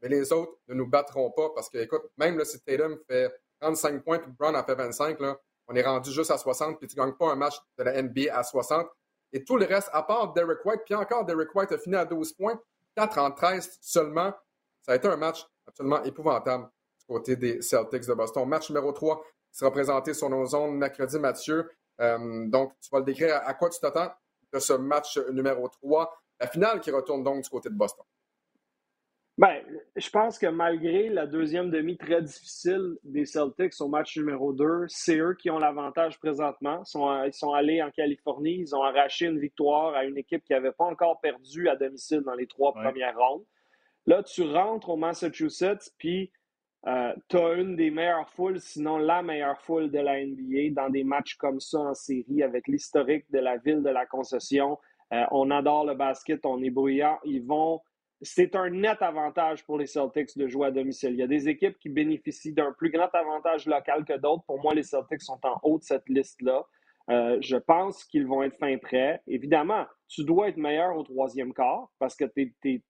Mais 0.01 0.07
les 0.07 0.31
autres 0.31 0.53
ne 0.69 0.75
nous 0.75 0.87
battront 0.87 1.29
pas 1.31 1.49
parce 1.53 1.69
que, 1.69 1.77
écoute, 1.77 2.03
même 2.17 2.43
si 2.45 2.59
Tatum 2.61 2.97
fait 3.07 3.31
35 3.59 4.03
points 4.03 4.21
et 4.21 4.27
Brown 4.39 4.55
en 4.55 4.63
fait 4.63 4.75
25, 4.75 5.19
là, 5.19 5.37
on 5.67 5.75
est 5.75 5.83
rendu 5.83 6.11
juste 6.11 6.31
à 6.31 6.37
60 6.37 6.79
puis 6.79 6.87
tu 6.87 6.97
ne 6.97 7.03
gagnes 7.03 7.15
pas 7.15 7.31
un 7.31 7.35
match 7.35 7.55
de 7.77 7.83
la 7.83 8.01
NBA 8.01 8.33
à 8.33 8.43
60. 8.43 8.87
Et 9.35 9.43
tout 9.43 9.57
le 9.57 9.65
reste, 9.65 9.89
à 9.91 10.01
part 10.01 10.31
Derek 10.31 10.65
White, 10.65 10.83
puis 10.85 10.95
encore 10.95 11.25
Derek 11.25 11.53
White 11.53 11.73
a 11.73 11.77
fini 11.77 11.97
à 11.97 12.05
12 12.05 12.31
points, 12.31 12.57
4 12.95 13.17
en 13.17 13.31
13 13.31 13.79
seulement. 13.81 14.33
Ça 14.81 14.93
a 14.93 14.95
été 14.95 15.09
un 15.09 15.17
match 15.17 15.45
absolument 15.67 16.01
épouvantable 16.03 16.69
du 16.99 17.05
côté 17.05 17.35
des 17.35 17.61
Celtics 17.61 18.07
de 18.07 18.13
Boston. 18.13 18.47
Match 18.47 18.69
numéro 18.69 18.93
3 18.93 19.21
qui 19.51 19.59
sera 19.59 19.71
présenté 19.71 20.13
sur 20.13 20.29
nos 20.29 20.45
zones 20.45 20.77
mercredi, 20.77 21.19
Mathieu. 21.19 21.69
Euh, 21.99 22.47
donc, 22.47 22.71
tu 22.79 22.89
vas 22.89 22.99
le 22.99 23.03
décrire 23.03 23.41
à 23.43 23.53
quoi 23.55 23.69
tu 23.69 23.77
t'attends 23.81 24.09
de 24.53 24.59
ce 24.59 24.71
match 24.71 25.17
numéro 25.33 25.67
3, 25.67 26.17
la 26.39 26.47
finale 26.47 26.79
qui 26.79 26.91
retourne 26.91 27.21
donc 27.21 27.43
du 27.43 27.49
côté 27.49 27.67
de 27.67 27.75
Boston. 27.75 28.05
Bien, 29.37 29.61
je 29.97 30.09
pense 30.09 30.39
que 30.39 30.47
malgré 30.47 31.09
la 31.09 31.25
deuxième 31.25 31.69
demi 31.69 31.97
très 31.97 32.21
difficile 32.21 32.95
des 33.03 33.25
Celtics 33.25 33.73
au 33.81 33.89
match 33.89 34.17
numéro 34.17 34.53
2, 34.53 34.85
c'est 34.87 35.17
eux 35.17 35.35
qui 35.37 35.49
ont 35.49 35.59
l'avantage 35.59 36.17
présentement. 36.19 36.83
Ils 36.83 36.89
sont, 36.89 37.23
ils 37.23 37.33
sont 37.33 37.51
allés 37.51 37.83
en 37.83 37.91
Californie, 37.91 38.59
ils 38.59 38.73
ont 38.73 38.81
arraché 38.81 39.25
une 39.25 39.39
victoire 39.39 39.93
à 39.93 40.05
une 40.05 40.17
équipe 40.17 40.45
qui 40.45 40.53
n'avait 40.53 40.71
pas 40.71 40.85
encore 40.85 41.19
perdu 41.19 41.67
à 41.67 41.75
domicile 41.75 42.21
dans 42.21 42.33
les 42.33 42.47
trois 42.47 42.73
premières 42.73 43.17
rondes. 43.17 43.43
Là, 44.05 44.23
tu 44.23 44.43
rentres 44.43 44.89
au 44.89 44.95
Massachusetts, 44.95 45.91
puis 45.97 46.31
euh, 46.87 47.13
tu 47.27 47.37
as 47.37 47.53
une 47.53 47.75
des 47.75 47.89
meilleures 47.89 48.29
foules, 48.29 48.61
sinon 48.61 48.97
la 48.97 49.21
meilleure 49.21 49.59
foule 49.59 49.89
de 49.89 49.99
la 49.99 50.23
NBA 50.23 50.69
dans 50.71 50.89
des 50.89 51.03
matchs 51.03 51.35
comme 51.35 51.59
ça 51.59 51.79
en 51.79 51.93
série 51.93 52.41
avec 52.41 52.67
l'historique 52.67 53.25
de 53.31 53.39
la 53.39 53.57
ville 53.57 53.81
de 53.81 53.89
la 53.89 54.05
concession. 54.05 54.77
Euh, 55.11 55.25
on 55.31 55.49
adore 55.51 55.85
le 55.85 55.95
basket, 55.95 56.45
on 56.45 56.61
est 56.61 56.69
bruyant. 56.69 57.19
Ils 57.25 57.43
vont. 57.43 57.81
C'est 58.21 58.55
un 58.55 58.69
net 58.69 59.01
avantage 59.01 59.65
pour 59.65 59.77
les 59.77 59.87
Celtics 59.87 60.37
de 60.37 60.47
jouer 60.47 60.67
à 60.67 60.71
domicile. 60.71 61.11
Il 61.11 61.17
y 61.17 61.23
a 61.23 61.27
des 61.27 61.49
équipes 61.49 61.77
qui 61.77 61.89
bénéficient 61.89 62.53
d'un 62.53 62.71
plus 62.71 62.89
grand 62.89 63.09
avantage 63.13 63.65
local 63.65 64.05
que 64.05 64.17
d'autres. 64.17 64.43
Pour 64.45 64.61
moi, 64.61 64.73
les 64.73 64.83
Celtics 64.83 65.21
sont 65.21 65.39
en 65.43 65.59
haut 65.63 65.77
de 65.77 65.83
cette 65.83 66.07
liste-là. 66.07 66.65
Euh, 67.11 67.37
je 67.41 67.57
pense 67.57 68.03
qu'ils 68.05 68.25
vont 68.25 68.41
être 68.41 68.57
fin 68.57 68.77
prêts. 68.77 69.21
Évidemment, 69.27 69.85
tu 70.07 70.23
dois 70.23 70.49
être 70.49 70.57
meilleur 70.57 70.97
au 70.97 71.03
troisième 71.03 71.53
quart 71.53 71.89
parce 71.99 72.15
que 72.15 72.25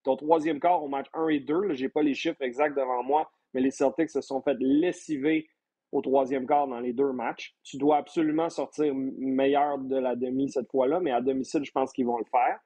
ton 0.03 0.15
troisième 0.15 0.59
quart 0.59 0.83
au 0.83 0.87
match 0.87 1.07
1 1.13 1.27
et 1.29 1.39
2, 1.39 1.73
je 1.73 1.83
n'ai 1.83 1.89
pas 1.89 2.01
les 2.01 2.13
chiffres 2.13 2.41
exacts 2.41 2.77
devant 2.77 3.03
moi, 3.03 3.29
mais 3.53 3.61
les 3.61 3.71
Celtics 3.71 4.11
se 4.11 4.21
sont 4.21 4.41
fait 4.41 4.55
lessiver 4.59 5.49
au 5.91 6.01
troisième 6.01 6.47
quart 6.47 6.67
dans 6.67 6.79
les 6.79 6.93
deux 6.93 7.11
matchs. 7.11 7.55
Tu 7.63 7.77
dois 7.77 7.97
absolument 7.97 8.49
sortir 8.49 8.93
meilleur 8.95 9.79
de 9.79 9.97
la 9.97 10.15
demi 10.15 10.49
cette 10.49 10.69
fois-là, 10.69 10.99
mais 10.99 11.11
à 11.11 11.21
domicile, 11.21 11.63
je 11.63 11.71
pense 11.71 11.91
qu'ils 11.91 12.05
vont 12.05 12.17
le 12.17 12.25
faire. 12.25 12.59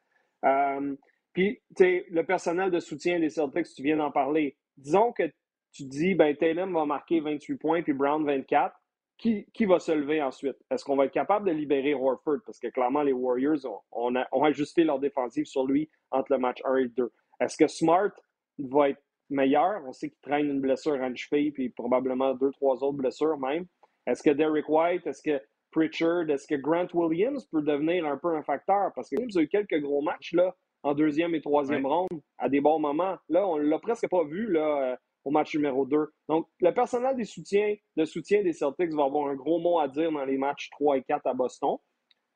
Euh, 0.46 0.96
puis, 1.40 1.62
tu 1.70 1.86
sais, 1.86 2.06
le 2.10 2.26
personnel 2.26 2.70
de 2.70 2.82
soutien 2.82 3.18
des 3.18 3.30
Celtics, 3.30 3.74
tu 3.74 3.82
viens 3.82 3.96
d'en 3.96 4.12
parler. 4.12 4.58
Disons 4.76 5.14
que 5.14 5.24
tu 5.72 5.86
dis, 5.86 6.14
ben, 6.14 6.36
Taylor 6.36 6.68
va 6.68 6.84
marquer 6.84 7.22
28 7.22 7.56
points, 7.56 7.82
puis 7.82 7.94
Brown 7.94 8.26
24. 8.26 8.76
Qui, 9.18 9.46
qui 9.54 9.64
va 9.64 9.80
se 9.80 9.94
lever 9.94 10.22
ensuite? 10.22 10.58
Est-ce 10.70 10.84
qu'on 10.84 10.98
va 10.98 11.06
être 11.06 11.14
capable 11.14 11.48
de 11.48 11.54
libérer 11.54 11.94
Horford? 11.94 12.40
Parce 12.46 12.60
que 12.60 12.68
clairement, 12.68 13.04
les 13.04 13.14
Warriors 13.14 13.66
ont, 13.94 14.14
ont 14.34 14.44
ajusté 14.44 14.84
leur 14.84 15.00
défensive 15.00 15.46
sur 15.46 15.66
lui 15.66 15.90
entre 16.12 16.34
le 16.34 16.40
match 16.40 16.60
1 16.66 16.76
et 16.76 16.88
2. 16.90 17.10
Est-ce 17.40 17.56
que 17.56 17.68
Smart 17.68 18.12
va 18.58 18.90
être 18.90 19.02
meilleur? 19.30 19.82
On 19.88 19.94
sait 19.94 20.10
qu'il 20.10 20.20
traîne 20.20 20.50
une 20.50 20.60
blessure 20.60 21.02
à 21.02 21.08
une 21.08 21.16
cheville, 21.16 21.54
puis 21.54 21.70
probablement 21.70 22.34
deux, 22.34 22.52
trois 22.52 22.84
autres 22.84 22.98
blessures 22.98 23.38
même. 23.38 23.66
Est-ce 24.08 24.24
que 24.24 24.32
Derek 24.32 24.68
White, 24.68 25.08
est-ce 25.08 25.22
que 25.22 25.42
Pritchard, 25.72 26.30
est-ce 26.30 26.48
que 26.48 26.56
Grant 26.56 26.88
Williams 26.94 27.46
peut 27.50 27.62
devenir 27.62 28.06
un 28.06 28.18
peu 28.18 28.36
un 28.36 28.44
facteur? 28.44 28.92
Parce 28.94 29.10
que 29.10 29.16
Williams 29.16 29.38
a 29.38 29.42
eu 29.42 29.48
quelques 29.48 29.80
gros 29.82 30.02
matchs 30.02 30.34
là, 30.34 30.54
en 30.84 30.94
deuxième 30.94 31.36
et 31.36 31.42
troisième 31.42 31.86
ronde 31.86 32.22
à 32.38 32.50
des 32.50 32.62
bons 32.62 32.80
moments. 32.80 33.18
Là, 33.28 33.48
on 33.48 33.58
ne 33.58 33.64
l'a 33.64 33.80
presque 33.80 34.08
pas 34.10 34.24
vu 34.24 34.52
là, 34.52 34.92
euh, 34.92 34.96
au 35.26 35.32
match 35.32 35.54
numéro 35.56 35.86
2. 35.86 35.98
Donc, 36.28 36.48
le 36.60 36.74
personnel 36.74 37.16
des 37.16 37.26
soutiens, 37.26 37.76
de 37.96 38.06
soutien 38.06 38.44
des 38.44 38.54
Celtics 38.54 38.94
va 38.94 39.04
avoir 39.04 39.28
un 39.28 39.36
gros 39.36 39.60
mot 39.60 39.80
à 39.80 39.88
dire 39.88 40.12
dans 40.12 40.26
les 40.26 40.38
matchs 40.38 40.70
3 40.72 40.98
et 40.98 41.04
4 41.04 41.28
à 41.28 41.34
Boston. 41.34 41.78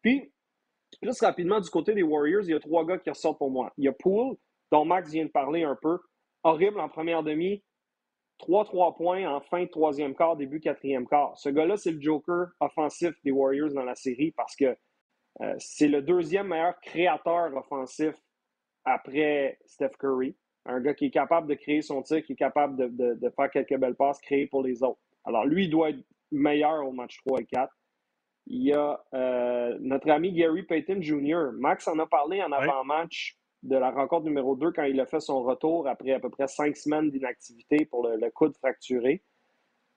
Puis, 0.02 0.32
juste 1.02 1.22
rapidement, 1.22 1.60
du 1.60 1.70
côté 1.70 1.94
des 1.94 2.04
Warriors, 2.04 2.44
il 2.44 2.52
y 2.52 2.54
a 2.54 2.60
trois 2.60 2.86
gars 2.86 2.98
qui 2.98 3.10
ressortent 3.10 3.38
pour 3.38 3.52
moi. 3.52 3.72
Il 3.78 3.86
y 3.86 3.88
a 3.88 3.94
Poole, 3.94 4.36
dont 4.72 4.86
Max 4.86 5.12
vient 5.12 5.26
de 5.26 5.32
parler 5.32 5.64
un 5.64 5.78
peu 5.82 6.00
horrible 6.44 6.80
en 6.80 6.90
première 6.90 7.24
demi. 7.24 7.64
3-3 8.40 8.98
points 8.98 9.26
en 9.28 9.40
fin 9.40 9.64
de 9.64 9.70
troisième 9.70 10.16
quart, 10.16 10.36
début 10.36 10.60
quatrième 10.60 11.08
quart. 11.08 11.38
Ce 11.38 11.50
gars-là, 11.50 11.78
c'est 11.78 11.92
le 11.92 12.02
joker 12.02 12.48
offensif 12.60 13.14
des 13.24 13.32
Warriors 13.32 13.72
dans 13.72 13.84
la 13.84 13.96
série 13.96 14.32
parce 14.32 14.56
que 14.56 14.76
euh, 15.42 15.56
c'est 15.60 15.88
le 15.88 16.02
deuxième 16.02 16.48
meilleur 16.48 16.80
créateur 16.82 17.56
offensif 17.56 18.14
après 18.86 19.60
Steph 19.66 19.92
Curry. 20.00 20.36
Un 20.66 20.80
gars 20.80 20.94
qui 20.94 21.06
est 21.06 21.12
capable 21.12 21.48
de 21.48 21.56
créer 21.56 21.82
son 21.82 22.02
tir, 22.02 22.24
qui 22.24 22.34
est 22.34 22.38
capable 22.38 22.78
de, 22.78 23.16
de 23.16 23.30
faire 23.30 23.52
quelques 23.52 23.78
belles 23.78 23.96
passes 23.96 24.20
créées 24.22 24.48
pour 24.48 24.64
les 24.64 24.82
autres. 24.82 25.00
Alors, 25.26 25.46
lui, 25.46 25.66
il 25.66 25.70
doit 25.70 25.90
être 25.90 26.04
meilleur 26.32 26.88
au 26.88 26.92
match 26.92 27.18
3 27.26 27.42
et 27.42 27.46
4 27.46 27.74
il 28.48 28.64
y 28.64 28.74
a 28.74 29.02
euh, 29.14 29.78
notre 29.80 30.10
ami 30.10 30.34
Gary 30.34 30.64
Payton 30.64 31.02
Jr. 31.02 31.52
Max 31.54 31.88
en 31.88 31.98
a 32.00 32.06
parlé 32.06 32.42
en 32.44 32.52
avant-match 32.52 33.38
de 33.64 33.78
la 33.78 33.92
rencontre 33.92 34.26
numéro 34.26 34.56
2 34.56 34.72
quand 34.72 34.84
il 34.84 35.00
a 35.00 35.06
fait 35.06 35.22
son 35.22 35.44
retour 35.44 35.88
après 35.88 36.12
à 36.12 36.20
peu 36.20 36.30
près 36.30 36.48
cinq 36.48 36.76
semaines 36.76 37.10
d'inactivité 37.10 37.86
pour 37.86 38.08
le, 38.08 38.30
coude 38.32 38.56
fracturé. 38.58 39.24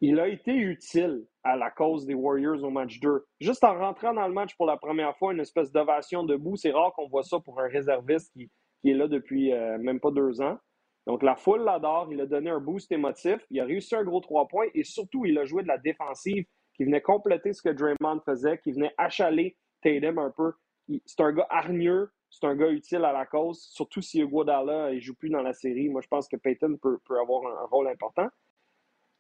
Il 0.01 0.21
a 0.21 0.29
été 0.29 0.55
utile 0.55 1.27
à 1.43 1.57
la 1.57 1.71
cause 1.71 2.07
des 2.07 2.15
Warriors 2.15 2.63
au 2.63 2.71
match 2.71 3.01
2. 3.01 3.27
Juste 3.41 3.65
en 3.65 3.77
rentrant 3.77 4.15
dans 4.15 4.29
le 4.29 4.35
match 4.35 4.55
pour 4.57 4.67
la 4.67 4.77
première 4.77 5.17
fois, 5.17 5.33
une 5.33 5.41
espèce 5.41 5.73
d'ovation 5.73 6.23
debout. 6.23 6.57
C'est 6.57 6.71
rare 6.71 6.93
qu'on 6.93 7.09
voit 7.09 7.23
ça 7.23 7.41
pour 7.41 7.59
un 7.61 7.67
réserviste 7.67 8.31
qui, 8.33 8.51
est 8.85 8.95
là 8.95 9.09
depuis 9.09 9.53
euh, 9.53 9.79
même 9.79 10.01
pas 10.01 10.11
deux 10.11 10.41
ans. 10.41 10.59
Donc 11.07 11.23
la 11.23 11.37
foule 11.37 11.63
l'adore. 11.63 12.09
Il 12.11 12.21
a 12.21 12.27
donné 12.27 12.51
un 12.51 12.61
boost 12.61 12.91
émotif. 12.93 13.39
Il 13.51 13.61
a 13.61 13.65
réussi 13.65 13.95
un 13.95 14.05
gros 14.05 14.21
trois 14.21 14.49
points 14.49 14.67
et 14.75 14.85
surtout, 14.85 15.25
il 15.25 15.39
a 15.39 15.45
joué 15.45 15.63
de 15.63 15.69
la 15.69 15.79
défensive 15.79 16.45
qui 16.75 16.85
venait 16.85 17.01
compléter 17.01 17.53
ce 17.53 17.63
que 17.63 17.71
Draymond 17.71 18.21
faisait, 18.25 18.59
qui 18.59 18.73
venait 18.73 18.93
achaler 18.99 19.57
Tatum 19.83 20.19
un 20.19 20.31
peu. 20.31 20.53
C'est 21.07 21.21
un 21.21 21.33
gars 21.33 21.47
hargneux, 21.49 22.11
c'est 22.31 22.47
un 22.47 22.55
gars 22.55 22.69
utile 22.69 23.05
à 23.05 23.13
la 23.13 23.25
cause, 23.25 23.61
surtout 23.73 24.03
si 24.03 24.21
Iguodala 24.21 24.93
ne 24.93 25.01
joue 25.01 25.15
plus 25.15 25.31
dans 25.31 25.43
la 25.43 25.53
série. 25.53 25.89
Moi, 25.89 26.03
je 26.03 26.09
pense 26.09 26.29
que 26.29 26.37
Payton 26.37 26.77
peut, 26.77 26.99
avoir 27.21 27.63
un, 27.63 27.67
rôle 27.67 27.89
important. 27.89 28.29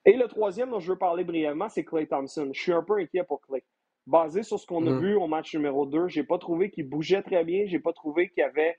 Et 0.04 0.16
le 0.16 0.28
troisième 0.28 0.70
dont 0.70 0.80
je 0.80 0.92
veux 0.92 0.98
parler 0.98 1.24
brièvement, 1.24 1.68
c'est 1.68 1.84
Clay 1.84 2.06
Thompson. 2.06 2.50
Je 2.52 2.60
suis 2.60 2.72
un 2.72 2.82
peu 2.82 2.98
inquiet 2.98 3.24
pour 3.24 3.40
Clay. 3.40 3.64
Basé 4.06 4.44
sur 4.44 4.60
ce 4.60 4.66
qu'on 4.66 4.86
a 4.86 4.90
mm. 4.90 5.00
vu 5.00 5.14
au 5.16 5.26
match 5.26 5.54
numéro 5.54 5.86
2, 5.86 6.08
j'ai 6.08 6.22
pas 6.22 6.38
trouvé 6.38 6.70
qu'il 6.70 6.88
bougeait 6.88 7.22
très 7.22 7.44
bien, 7.44 7.64
j'ai 7.66 7.80
pas 7.80 7.92
trouvé 7.92 8.28
qu'il 8.28 8.40
y 8.40 8.44
avait 8.44 8.78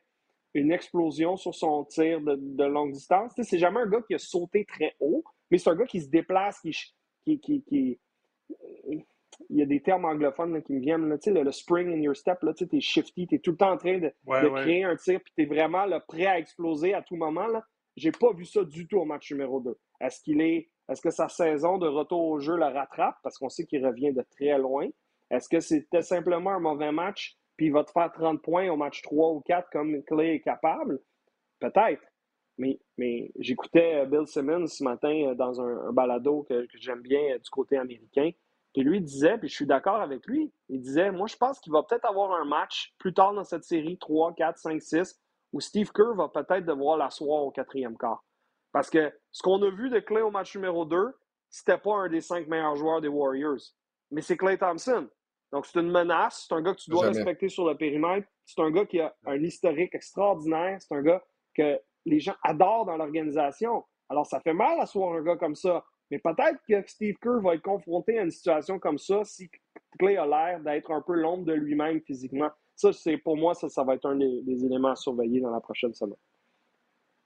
une 0.54 0.72
explosion 0.72 1.38
sur 1.38 1.54
son 1.54 1.84
tir 1.86 2.22
de, 2.22 2.64
longue 2.64 2.92
distance. 2.92 3.34
c'est 3.42 3.60
jamais 3.60 3.82
un 3.82 3.88
gars 3.88 4.02
qui 4.08 4.16
a 4.16 4.20
sauté 4.20 4.66
très 4.66 4.96
haut, 5.00 5.24
mais 5.52 5.58
c'est 5.58 5.70
un 5.70 5.76
gars 5.76 5.86
qui 5.86 6.02
se 6.02 6.10
déplace, 6.10 6.60
qui, 6.62 7.40
qui, 7.40 7.64
qui, 7.64 8.00
il 9.50 9.58
y 9.58 9.62
a 9.62 9.66
des 9.66 9.82
termes 9.82 10.06
anglophones 10.06 10.62
qui 10.64 10.74
me 10.74 10.80
viennent. 10.80 11.08
Là, 11.10 11.18
le, 11.26 11.44
le, 11.44 11.52
spring 11.52 11.90
in 11.90 12.02
your 12.02 12.16
step, 12.16 12.40
tu 12.56 12.68
es 12.76 12.82
shifty, 12.82 13.28
tu 13.28 13.36
es 13.36 13.40
tout 13.40 13.52
le 13.52 13.58
temps 13.58 13.72
en 13.72 13.78
train 13.78 14.00
de, 14.00 14.12
créer 14.62 14.84
un 14.84 14.96
tir, 14.96 15.20
puis 15.22 15.34
tu 15.36 15.44
es 15.44 15.46
vraiment 15.46 15.86
prêt 16.08 16.26
à 16.26 16.40
exploser 16.40 16.94
à 16.94 17.02
tout 17.02 17.16
moment. 17.16 17.48
Je 17.96 18.08
n'ai 18.08 18.12
pas 18.12 18.32
vu 18.34 18.46
ça 18.46 18.64
du 18.64 18.88
tout 18.88 18.98
au 18.98 19.06
match 19.06 19.32
numéro 19.32 19.60
2. 19.60 19.76
Est-ce 20.02 20.22
qu'il 20.22 20.42
est. 20.42 20.70
Est-ce 20.90 21.02
que 21.02 21.10
sa 21.10 21.28
saison 21.28 21.78
de 21.78 21.88
retour 21.88 22.26
au 22.26 22.40
jeu 22.40 22.56
la 22.56 22.70
rattrape? 22.70 23.18
Parce 23.22 23.38
qu'on 23.38 23.50
sait 23.50 23.66
qu'il 23.66 23.86
revient 23.86 24.14
de 24.14 24.24
très 24.32 24.58
loin? 24.58 24.88
Est-ce 25.30 25.50
que 25.50 25.60
c'était 25.60 26.02
simplement 26.02 26.52
un 26.52 26.60
mauvais 26.60 26.94
match? 26.94 27.37
Puis 27.58 27.68
il 27.68 27.74
va 27.74 27.84
te 27.84 27.92
faire 27.92 28.12
30 28.12 28.42
points 28.42 28.70
au 28.70 28.78
match 28.78 29.02
3 29.02 29.32
ou 29.32 29.42
4 29.42 29.70
comme 29.72 30.04
Clay 30.04 30.36
est 30.36 30.42
capable? 30.42 31.00
Peut-être. 31.60 32.04
Mais, 32.58 32.80
j'écoutais 33.38 34.06
Bill 34.08 34.26
Simmons 34.26 34.68
ce 34.68 34.84
matin 34.84 35.28
euh, 35.28 35.36
dans 35.36 35.62
un, 35.62 35.92
balado 35.92 36.44
que, 36.44 36.66
que 36.66 36.78
j'aime 36.78 37.02
bien 37.02 37.36
euh, 37.36 37.38
du 37.38 37.50
côté 37.52 37.78
américain. 37.78 38.32
Puis 38.74 38.84
lui 38.84 39.02
disait, 39.02 39.38
puis 39.38 39.48
je 39.48 39.56
suis 39.56 39.66
d'accord 39.66 40.02
avec 40.02 40.26
lui, 40.26 40.52
il 40.70 40.82
disait 40.82 41.12
Moi, 41.12 41.28
je 41.28 41.36
pense 41.36 41.60
qu'il 41.60 41.72
va 41.72 41.84
peut-être 41.84 42.06
avoir 42.06 42.32
un 42.34 42.46
match 42.46 42.94
plus 42.98 43.14
tard 43.14 43.34
dans 43.34 43.44
cette 43.44 43.64
série, 43.64 43.98
3, 43.98 44.34
4, 44.34 44.58
5, 44.58 44.82
6, 44.82 45.20
où 45.54 45.60
Steve 45.60 45.92
Kerr 45.92 46.16
va 46.16 46.30
peut-être 46.30 46.66
devoir 46.66 46.98
l'asseoir 46.98 47.44
au 47.44 47.52
quatrième 47.52 47.98
quart. 47.98 48.24
Parce 48.72 48.90
que 48.90 49.12
ce 49.32 49.42
qu'on 49.42 49.62
a 49.64 49.70
vu 49.70 49.90
de 49.90 50.00
Clay 50.00 50.22
au 50.22 50.32
match 50.32 50.56
numéro 50.56 50.86
2, 50.86 51.14
c'était 51.50 51.78
pas 51.78 51.96
un 51.96 52.10
des 52.10 52.22
cinq 52.22 52.48
meilleurs 52.48 52.76
joueurs 52.76 53.02
des 53.02 53.08
Warriors. 53.08 53.74
Mais 54.12 54.22
c'est 54.22 54.38
Clay 54.38 54.58
Thompson. 54.58 55.08
Donc, 55.52 55.66
c'est 55.66 55.80
une 55.80 55.92
menace. 55.92 56.46
C'est 56.48 56.56
un 56.56 56.62
gars 56.62 56.74
que 56.74 56.80
tu 56.80 56.90
dois 56.90 57.08
respecter 57.08 57.50
sur 57.50 57.68
le 57.68 57.76
périmètre. 57.76 58.28
C'est 58.46 58.62
un 58.62 58.72
gars 58.72 58.86
qui 58.86 59.00
a 59.00 59.16
un 59.26 59.42
historique 59.42 59.96
extraordinaire. 59.96 60.78
C'est 60.80 60.94
un 60.94 61.02
gars 61.02 61.24
que 61.56 61.80
les 62.06 62.20
gens 62.20 62.36
adorent 62.44 62.86
dans 62.86 62.98
l'organisation. 62.98 63.86
Alors, 64.10 64.26
ça 64.26 64.40
fait 64.40 64.54
mal 64.54 64.78
d'asseoir 64.78 65.14
un 65.14 65.22
gars 65.22 65.38
comme 65.38 65.56
ça. 65.56 65.86
Mais 66.12 66.20
peut-être 66.20 66.60
que 66.68 66.88
Steve 66.88 67.16
Kerr 67.22 67.42
va 67.42 67.56
être 67.56 67.62
confronté 67.62 68.18
à 68.20 68.24
une 68.24 68.32
situation 68.32 68.80
comme 68.80 68.98
ça 68.98 69.24
si 69.26 69.50
Clay 70.00 70.18
a 70.18 70.26
l'air 70.26 70.62
d'être 70.62 70.92
un 70.92 71.02
peu 71.02 71.14
l'ombre 71.14 71.46
de 71.46 71.54
lui-même 71.54 72.02
physiquement. 72.02 72.50
Ça, 72.76 72.94
c'est 72.94 73.18
pour 73.18 73.36
moi, 73.36 73.54
ça, 73.56 73.68
ça 73.70 73.84
va 73.84 73.96
être 73.96 74.06
un 74.06 74.16
des, 74.16 74.66
éléments 74.66 74.92
à 74.92 74.96
surveiller 74.96 75.42
dans 75.42 75.50
la 75.52 75.60
prochaine 75.60 75.94
semaine. 75.94 76.18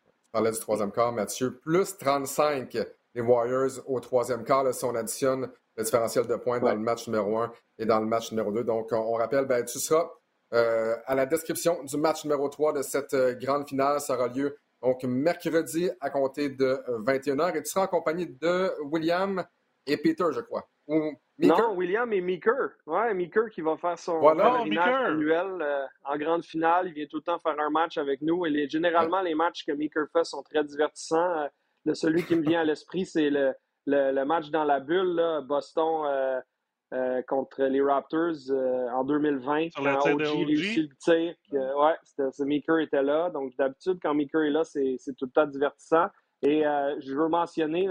Tu 0.05 0.31
parlais 0.31 0.51
du 0.51 0.59
troisième 0.59 0.91
quart, 0.91 1.11
Mathieu. 1.11 1.59
Plus 1.59 1.97
35 1.97 2.75
les 3.13 3.21
Warriors 3.21 3.81
au 3.87 3.99
troisième 3.99 4.43
quart, 4.43 4.73
si 4.73 4.85
on 4.85 4.95
additionne 4.95 5.51
le 5.77 5.83
différentiel 5.83 6.27
de 6.27 6.35
points 6.35 6.59
dans 6.59 6.73
le 6.73 6.79
match 6.79 7.07
numéro 7.07 7.37
1 7.37 7.51
et 7.79 7.85
dans 7.85 7.99
le 7.99 8.05
match 8.05 8.31
numéro 8.31 8.51
2. 8.51 8.63
Donc, 8.63 8.91
on, 8.91 9.13
rappelle, 9.13 9.45
ben, 9.45 9.63
tu 9.65 9.79
seras 9.79 10.09
euh, 10.53 10.95
à 11.05 11.15
la 11.15 11.25
description 11.25 11.83
du 11.83 11.97
match 11.97 12.25
numéro 12.25 12.49
3 12.49 12.73
de 12.73 12.81
cette 12.81 13.13
euh, 13.13 13.33
grande 13.33 13.67
finale. 13.67 13.99
Ça 14.01 14.15
aura 14.15 14.27
lieu 14.27 14.57
donc 14.81 15.03
mercredi 15.03 15.89
à 15.99 16.09
compter 16.09 16.49
de 16.49 16.79
21h. 17.05 17.55
Et 17.55 17.63
tu 17.63 17.69
seras 17.69 17.85
en 17.85 17.87
compagnie 17.87 18.27
de 18.27 18.71
William 18.83 19.43
et 19.87 19.97
Peter, 19.97 20.25
je 20.31 20.41
crois. 20.41 20.67
non, 20.87 21.75
William 21.75 22.11
et 22.13 22.21
Meeker. 22.21 22.71
Ouais, 22.85 23.13
Meeker 23.13 23.49
qui 23.49 23.61
va 23.61 23.77
faire 23.77 23.97
son 23.97 24.19
voilà. 24.19 24.61
annuel 24.61 25.61
euh, 25.61 25.85
en 26.03 26.17
grande 26.17 26.43
finale. 26.43 26.87
Il 26.87 26.93
vient 26.93 27.07
tout 27.07 27.17
le 27.17 27.23
temps 27.23 27.39
faire 27.39 27.59
un 27.59 27.69
match 27.69 27.97
avec 27.97 28.21
nous. 28.21 28.45
Et 28.45 28.67
généralement, 28.69 29.21
les 29.21 29.35
matchs 29.35 29.65
que 29.65 29.71
Meeker 29.71 30.05
fait 30.11 30.23
sont 30.23 30.43
très 30.43 30.63
divertissants. 30.63 31.47
Euh, 31.87 31.93
celui 31.93 32.23
qui 32.23 32.35
me 32.35 32.43
vient 32.43 32.61
à 32.61 32.63
l'esprit, 32.63 33.05
c'est 33.05 33.29
le, 33.29 33.53
le, 33.85 34.23
match 34.23 34.49
dans 34.49 34.63
la 34.63 34.79
bulle, 34.79 35.15
là, 35.15 35.41
Boston. 35.41 36.05
Euh, 36.05 36.41
euh, 36.93 37.21
contre 37.21 37.63
les 37.63 37.81
Raptors 37.81 38.49
euh, 38.49 38.89
en 38.89 39.05
2020 39.05 39.69
quand 39.77 40.11
OG 40.11 40.23
réussit 40.45 40.89
le 40.89 40.95
tir. 40.97 41.35
ouais, 41.53 41.93
c'était, 42.03 42.43
Meeker 42.43 42.79
était 42.79 43.01
là. 43.01 43.29
Donc 43.29 43.55
d'habitude, 43.55 43.97
quand 44.01 44.13
Meeker 44.13 44.41
est 44.41 44.49
là, 44.49 44.65
c'est, 44.65 44.97
tout 45.17 45.23
le 45.23 45.31
temps 45.31 45.45
divertissant. 45.45 46.07
Et 46.41 46.63
je 46.63 47.15
veux 47.15 47.29
mentionner 47.29 47.87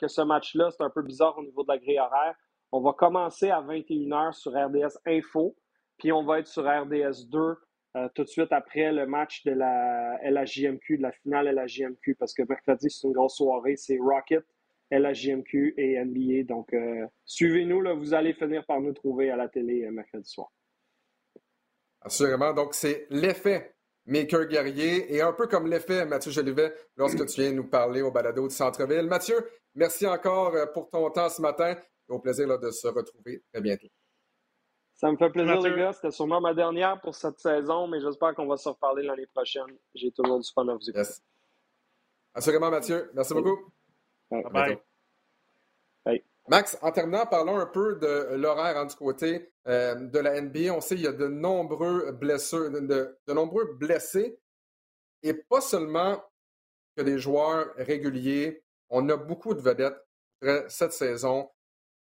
que 0.00 0.06
ce 0.06 0.20
match-là, 0.20 0.70
c'est 0.70 0.84
un 0.84 0.90
peu 0.90 1.02
bizarre 1.02 1.36
au 1.36 1.42
niveau 1.42 1.64
de 1.64 1.68
la 1.68 1.78
grille 1.78 1.98
horaire. 1.98 2.36
On 2.70 2.80
va 2.80 2.92
commencer 2.92 3.50
à 3.50 3.60
21h 3.60 4.34
sur 4.34 4.52
RDS 4.52 4.98
Info, 5.04 5.56
puis 5.98 6.12
on 6.12 6.22
va 6.22 6.38
être 6.38 6.46
sur 6.46 6.62
RDS 6.62 7.26
2 7.28 7.56
tout 8.14 8.22
de 8.22 8.28
suite 8.28 8.52
après 8.52 8.92
le 8.92 9.06
match 9.06 9.42
de 9.44 9.50
la 9.50 10.16
LHJMQ, 10.22 10.98
de 10.98 11.02
la 11.02 11.10
finale 11.10 11.48
LHJMQ, 11.48 12.14
parce 12.20 12.32
que 12.32 12.44
mercredi, 12.48 12.88
c'est 12.88 13.08
une 13.08 13.14
grosse 13.14 13.36
soirée. 13.36 13.74
C'est 13.74 13.98
Rocket 13.98 14.44
LHJMQ 14.90 15.74
et 15.76 16.04
NBA. 16.04 16.44
Donc, 16.44 16.72
euh, 16.72 17.06
suivez-nous, 17.24 17.80
là, 17.80 17.94
vous 17.94 18.14
allez 18.14 18.34
finir 18.34 18.64
par 18.66 18.80
nous 18.80 18.92
trouver 18.92 19.30
à 19.30 19.36
la 19.36 19.48
télé 19.48 19.84
euh, 19.84 19.90
mercredi 19.90 20.28
soir. 20.28 20.48
Assurément. 22.00 22.52
Donc, 22.52 22.74
c'est 22.74 23.06
l'effet 23.10 23.74
Maker 24.06 24.46
Guerrier 24.46 25.14
et 25.14 25.22
un 25.22 25.32
peu 25.32 25.46
comme 25.46 25.66
l'effet 25.66 26.04
Mathieu 26.04 26.30
Jolivet 26.30 26.74
lorsque 26.96 27.24
tu 27.26 27.40
viens 27.40 27.52
nous 27.52 27.68
parler 27.68 28.02
au 28.02 28.10
balado 28.10 28.46
du 28.46 28.54
Centre-Ville. 28.54 29.06
Mathieu, 29.06 29.36
merci 29.74 30.06
encore 30.06 30.54
euh, 30.54 30.66
pour 30.66 30.90
ton 30.90 31.10
temps 31.10 31.30
ce 31.30 31.40
matin 31.40 31.74
et 32.08 32.12
au 32.12 32.18
plaisir 32.18 32.46
de 32.58 32.70
se 32.70 32.86
retrouver 32.88 33.42
très 33.52 33.62
bientôt. 33.62 33.88
Ça 34.94 35.10
me 35.10 35.16
fait 35.16 35.30
plaisir, 35.30 35.60
les 35.60 35.76
gars. 35.76 35.92
C'était 35.92 36.12
sûrement 36.12 36.40
ma 36.40 36.54
dernière 36.54 37.00
pour 37.00 37.14
cette 37.14 37.38
saison, 37.38 37.88
mais 37.88 38.00
j'espère 38.00 38.34
qu'on 38.34 38.46
va 38.46 38.56
se 38.56 38.68
reparler 38.68 39.02
l'année 39.02 39.26
prochaine. 39.26 39.66
J'ai 39.94 40.12
toujours 40.12 40.38
du 40.38 40.48
fun 40.52 40.68
à 40.68 40.74
vous 40.74 40.88
écouter. 40.88 41.10
Assurément, 42.32 42.70
Mathieu. 42.70 43.10
Merci 43.14 43.34
beaucoup. 43.34 43.72
Max, 46.46 46.76
en 46.82 46.92
terminant, 46.92 47.24
parlons 47.24 47.56
un 47.56 47.66
peu 47.66 47.96
de 47.96 48.34
l'horaire 48.36 48.76
hein, 48.76 48.84
du 48.84 48.94
côté 48.94 49.50
euh, 49.66 49.94
de 49.94 50.18
la 50.18 50.40
NBA. 50.40 50.74
On 50.74 50.80
sait 50.82 50.94
qu'il 50.96 51.04
y 51.04 51.08
a 51.08 51.12
de 51.12 51.26
nombreux 51.26 52.12
blessés, 52.12 52.68
de, 52.70 53.16
nombreux 53.28 53.74
blessés, 53.78 54.38
et 55.22 55.32
pas 55.32 55.62
seulement 55.62 56.22
que 56.96 57.02
des 57.02 57.18
joueurs 57.18 57.72
réguliers. 57.76 58.62
On 58.90 59.08
a 59.08 59.16
beaucoup 59.16 59.54
de 59.54 59.62
vedettes 59.62 59.98
cette 60.68 60.92
saison. 60.92 61.50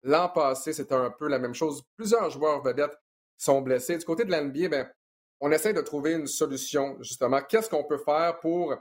L'an 0.04 0.28
passé, 0.28 0.74
c'était 0.74 0.94
un 0.94 1.10
peu 1.12 1.30
la 1.30 1.40
même 1.40 1.54
chose. 1.54 1.82
Plusieurs 1.96 2.30
joueurs 2.30 2.62
vedettes 2.62 2.98
sont 3.38 3.62
blessés. 3.62 3.98
Du 3.98 4.04
côté 4.04 4.26
de 4.26 4.32
la 4.32 4.42
NBA, 4.42 4.68
ben, 4.68 4.92
on 5.40 5.52
essaie 5.52 5.72
de 5.72 5.80
trouver 5.80 6.14
une 6.14 6.28
solution, 6.28 6.98
justement. 7.02 7.42
Qu'est-ce 7.42 7.70
qu'on 7.70 7.86
peut 7.86 7.98
faire 7.98 8.42
pour 8.42 8.76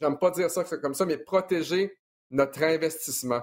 j'aime 0.00 0.18
pas 0.18 0.30
dire 0.30 0.50
ça 0.50 0.64
comme 0.64 0.94
ça, 0.94 1.04
mais 1.06 1.18
protéger 1.18 1.98
notre 2.30 2.62
investissement. 2.62 3.42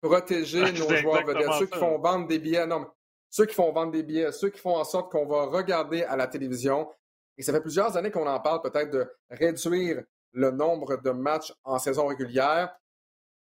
Protéger 0.00 0.60
nos 0.72 0.94
joueurs 0.96 1.24
vedettes, 1.24 1.52
ceux 1.58 1.66
qui 1.66 1.78
font 1.78 1.98
vendre 1.98 2.26
des 2.26 2.38
billets. 2.38 2.66
Non, 2.66 2.86
ceux 3.30 3.46
qui 3.46 3.54
font 3.54 3.72
vendre 3.72 3.92
des 3.92 4.02
billets, 4.02 4.32
ceux 4.32 4.50
qui 4.50 4.60
font 4.60 4.76
en 4.76 4.84
sorte 4.84 5.10
qu'on 5.10 5.26
va 5.26 5.46
regarder 5.46 6.04
à 6.04 6.16
la 6.16 6.26
télévision. 6.26 6.88
Et 7.36 7.42
ça 7.42 7.52
fait 7.52 7.60
plusieurs 7.60 7.96
années 7.96 8.10
qu'on 8.10 8.26
en 8.26 8.40
parle 8.40 8.62
peut-être 8.62 8.90
de 8.90 9.10
réduire 9.30 10.04
le 10.32 10.50
nombre 10.50 10.96
de 10.96 11.10
matchs 11.10 11.52
en 11.64 11.78
saison 11.78 12.06
régulière. 12.06 12.76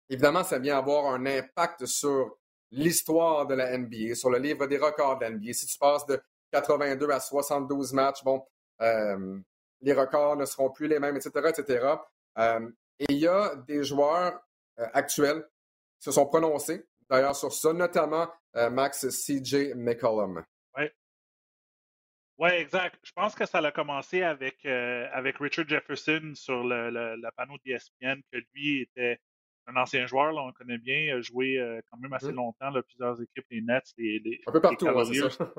Évidemment, 0.10 0.44
ça 0.44 0.60
vient 0.60 0.78
avoir 0.78 1.14
un 1.14 1.26
impact 1.26 1.86
sur 1.86 2.38
l'histoire 2.72 3.48
de 3.48 3.56
la 3.56 3.78
NBA, 3.78 4.16
sur 4.16 4.30
le 4.30 4.40
livre 4.40 4.68
des 4.68 4.78
records 4.78 5.18
de 5.20 5.26
la 5.26 5.30
NBA. 5.32 5.54
Si 5.54 5.68
tu 5.68 5.78
passes 5.78 6.06
de 6.08 6.20
82 6.52 7.10
à 7.12 7.20
72 7.20 7.94
matchs, 7.94 8.24
bon, 8.24 8.44
euh, 8.82 9.38
les 9.82 9.94
records 9.94 10.36
ne 10.36 10.46
seront 10.46 10.72
plus 10.72 10.88
les 10.88 11.00
mêmes, 11.00 11.16
etc., 11.16 11.32
etc. 11.50 11.88
Euh, 12.40 12.70
et 13.00 13.06
il 13.10 13.18
y 13.18 13.28
a 13.28 13.56
des 13.56 13.84
joueurs 13.84 14.40
euh, 14.80 14.88
actuels 14.94 15.44
qui 16.00 16.06
se 16.06 16.12
sont 16.12 16.26
prononcés 16.26 16.86
d'ailleurs 17.10 17.36
sur 17.36 17.52
ça, 17.52 17.74
notamment 17.74 18.28
euh, 18.56 18.70
Max 18.70 19.06
CJ 19.08 19.74
McCollum. 19.76 20.44
Oui. 20.78 22.50
Exact. 22.52 22.98
Je 23.04 23.12
pense 23.12 23.36
que 23.36 23.46
ça 23.46 23.60
a 23.60 23.72
commencé 23.72 24.22
avec, 24.22 24.66
euh, 24.66 25.08
avec 25.12 25.38
Richard 25.40 25.68
Jefferson 25.68 26.32
sur 26.36 26.64
le, 26.64 26.90
le, 26.90 27.30
panneau 27.36 27.58
d'ESPN, 27.66 28.22
que 28.32 28.38
lui 28.54 28.82
était 28.82 29.20
un 29.68 29.76
ancien 29.76 30.08
joueur, 30.08 30.32
là, 30.32 30.42
on 30.44 30.48
le 30.48 30.54
connaît 30.54 30.78
bien, 30.78 31.18
a 31.18 31.22
joué 31.22 31.60
euh, 31.60 31.82
quand 31.92 31.98
même 31.98 32.14
assez 32.14 32.32
mmh. 32.32 32.36
longtemps, 32.36 32.70
là, 32.70 32.82
plusieurs 32.82 33.22
équipes, 33.22 33.46
les 33.52 33.62
Nets, 33.62 33.94
les, 33.98 34.20
les 34.20 34.42
Un 34.48 34.52
peu 34.52 34.62
partout, 34.62 34.88
c'est 35.06 35.30
ça. 35.30 35.54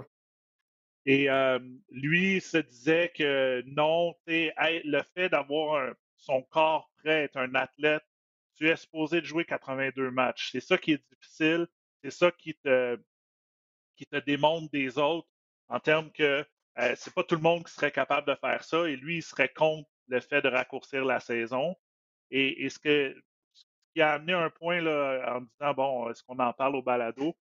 Et 1.06 1.30
euh, 1.30 1.58
lui 1.90 2.40
se 2.40 2.58
disait 2.58 3.10
que 3.14 3.62
non, 3.66 4.14
le 4.26 5.02
fait 5.14 5.28
d'avoir 5.28 5.94
son 6.20 6.42
corps 6.42 6.90
prêt, 6.98 7.24
être 7.24 7.36
un 7.36 7.54
athlète, 7.54 8.04
tu 8.56 8.68
es 8.68 8.76
supposé 8.76 9.20
de 9.20 9.26
jouer 9.26 9.44
82 9.44 10.10
matchs. 10.10 10.50
C'est 10.52 10.60
ça 10.60 10.78
qui 10.78 10.92
est 10.92 11.04
difficile, 11.10 11.66
c'est 12.02 12.10
ça 12.10 12.30
qui 12.30 12.54
te, 12.54 12.98
qui 13.96 14.06
te 14.06 14.16
démontre 14.16 14.70
des 14.70 14.98
autres 14.98 15.28
en 15.68 15.80
termes 15.80 16.10
que 16.12 16.44
euh, 16.78 16.94
c'est 16.96 17.14
pas 17.14 17.24
tout 17.24 17.34
le 17.34 17.40
monde 17.40 17.64
qui 17.64 17.72
serait 17.72 17.92
capable 17.92 18.28
de 18.28 18.34
faire 18.36 18.62
ça 18.64 18.88
et 18.88 18.96
lui, 18.96 19.16
il 19.16 19.22
serait 19.22 19.48
contre 19.48 19.88
le 20.08 20.20
fait 20.20 20.42
de 20.42 20.48
raccourcir 20.48 21.04
la 21.04 21.20
saison. 21.20 21.76
Et, 22.30 22.68
ce, 22.68 22.78
que, 22.78 23.16
qui 23.94 24.00
a 24.00 24.12
amené 24.12 24.32
un 24.32 24.50
point 24.50 24.80
là, 24.80 25.36
en 25.36 25.40
disant 25.40 25.74
bon, 25.74 26.10
est-ce 26.10 26.22
qu'on 26.22 26.38
en 26.38 26.52
parle 26.52 26.76
au 26.76 26.82
balado? 26.82 27.36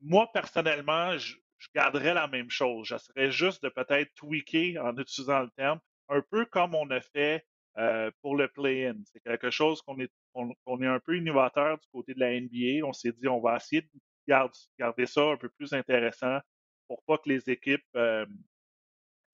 Moi, 0.00 0.30
personnellement, 0.32 1.16
je, 1.18 1.36
garderais 1.74 2.14
la 2.14 2.28
même 2.28 2.50
chose. 2.50 2.86
J'essaierais 2.86 3.32
juste 3.32 3.62
de 3.64 3.68
peut-être 3.68 4.14
tweaker 4.14 4.78
en 4.78 4.96
utilisant 4.96 5.40
le 5.40 5.50
terme, 5.50 5.80
un 6.08 6.22
peu 6.22 6.44
comme 6.46 6.74
on 6.74 6.88
a 6.90 7.00
fait 7.00 7.44
euh, 7.78 8.10
pour 8.22 8.36
le 8.36 8.48
play-in. 8.48 8.96
C'est 9.04 9.20
quelque 9.20 9.50
chose 9.50 9.82
qu'on 9.82 9.98
est, 10.00 10.10
est 10.10 10.86
un 10.86 11.00
peu 11.00 11.16
innovateur 11.16 11.78
du 11.78 11.86
côté 11.92 12.14
de 12.14 12.20
la 12.20 12.38
NBA. 12.40 12.86
On 12.86 12.92
s'est 12.92 13.12
dit 13.12 13.28
on 13.28 13.40
va 13.40 13.56
essayer 13.56 13.82
de 13.82 13.88
garder, 14.26 15.06
ça 15.06 15.22
un 15.22 15.36
peu 15.36 15.48
plus 15.48 15.72
intéressant 15.72 16.38
pour 16.88 17.02
pas 17.04 17.18
que 17.18 17.28
les 17.28 17.48
équipes 17.50 17.84
euh, 17.96 18.26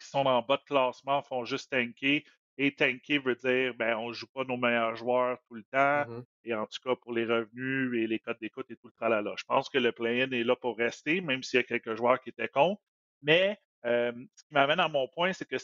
qui 0.01 0.09
sont 0.09 0.27
en 0.27 0.43
bas 0.43 0.57
de 0.57 0.65
classement 0.65 1.23
font 1.23 1.45
juste 1.45 1.71
tanker. 1.71 2.25
Et 2.57 2.75
tanker 2.75 3.19
veut 3.19 3.35
dire, 3.35 3.75
ben, 3.75 3.97
on 3.97 4.13
joue 4.13 4.29
pas 4.33 4.45
nos 4.45 4.57
meilleurs 4.57 4.95
joueurs 4.95 5.39
tout 5.49 5.55
le 5.55 5.65
temps. 5.65 6.05
Mm-hmm. 6.05 6.25
Et 6.45 6.55
en 6.55 6.67
tout 6.67 6.79
cas, 6.85 6.95
pour 6.97 7.13
les 7.13 7.25
revenus 7.25 8.01
et 8.01 8.07
les 8.07 8.19
codes 8.19 8.39
d'écoute 8.41 8.71
et 8.71 8.77
tout 8.77 8.89
le 8.89 8.93
tralala. 8.93 9.35
Je 9.37 9.45
pense 9.45 9.69
que 9.69 9.79
le 9.79 9.91
play-in 9.91 10.31
est 10.31 10.45
là 10.45 10.55
pour 10.55 10.77
rester, 10.77 11.21
même 11.21 11.43
s'il 11.43 11.59
y 11.59 11.61
a 11.61 11.65
quelques 11.65 11.97
joueurs 11.97 12.21
qui 12.21 12.29
étaient 12.29 12.49
contre. 12.49 12.81
Mais 13.23 13.59
euh, 13.87 14.13
ce 14.35 14.45
qui 14.45 14.55
m'amène 14.55 14.81
à 14.81 14.89
mon 14.89 15.09
point, 15.09 15.33
c'est 15.33 15.49
que 15.49 15.59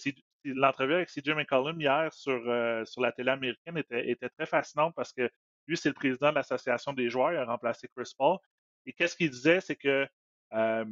l'entrevue 0.44 0.94
avec 0.94 1.08
CJ 1.08 1.30
McCollum 1.30 1.80
hier 1.80 2.12
sur, 2.12 2.42
euh, 2.46 2.84
sur 2.84 3.00
la 3.02 3.12
télé 3.12 3.30
américaine 3.30 3.76
était, 3.76 4.10
était 4.10 4.28
très 4.28 4.46
fascinante 4.46 4.94
parce 4.94 5.12
que 5.12 5.30
lui, 5.66 5.76
c'est 5.76 5.88
le 5.88 5.94
président 5.94 6.30
de 6.30 6.34
l'association 6.34 6.92
des 6.92 7.10
joueurs, 7.10 7.32
il 7.32 7.38
a 7.38 7.44
remplacé 7.44 7.88
Chris 7.88 8.12
Paul. 8.16 8.38
Et 8.86 8.92
qu'est-ce 8.92 9.16
qu'il 9.16 9.30
disait, 9.30 9.60
c'est 9.60 9.76
que 9.76 10.06
euh, 10.52 10.84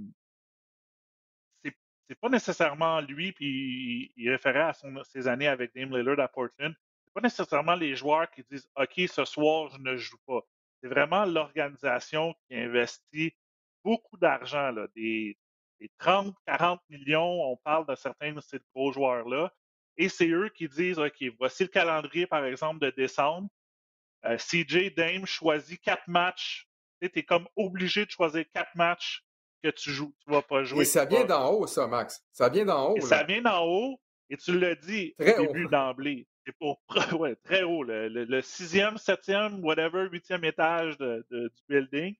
c'est 2.08 2.18
pas 2.18 2.28
nécessairement 2.30 3.00
lui, 3.00 3.32
puis 3.32 4.12
il, 4.16 4.30
référait 4.30 4.60
à 4.60 4.72
ses 5.04 5.28
années 5.28 5.48
avec 5.48 5.74
Dame 5.74 5.94
Lillard 5.94 6.18
à 6.20 6.28
Portland. 6.28 6.74
C'est 7.04 7.12
pas 7.12 7.20
nécessairement 7.20 7.74
les 7.74 7.94
joueurs 7.96 8.30
qui 8.30 8.42
disent 8.50 8.68
OK, 8.76 8.94
ce 9.08 9.24
soir, 9.24 9.68
je 9.70 9.78
ne 9.78 9.96
joue 9.96 10.16
pas. 10.26 10.40
C'est 10.80 10.88
vraiment 10.88 11.26
l'organisation 11.26 12.34
qui 12.46 12.56
investit 12.56 13.34
beaucoup 13.84 14.16
d'argent, 14.16 14.72
des, 14.94 15.36
des 15.80 15.90
30, 15.98 16.34
40 16.46 16.80
millions. 16.88 17.52
On 17.52 17.56
parle 17.56 17.86
de 17.86 17.94
certains 17.94 18.32
de 18.32 18.40
ces 18.40 18.58
gros 18.74 18.92
joueurs-là. 18.92 19.52
Et 19.96 20.08
c'est 20.08 20.28
eux 20.28 20.48
qui 20.54 20.68
disent 20.68 20.98
OK, 20.98 21.22
voici 21.38 21.64
le 21.64 21.68
calendrier, 21.68 22.26
par 22.26 22.44
exemple, 22.44 22.80
de 22.80 22.90
décembre. 22.90 23.48
Euh, 24.24 24.36
CJ 24.36 24.94
Dame 24.94 25.26
choisit 25.26 25.80
quatre 25.80 26.06
matchs. 26.06 26.68
Tu 27.00 27.10
es 27.14 27.22
comme 27.22 27.46
obligé 27.56 28.04
de 28.04 28.10
choisir 28.10 28.44
quatre 28.52 28.74
matchs 28.74 29.24
que 29.62 29.70
tu 29.70 29.90
joues, 29.90 30.14
tu 30.24 30.30
vas 30.30 30.42
pas 30.42 30.64
jouer. 30.64 30.82
Et 30.82 30.84
ça 30.84 31.04
vient 31.04 31.24
d'en 31.24 31.50
haut, 31.50 31.66
ça, 31.66 31.86
Max. 31.86 32.24
Ça 32.32 32.48
vient 32.48 32.64
d'en 32.64 32.90
haut. 32.90 33.00
Ça 33.00 33.24
vient 33.24 33.42
d'en 33.42 33.64
haut, 33.64 34.00
et 34.30 34.36
tu 34.36 34.58
l'as 34.58 34.74
dit 34.74 35.14
au 35.18 35.24
début 35.24 35.66
d'emblée. 35.66 36.26
C'est 36.46 36.56
pour 36.58 36.80
ouais, 37.18 37.36
très 37.36 37.62
haut, 37.62 37.82
le, 37.84 38.40
sixième, 38.40 38.96
septième, 38.98 39.64
whatever, 39.64 40.08
huitième 40.10 40.44
étage 40.44 40.96
de, 40.98 41.24
du 41.30 41.50
building. 41.68 42.14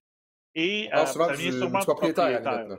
Et 0.55 0.89
euh, 0.93 1.05
ça 1.05 1.33
vient 1.33 1.51
sûrement 1.51 1.79
du 1.79 1.85
propriétaire. 1.85 2.41
C'est 2.43 2.77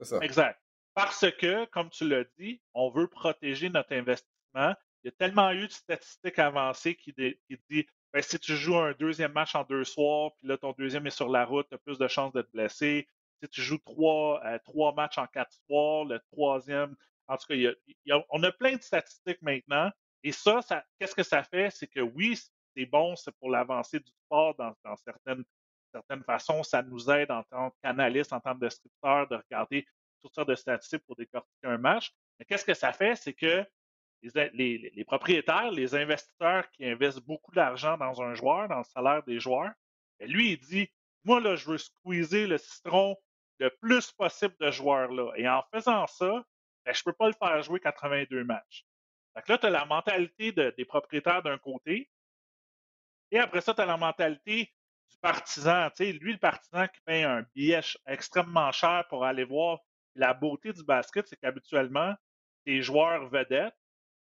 ça. 0.00 0.18
Exact. 0.20 0.60
Parce 0.94 1.30
que, 1.32 1.64
comme 1.66 1.90
tu 1.90 2.08
l'as 2.08 2.24
dit, 2.38 2.60
on 2.72 2.90
veut 2.90 3.08
protéger 3.08 3.68
notre 3.68 3.92
investissement. 3.92 4.74
Il 5.02 5.06
y 5.06 5.08
a 5.08 5.12
tellement 5.12 5.50
eu 5.50 5.66
de 5.66 5.72
statistiques 5.72 6.38
avancées 6.38 6.94
qui, 6.94 7.12
qui 7.12 7.58
disent 7.68 7.84
ben, 8.12 8.22
si 8.22 8.38
tu 8.38 8.56
joues 8.56 8.76
un 8.76 8.92
deuxième 8.92 9.32
match 9.32 9.54
en 9.54 9.64
deux 9.64 9.84
soirs, 9.84 10.30
puis 10.38 10.48
là, 10.48 10.56
ton 10.56 10.72
deuxième 10.78 11.06
est 11.06 11.10
sur 11.10 11.28
la 11.28 11.44
route, 11.44 11.66
tu 11.68 11.74
as 11.74 11.78
plus 11.78 11.98
de 11.98 12.06
chances 12.06 12.32
d'être 12.32 12.50
blessé 12.52 13.08
si 13.44 13.48
tu 13.48 13.62
joues 13.62 13.78
trois, 13.78 14.42
euh, 14.44 14.58
trois 14.64 14.94
matchs 14.94 15.18
en 15.18 15.26
quatre 15.26 15.52
soirs, 15.66 16.04
le 16.04 16.20
troisième, 16.32 16.96
en 17.26 17.36
tout 17.36 17.46
cas, 17.48 18.24
on 18.30 18.42
a 18.42 18.52
plein 18.52 18.76
de 18.76 18.82
statistiques 18.82 19.42
maintenant. 19.42 19.90
Et 20.22 20.32
ça, 20.32 20.60
qu'est-ce 20.98 21.14
que 21.14 21.22
ça 21.22 21.42
fait? 21.42 21.70
C'est 21.70 21.86
que 21.86 22.00
oui, 22.00 22.38
c'est 22.76 22.86
bon, 22.86 23.16
c'est 23.16 23.34
pour 23.38 23.50
l'avancée 23.50 24.00
du 24.00 24.10
sport 24.24 24.54
dans, 24.56 24.74
certaines, 24.96 25.44
certaines 25.94 26.24
façons. 26.24 26.62
Ça 26.62 26.82
nous 26.82 27.10
aide 27.10 27.30
en 27.30 27.42
tant 27.44 27.72
qu'analyste, 27.82 28.32
en 28.32 28.40
tant 28.40 28.54
que 28.54 28.60
descripteur, 28.60 29.28
de 29.28 29.36
regarder 29.36 29.86
toutes 30.22 30.34
sortes 30.34 30.48
de 30.48 30.54
statistiques 30.54 31.04
pour 31.06 31.16
décortiquer 31.16 31.68
un 31.68 31.78
match. 31.78 32.12
Mais 32.38 32.44
qu'est-ce 32.44 32.64
que 32.64 32.74
ça 32.74 32.92
fait? 32.92 33.14
C'est 33.14 33.34
que 33.34 33.64
les, 34.22 35.04
propriétaires, 35.06 35.70
les 35.70 35.94
investisseurs 35.94 36.68
qui 36.70 36.86
investissent 36.86 37.22
beaucoup 37.22 37.52
d'argent 37.52 37.96
dans 37.96 38.22
un 38.22 38.34
joueur, 38.34 38.68
dans 38.68 38.78
le 38.78 38.84
salaire 38.84 39.22
des 39.24 39.38
joueurs, 39.38 39.70
ben, 40.18 40.30
lui, 40.30 40.52
il 40.52 40.58
dit 40.58 40.90
moi, 41.24 41.40
là, 41.40 41.56
je 41.56 41.66
veux 41.70 41.78
squeezer 41.78 42.46
le 42.46 42.58
citron 42.58 43.16
le 43.58 43.70
plus 43.70 44.10
possible 44.12 44.54
de 44.60 44.70
joueurs-là. 44.70 45.32
Et 45.36 45.48
en 45.48 45.62
faisant 45.72 46.06
ça, 46.06 46.44
ben, 46.84 46.92
je 46.92 47.00
ne 47.00 47.04
peux 47.04 47.12
pas 47.12 47.28
le 47.28 47.34
faire 47.34 47.62
jouer 47.62 47.80
82 47.80 48.44
matchs. 48.44 48.84
Fait 49.34 49.48
là, 49.48 49.58
tu 49.58 49.66
as 49.66 49.70
la 49.70 49.84
mentalité 49.84 50.52
des 50.52 50.84
propriétaires 50.84 51.42
d'un 51.42 51.58
côté. 51.58 52.10
Et 53.30 53.38
après 53.38 53.60
ça, 53.60 53.74
tu 53.74 53.80
as 53.80 53.86
la 53.86 53.96
mentalité 53.96 54.73
du 55.10 55.18
partisan. 55.18 55.88
Tu 55.96 56.12
lui, 56.12 56.32
le 56.32 56.38
partisan 56.38 56.86
qui 56.88 57.00
paye 57.04 57.24
un 57.24 57.44
billet 57.54 57.80
extrêmement 58.06 58.72
cher 58.72 59.04
pour 59.08 59.24
aller 59.24 59.44
voir. 59.44 59.78
La 60.14 60.32
beauté 60.32 60.72
du 60.72 60.84
basket, 60.84 61.26
c'est 61.26 61.36
qu'habituellement, 61.36 62.14
tes 62.64 62.82
joueurs 62.82 63.28
vedettes, 63.28 63.74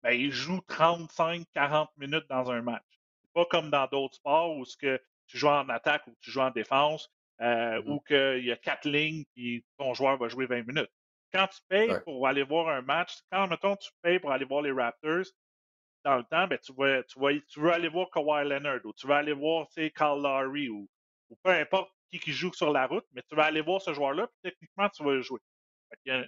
ben, 0.03 0.11
ils 0.11 0.31
jouent 0.31 0.61
35-40 0.67 1.87
minutes 1.97 2.25
dans 2.29 2.51
un 2.51 2.61
match. 2.61 2.85
C'est 3.21 3.33
pas 3.33 3.45
comme 3.45 3.69
dans 3.69 3.87
d'autres 3.87 4.15
sports 4.15 4.55
où 4.55 4.65
ce 4.65 4.77
que 4.77 5.01
tu 5.27 5.37
joues 5.37 5.47
en 5.47 5.69
attaque 5.69 6.05
ou 6.07 6.15
tu 6.21 6.31
joues 6.31 6.41
en 6.41 6.51
défense, 6.51 7.09
euh, 7.41 7.81
mmh 7.81 7.91
ou 7.91 7.99
qu'il 7.99 8.45
y 8.45 8.51
a 8.51 8.55
quatre 8.55 8.87
lignes 8.87 9.25
et 9.35 9.63
ton 9.77 9.93
joueur 9.93 10.17
va 10.17 10.27
jouer 10.27 10.45
20 10.45 10.67
minutes. 10.67 10.91
Quand 11.33 11.47
tu 11.47 11.59
payes 11.67 11.99
pour 12.05 12.27
aller 12.27 12.43
voir 12.43 12.69
un 12.69 12.81
match, 12.81 13.17
quand, 13.31 13.47
mettons, 13.47 13.75
tu 13.75 13.89
payes 14.01 14.19
pour 14.19 14.31
aller 14.31 14.45
voir 14.45 14.61
les 14.61 14.71
Raptors, 14.71 15.25
dans 16.05 16.17
le 16.17 16.23
temps, 16.23 16.47
ben, 16.47 16.59
tu, 16.59 16.71
vas, 16.73 17.03
tu, 17.03 17.45
tu 17.47 17.59
veux 17.59 17.71
aller 17.71 17.89
voir 17.89 18.09
Kawhi 18.11 18.47
Leonard 18.47 18.85
ou 18.85 18.93
tu 18.93 19.07
veux 19.07 19.15
aller 19.15 19.33
voir 19.33 19.67
Carl 19.95 20.21
Lowry 20.21 20.69
ou, 20.69 20.87
ou, 21.29 21.35
peu 21.43 21.49
importe 21.49 21.91
qui 22.11 22.19
qui 22.19 22.31
joue 22.31 22.53
sur 22.53 22.71
la 22.71 22.85
route, 22.85 23.05
mais 23.11 23.23
tu 23.27 23.35
vas 23.35 23.45
aller 23.45 23.61
voir 23.61 23.81
ce 23.81 23.91
joueur-là, 23.91 24.27
puis 24.27 24.51
techniquement, 24.51 24.87
tu 24.89 25.03
vas 25.03 25.13
le 25.13 25.21
jouer. 25.23 25.39
C'est 26.05 26.11
un, 26.11 26.25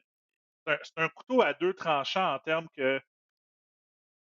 un, 0.98 1.10
couteau 1.10 1.44
à 1.44 1.54
deux 1.54 1.74
tranchants 1.74 2.34
en 2.34 2.40
termes 2.40 2.68
que 2.76 3.00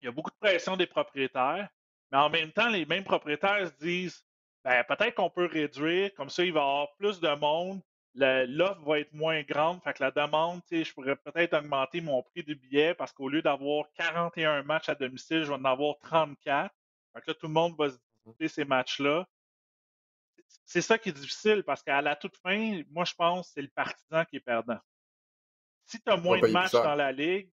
il 0.02 0.06
y 0.06 0.08
a 0.10 0.12
beaucoup 0.12 0.30
de 0.30 0.36
pression 0.36 0.76
des 0.76 0.88
propriétaires, 0.88 1.70
mais 2.12 2.18
en 2.18 2.30
même 2.30 2.52
temps, 2.52 2.70
les 2.70 2.86
mêmes 2.86 3.06
propriétaires 3.06 3.66
se 3.68 3.78
disent 3.78 4.26
ben, 4.66 4.84
peut-être 4.84 5.16
qu'on 5.16 5.30
peut 5.30 5.46
réduire, 5.46 6.14
comme 6.16 6.30
ça, 6.30 6.44
il 6.44 6.52
va 6.52 6.60
y 6.60 6.64
avoir 6.64 6.96
plus 6.98 7.22
de 7.22 7.34
monde, 7.36 7.82
l'offre 8.16 8.82
va 8.82 9.00
être 9.00 9.14
moins 9.14 9.42
grande, 9.44 9.82
fait 9.84 9.94
que 9.94 10.04
la 10.04 10.12
demande, 10.12 10.62
je 10.72 10.94
pourrais 10.94 11.16
peut-être 11.16 11.54
augmenter 11.54 12.02
mon 12.02 12.24
prix 12.24 12.44
du 12.44 12.56
billet 12.56 12.94
parce 12.94 13.12
qu'au 13.12 13.30
lieu 13.30 13.42
d'avoir 13.42 13.86
41 13.96 14.64
matchs 14.64 14.90
à 14.90 14.96
domicile, 14.96 15.44
je 15.44 15.50
vais 15.50 15.56
en 15.56 15.66
avoir 15.66 15.98
34. 16.00 16.74
Fait 17.14 17.22
que 17.22 17.32
là, 17.32 17.34
tout 17.34 17.48
le 17.48 17.54
monde 17.54 17.76
va 17.78 17.90
se 17.90 17.98
disputer 17.98 18.48
ces 18.48 18.66
matchs-là. 18.66 19.28
C'est 20.66 20.82
ça 20.82 20.98
qui 20.98 21.10
est 21.10 21.14
difficile 21.14 21.64
parce 21.64 21.84
qu'à 21.84 22.02
la 22.02 22.16
toute 22.16 22.38
fin, 22.38 22.82
moi, 22.90 23.06
je 23.06 23.14
pense 23.14 23.48
que 23.48 23.54
c'est 23.54 23.62
le 23.62 23.68
partisan 23.70 24.26
qui 24.26 24.38
est 24.38 24.42
perdant. 24.42 24.80
Si 25.86 26.02
tu 26.02 26.10
as 26.10 26.18
moins 26.18 26.40
de 26.40 26.48
matchs 26.48 26.72
dans 26.72 26.96
la 26.96 27.12
ligue, 27.12 27.50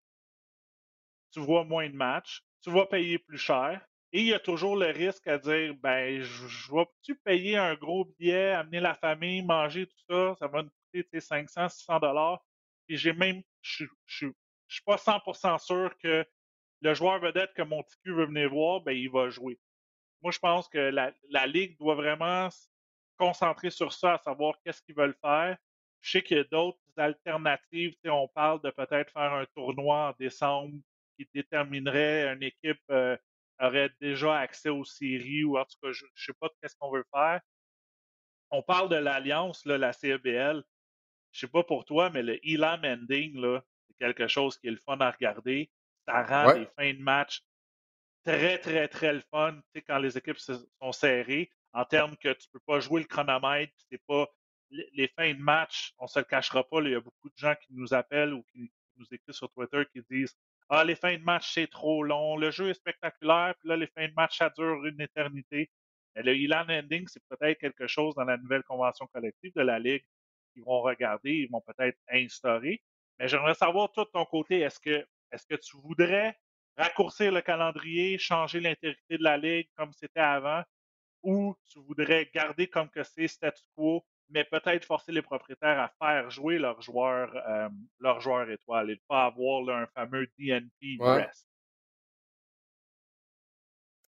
tu 1.31 1.39
vois 1.39 1.63
moins 1.63 1.87
de 1.89 1.95
matchs, 1.95 2.43
tu 2.61 2.71
vas 2.71 2.85
payer 2.85 3.19
plus 3.19 3.37
cher. 3.37 3.85
Et 4.15 4.19
il 4.19 4.27
y 4.27 4.33
a 4.33 4.39
toujours 4.39 4.75
le 4.75 4.91
risque 4.91 5.27
à 5.27 5.39
dire, 5.39 5.73
ben, 5.81 6.21
je, 6.21 6.71
vais-tu 6.71 7.15
payer 7.15 7.57
un 7.57 7.73
gros 7.73 8.05
billet, 8.05 8.51
amener 8.51 8.79
la 8.79 8.93
famille, 8.93 9.41
manger 9.41 9.87
tout 9.87 10.03
ça, 10.07 10.35
ça 10.35 10.47
va 10.47 10.61
me 10.61 10.69
coûter 10.93 11.19
500, 11.19 11.69
600 11.69 11.99
dollars. 11.99 12.45
Et 12.87 12.95
j'ai 12.95 13.13
même, 13.13 13.41
je, 13.61 13.85
je, 14.05 14.27
je, 14.67 14.75
suis 14.75 14.83
pas 14.83 14.97
100% 14.97 15.57
sûr 15.57 15.97
que 15.97 16.23
le 16.81 16.93
joueur 16.93 17.19
vedette 17.21 17.53
que 17.55 17.63
mon 17.63 17.81
TQ 17.81 18.13
veut 18.13 18.25
venir 18.27 18.51
voir, 18.51 18.81
ben, 18.81 18.91
il 18.91 19.09
va 19.09 19.29
jouer. 19.31 19.59
Moi, 20.21 20.31
je 20.31 20.37
pense 20.37 20.69
que 20.69 20.77
la, 20.77 21.11
la 21.29 21.47
Ligue 21.47 21.75
doit 21.79 21.95
vraiment 21.95 22.51
se 22.51 22.67
concentrer 23.17 23.71
sur 23.71 23.93
ça, 23.93 24.13
à 24.13 24.17
savoir 24.19 24.55
qu'est-ce 24.63 24.83
qu'ils 24.83 24.95
veulent 24.95 25.17
faire. 25.21 25.57
Je 26.01 26.11
sais 26.11 26.21
qu'il 26.21 26.37
y 26.37 26.39
a 26.39 26.43
d'autres 26.43 26.77
alternatives. 26.97 27.95
On 28.05 28.27
parle 28.27 28.61
de 28.61 28.69
peut-être 28.69 29.11
faire 29.11 29.33
un 29.33 29.45
tournoi 29.55 30.09
en 30.09 30.13
décembre 30.19 30.77
qui 31.17 31.27
déterminerait 31.33 32.31
une 32.31 32.43
équipe 32.43 32.81
euh, 32.91 33.17
aurait 33.59 33.91
déjà 34.01 34.37
accès 34.37 34.69
aux 34.69 34.85
séries 34.85 35.43
ou 35.43 35.57
en 35.57 35.65
tout 35.65 35.77
cas, 35.81 35.91
je 35.91 36.05
ne 36.05 36.09
sais 36.15 36.33
pas 36.39 36.49
qu'est-ce 36.61 36.75
qu'on 36.77 36.91
veut 36.91 37.05
faire. 37.13 37.41
On 38.51 38.61
parle 38.61 38.89
de 38.89 38.95
l'alliance, 38.95 39.65
la 39.65 39.93
CEBL. 39.93 40.63
Je 41.31 41.39
sais 41.39 41.47
pas 41.47 41.63
pour 41.63 41.85
toi, 41.85 42.09
mais 42.11 42.21
le 42.21 42.39
Elam 42.47 42.85
Ending, 42.85 43.41
c'est 43.87 43.97
quelque 43.97 44.27
chose 44.27 44.57
qui 44.57 44.67
est 44.67 44.71
le 44.71 44.77
fun 44.77 44.97
à 44.99 45.09
regarder. 45.09 45.71
Ça 46.05 46.23
rend 46.23 46.53
les 46.53 46.67
fins 46.77 46.93
de 46.93 47.01
match 47.01 47.43
très, 48.23 48.57
très, 48.59 48.87
très 48.87 49.13
le 49.13 49.21
fun, 49.31 49.53
tu 49.53 49.61
sais, 49.75 49.81
quand 49.81 49.97
les 49.97 50.17
équipes 50.17 50.37
sont 50.37 50.91
serrées, 50.91 51.49
en 51.73 51.85
termes 51.85 52.15
que 52.17 52.31
tu 52.33 52.47
ne 52.47 52.51
peux 52.53 52.63
pas 52.65 52.79
jouer 52.79 53.01
le 53.01 53.07
chronomètre, 53.07 53.73
c'est 53.89 54.01
pas 54.05 54.27
les 54.69 55.07
fins 55.09 55.33
de 55.33 55.39
match, 55.39 55.93
on 55.99 56.05
ne 56.05 56.09
se 56.09 56.19
le 56.19 56.25
cachera 56.25 56.63
pas, 56.63 56.81
il 56.81 56.91
y 56.91 56.95
a 56.95 57.01
beaucoup 57.01 57.29
de 57.29 57.37
gens 57.37 57.55
qui 57.61 57.73
nous 57.73 57.93
appellent 57.93 58.33
ou 58.33 58.43
qui, 58.51 58.71
nous 58.95 59.07
écrivent 59.11 59.33
sur 59.33 59.49
Twitter 59.49 59.83
qui 59.91 60.03
disent 60.07 60.37
Ah, 60.69 60.83
les 60.83 60.95
fins 60.95 61.17
de 61.17 61.23
match, 61.23 61.53
c'est 61.53 61.67
trop 61.67 62.03
long, 62.03 62.37
le 62.37 62.51
jeu 62.51 62.69
est 62.69 62.73
spectaculaire, 62.73 63.53
puis 63.59 63.69
là, 63.69 63.77
les 63.77 63.87
fins 63.87 64.07
de 64.07 64.13
match, 64.13 64.37
ça 64.37 64.49
dure 64.49 64.85
une 64.85 65.01
éternité. 65.01 65.69
Mais 66.15 66.23
le 66.23 66.35
Elan 66.35 66.65
Ending, 66.69 67.07
c'est 67.07 67.23
peut-être 67.29 67.59
quelque 67.59 67.87
chose 67.87 68.15
dans 68.15 68.23
la 68.23 68.37
nouvelle 68.37 68.63
convention 68.63 69.07
collective 69.07 69.51
de 69.55 69.61
la 69.61 69.79
Ligue 69.79 70.03
qu'ils 70.53 70.63
vont 70.63 70.81
regarder, 70.81 71.31
ils 71.31 71.49
vont 71.49 71.61
peut-être 71.61 71.97
instaurer. 72.11 72.81
Mais 73.19 73.27
j'aimerais 73.27 73.55
savoir, 73.55 73.91
toi, 73.91 74.05
de 74.05 74.09
ton 74.11 74.25
côté, 74.25 74.59
est-ce 74.59 74.79
que, 74.79 75.05
est-ce 75.31 75.45
que 75.47 75.55
tu 75.55 75.77
voudrais 75.77 76.37
raccourcir 76.77 77.31
le 77.31 77.41
calendrier, 77.41 78.17
changer 78.17 78.59
l'intégrité 78.59 79.17
de 79.17 79.23
la 79.23 79.37
Ligue 79.37 79.69
comme 79.75 79.91
c'était 79.93 80.19
avant, 80.19 80.63
ou 81.21 81.55
tu 81.71 81.79
voudrais 81.79 82.29
garder 82.33 82.67
comme 82.67 82.89
que 82.89 83.03
c'est 83.03 83.27
statu 83.27 83.63
quo, 83.75 84.05
mais 84.33 84.43
peut-être 84.45 84.85
forcer 84.85 85.11
les 85.11 85.21
propriétaires 85.21 85.79
à 85.79 85.89
faire 85.99 86.29
jouer 86.31 86.57
leurs 86.57 86.81
joueurs, 86.81 87.33
euh, 87.47 87.69
leurs 87.99 88.19
joueurs 88.19 88.49
étoiles 88.49 88.89
et 88.89 88.95
ne 88.95 89.01
pas 89.07 89.25
avoir 89.25 89.69
un 89.69 89.85
fameux 89.87 90.27
DNP 90.37 90.97
rest. 90.99 91.47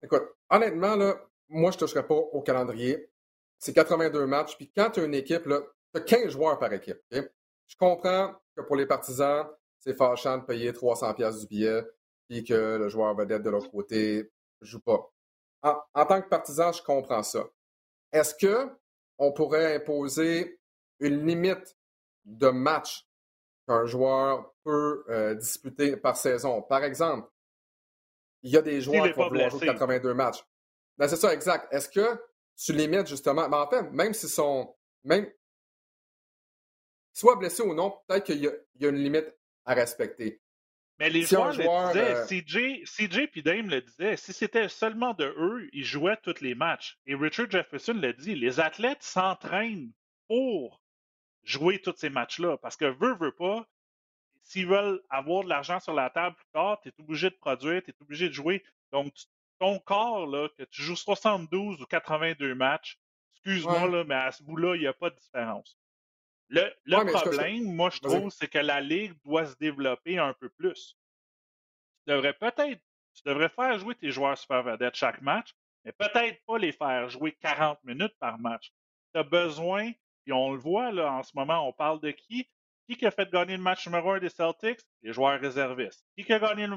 Écoute, 0.02 0.22
honnêtement, 0.48 0.96
là, 0.96 1.14
moi, 1.48 1.70
je 1.70 1.76
ne 1.76 1.80
toucherais 1.80 2.06
pas 2.06 2.14
au 2.14 2.40
calendrier. 2.42 3.10
C'est 3.58 3.72
82 3.72 4.26
matchs. 4.26 4.56
Puis 4.56 4.70
quand 4.74 4.90
tu 4.90 5.00
as 5.00 5.04
une 5.04 5.14
équipe, 5.14 5.44
tu 5.44 5.52
as 5.52 6.00
15 6.00 6.30
joueurs 6.30 6.58
par 6.58 6.72
équipe. 6.72 6.98
Je 7.10 7.76
comprends 7.76 8.34
que 8.56 8.62
pour 8.62 8.76
les 8.76 8.86
partisans, 8.86 9.46
c'est 9.78 9.96
fâchant 9.96 10.38
de 10.38 10.44
payer 10.44 10.72
300$ 10.72 11.40
du 11.40 11.46
billet 11.46 11.82
et 12.30 12.44
que 12.44 12.76
le 12.78 12.88
joueur 12.88 13.14
vedette 13.14 13.42
de 13.42 13.50
l'autre 13.50 13.70
côté 13.70 14.30
ne 14.60 14.66
joue 14.66 14.80
pas. 14.80 15.10
En, 15.62 15.76
en, 15.94 16.06
tant 16.06 16.22
que 16.22 16.28
partisan, 16.28 16.72
je 16.72 16.82
comprends 16.82 17.22
ça. 17.22 17.44
Est-ce 18.12 18.34
que 18.34 18.68
on 19.18 19.32
pourrait 19.32 19.76
imposer 19.76 20.60
une 21.00 21.26
limite 21.26 21.76
de 22.24 22.48
match 22.48 23.06
qu'un 23.66 23.86
joueur 23.86 24.52
peut 24.64 25.04
euh, 25.08 25.34
disputer 25.34 25.96
par 25.96 26.16
saison? 26.16 26.62
Par 26.62 26.84
exemple, 26.84 27.28
il 28.42 28.50
y 28.50 28.56
a 28.56 28.62
des 28.62 28.80
joueurs 28.80 29.06
qui 29.06 29.12
vont 29.12 29.28
vouloir 29.28 29.50
jouer 29.50 29.66
82 29.66 30.14
matchs. 30.14 30.44
Ben, 30.98 31.08
c'est 31.08 31.16
ça, 31.16 31.32
exact. 31.32 31.72
Est-ce 31.72 31.88
que 31.88 32.20
tu 32.56 32.72
limites 32.72 33.06
justement, 33.06 33.42
mais 33.44 33.50
ben, 33.50 33.58
en 33.58 33.68
fait, 33.68 33.82
même 33.90 34.12
s'ils 34.12 34.28
sont, 34.28 34.74
même, 35.04 35.30
soit 37.12 37.36
blessés 37.36 37.62
ou 37.62 37.74
non, 37.74 37.98
peut-être 38.06 38.24
qu'il 38.24 38.42
y, 38.42 38.46
a 38.46 38.88
une 38.88 38.96
limite 38.96 39.32
à 39.64 39.74
respecter. 39.74 40.40
Mais 40.98 41.10
les 41.10 41.22
joueurs, 41.22 41.52
le 41.52 41.88
disaient, 41.88 42.82
euh, 42.82 42.84
CJ, 42.84 43.42
Dame 43.42 43.70
le 43.70 43.80
disaient, 43.80 44.16
si 44.16 44.32
c'était 44.32 44.68
seulement 44.68 45.14
de 45.14 45.24
eux, 45.36 45.68
ils 45.72 45.84
jouaient 45.84 46.18
tous 46.22 46.40
les 46.40 46.54
matchs. 46.54 46.98
Et 47.06 47.14
Richard 47.14 47.50
Jefferson 47.50 47.94
le 47.94 48.12
dit, 48.12 48.34
les 48.34 48.60
athlètes 48.60 49.02
s'entraînent 49.02 49.90
pour 50.28 50.80
jouer 51.42 51.80
tous 51.80 51.94
ces 51.96 52.10
matchs-là. 52.10 52.56
Parce 52.58 52.76
que 52.76 52.84
veut, 52.84 53.14
veut 53.14 53.32
pas, 53.32 53.66
s'ils 54.42 54.66
veulent 54.66 55.00
avoir 55.10 55.44
de 55.44 55.48
l'argent 55.48 55.80
sur 55.80 55.94
la 55.94 56.10
table 56.10 56.36
plus 56.36 56.46
tard, 56.52 56.80
tu 56.82 56.88
es 56.88 56.92
obligé 57.00 57.30
de 57.30 57.36
produire, 57.36 57.82
tu 57.82 57.90
es 57.90 57.94
obligé 58.00 58.28
de 58.28 58.34
jouer. 58.34 58.62
Donc, 58.92 59.12
ton 59.58 59.78
corps, 59.78 60.26
là, 60.26 60.48
que 60.56 60.64
tu 60.64 60.82
joues 60.82 60.96
72 60.96 61.80
ou 61.80 61.86
82 61.86 62.54
matchs, 62.54 62.98
excuse-moi, 63.34 63.88
là, 63.88 64.04
mais 64.04 64.14
à 64.14 64.30
ce 64.32 64.42
bout-là, 64.42 64.76
il 64.76 64.80
n'y 64.80 64.86
a 64.86 64.92
pas 64.92 65.10
de 65.10 65.16
différence. 65.16 65.78
Le, 66.52 67.12
problème, 67.12 67.74
moi, 67.74 67.88
je 67.88 68.00
trouve, 68.00 68.30
c'est 68.30 68.48
que 68.48 68.58
la 68.58 68.80
Ligue 68.80 69.14
doit 69.24 69.46
se 69.46 69.56
développer 69.56 70.18
un 70.18 70.34
peu 70.34 70.50
plus. 70.50 70.98
Tu 72.04 72.12
devrais 72.12 72.34
peut-être, 72.34 72.80
tu 73.14 73.22
devrais 73.24 73.48
faire 73.48 73.78
jouer 73.78 73.94
tes 73.94 74.10
joueurs 74.10 74.36
super 74.36 74.62
vedettes 74.62 74.94
chaque 74.94 75.22
match, 75.22 75.54
mais 75.84 75.92
peut-être 75.92 76.44
pas 76.44 76.58
les 76.58 76.72
faire 76.72 77.08
jouer 77.08 77.32
40 77.40 77.82
minutes 77.84 78.14
par 78.18 78.38
match. 78.38 78.70
Tu 79.14 79.20
as 79.20 79.22
besoin, 79.22 79.92
et 80.26 80.32
on 80.32 80.52
le 80.52 80.58
voit 80.58 80.92
là 80.92 81.12
en 81.12 81.22
ce 81.22 81.32
moment, 81.34 81.66
on 81.66 81.72
parle 81.72 82.00
de 82.00 82.10
qui? 82.10 82.46
Qui 82.86 83.06
a 83.06 83.10
fait 83.10 83.30
gagner 83.30 83.56
le 83.56 83.62
match 83.62 83.86
numéro 83.86 84.10
1 84.10 84.18
des 84.18 84.28
Celtics? 84.28 84.80
Les 85.02 85.14
joueurs 85.14 85.40
réservistes. 85.40 86.04
Qui 86.18 86.30
a, 86.30 86.38
gagné 86.38 86.68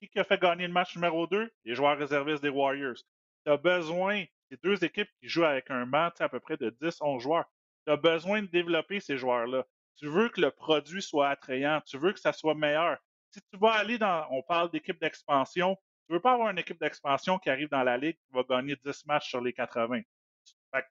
qui 0.00 0.18
a 0.18 0.24
fait 0.24 0.40
gagner 0.40 0.66
le 0.66 0.72
match 0.72 0.94
numéro 0.96 1.26
2? 1.26 1.52
Les 1.66 1.74
joueurs 1.74 1.98
réservistes 1.98 2.42
des 2.42 2.48
Warriors. 2.48 2.96
Tu 3.44 3.52
as 3.52 3.58
besoin, 3.58 4.24
ces 4.50 4.56
deux 4.62 4.82
équipes 4.82 5.10
qui 5.20 5.28
jouent 5.28 5.44
avec 5.44 5.70
un 5.70 5.84
match 5.84 6.18
à 6.20 6.30
peu 6.30 6.40
près 6.40 6.56
de 6.56 6.70
10-11 6.70 7.20
joueurs 7.20 7.44
tu 7.86 7.92
as 7.92 7.96
besoin 7.96 8.42
de 8.42 8.46
développer 8.46 9.00
ces 9.00 9.16
joueurs-là. 9.16 9.64
Tu 9.96 10.08
veux 10.08 10.28
que 10.28 10.40
le 10.40 10.50
produit 10.50 11.02
soit 11.02 11.28
attrayant, 11.28 11.80
tu 11.86 11.98
veux 11.98 12.12
que 12.12 12.20
ça 12.20 12.32
soit 12.32 12.54
meilleur. 12.54 12.98
Si 13.30 13.40
tu 13.52 13.58
vas 13.58 13.72
aller 13.72 13.98
dans, 13.98 14.26
on 14.30 14.42
parle 14.42 14.70
d'équipe 14.70 14.98
d'expansion, 15.00 15.76
tu 16.06 16.14
veux 16.14 16.20
pas 16.20 16.32
avoir 16.32 16.50
une 16.50 16.58
équipe 16.58 16.80
d'expansion 16.80 17.38
qui 17.38 17.50
arrive 17.50 17.68
dans 17.68 17.82
la 17.82 17.96
ligue 17.96 18.16
qui 18.16 18.32
va 18.32 18.42
gagner 18.42 18.76
10 18.84 19.06
matchs 19.06 19.28
sur 19.28 19.40
les 19.40 19.52
80. 19.52 20.00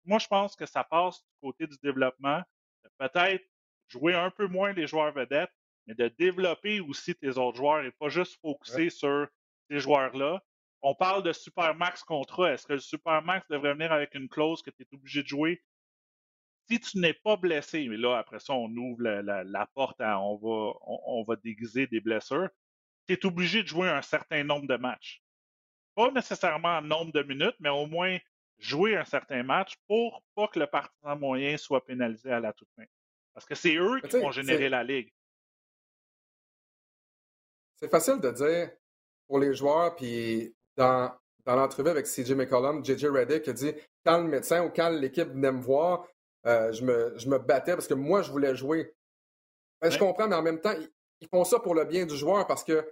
moi, 0.06 0.20
je 0.20 0.28
pense 0.28 0.56
que 0.56 0.66
ça 0.66 0.84
passe 0.84 1.22
du 1.22 1.34
côté 1.42 1.68
du 1.68 1.76
développement. 1.84 2.42
Peut-être 2.98 3.44
jouer 3.88 4.14
un 4.14 4.30
peu 4.30 4.48
moins 4.48 4.72
les 4.72 4.88
joueurs 4.88 5.12
vedettes, 5.12 5.52
mais 5.88 5.96
de 5.96 6.08
développer 6.08 6.80
aussi 6.80 7.16
tes 7.16 7.38
autres 7.38 7.58
joueurs 7.58 7.84
et 7.84 7.92
pas 7.92 8.10
juste 8.10 8.40
focuser 8.42 8.90
sur 8.90 9.28
ces 9.70 9.80
joueurs-là. 9.80 10.42
On 10.82 10.96
parle 10.96 11.24
de 11.24 11.34
Supermax 11.34 12.04
contrat. 12.04 12.54
Est-ce 12.54 12.66
que 12.66 12.74
le 12.74 12.80
Supermax 12.80 13.48
devrait 13.50 13.74
venir 13.74 13.92
avec 13.92 14.16
une 14.16 14.30
clause 14.30 14.62
que 14.62 14.70
tu 14.70 14.84
es 14.84 14.88
obligé 14.94 15.24
de 15.24 15.28
jouer 15.28 15.62
si 16.70 16.80
tu 16.80 17.00
n'es 17.00 17.14
pas 17.14 17.36
blessé, 17.36 17.88
mais 17.90 17.98
là, 17.98 18.18
après 18.18 18.40
ça, 18.40 18.54
on 18.54 18.70
ouvre 18.76 19.02
la, 19.02 19.66
porte 19.74 20.00
à 20.02 20.20
on 20.20 20.36
va, 20.36 20.74
on, 20.86 21.24
va 21.24 21.36
déguiser 21.38 21.88
des 21.88 22.00
blessures, 22.00 22.50
tu 23.08 23.14
es 23.14 23.26
obligé 23.26 23.64
de 23.64 23.68
jouer 23.68 23.90
un 23.90 24.04
certain 24.04 24.44
nombre 24.44 24.68
de 24.68 24.78
matchs. 24.78 25.24
Pas 25.96 26.12
nécessairement 26.12 26.78
un 26.78 26.82
nombre 26.82 27.12
de 27.12 27.24
minutes, 27.24 27.56
mais 27.60 27.70
au 27.70 27.88
moins 27.88 28.18
jouer 28.60 28.96
un 28.96 29.06
certain 29.06 29.42
match 29.42 29.76
pour 29.88 30.24
pas 30.36 30.48
que 30.48 30.60
le 30.60 30.68
partisan 30.68 31.18
moyen 31.18 31.58
soit 31.58 31.84
pénalisé 31.84 32.32
à 32.32 32.40
la 32.40 32.54
toute 32.54 32.70
fin. 32.76 32.84
Parce 33.34 33.46
que 33.46 33.56
c'est 33.56 33.76
eux 33.76 34.00
qui 34.02 34.20
vont 34.20 34.32
générer 34.32 34.70
la 34.70 34.84
ligue. 34.84 35.12
C'est 37.78 37.90
facile 37.90 38.20
de 38.20 38.32
dire 38.32 38.72
pour 39.28 39.40
les 39.40 39.56
joueurs, 39.56 39.96
puis 39.96 40.54
dans, 40.76 41.12
dans 41.46 41.56
l'entrevue 41.56 41.90
avec 41.90 42.06
CJ 42.06 42.34
McCollum, 42.34 42.86
JJ 42.86 43.06
Reddick 43.06 43.48
a 43.48 43.54
dit 43.54 43.74
quand 44.06 44.22
le 44.22 44.28
médecin 44.28 44.66
ou 44.66 44.70
quand 44.70 44.90
l'équipe 44.90 45.30
venait 45.30 45.52
me 45.52 45.62
voir, 45.62 46.06
euh, 46.46 46.72
je, 46.72 46.84
me, 46.84 47.14
je 47.18 47.28
me 47.28 47.38
battais 47.38 47.74
parce 47.74 47.88
que 47.88 47.94
moi, 47.94 48.22
je 48.22 48.32
voulais 48.32 48.56
jouer. 48.56 48.94
Ben, 49.82 49.90
je 49.90 50.00
comprends, 50.00 50.28
mais 50.28 50.36
en 50.36 50.42
même 50.42 50.62
temps, 50.62 50.74
ils, 51.22 51.28
font 51.28 51.44
ça 51.44 51.60
pour 51.60 51.76
le 51.76 51.86
bien 51.86 52.06
du 52.06 52.16
joueur 52.16 52.48
parce 52.48 52.64
que 52.64 52.90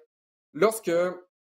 lorsque, 0.53 0.91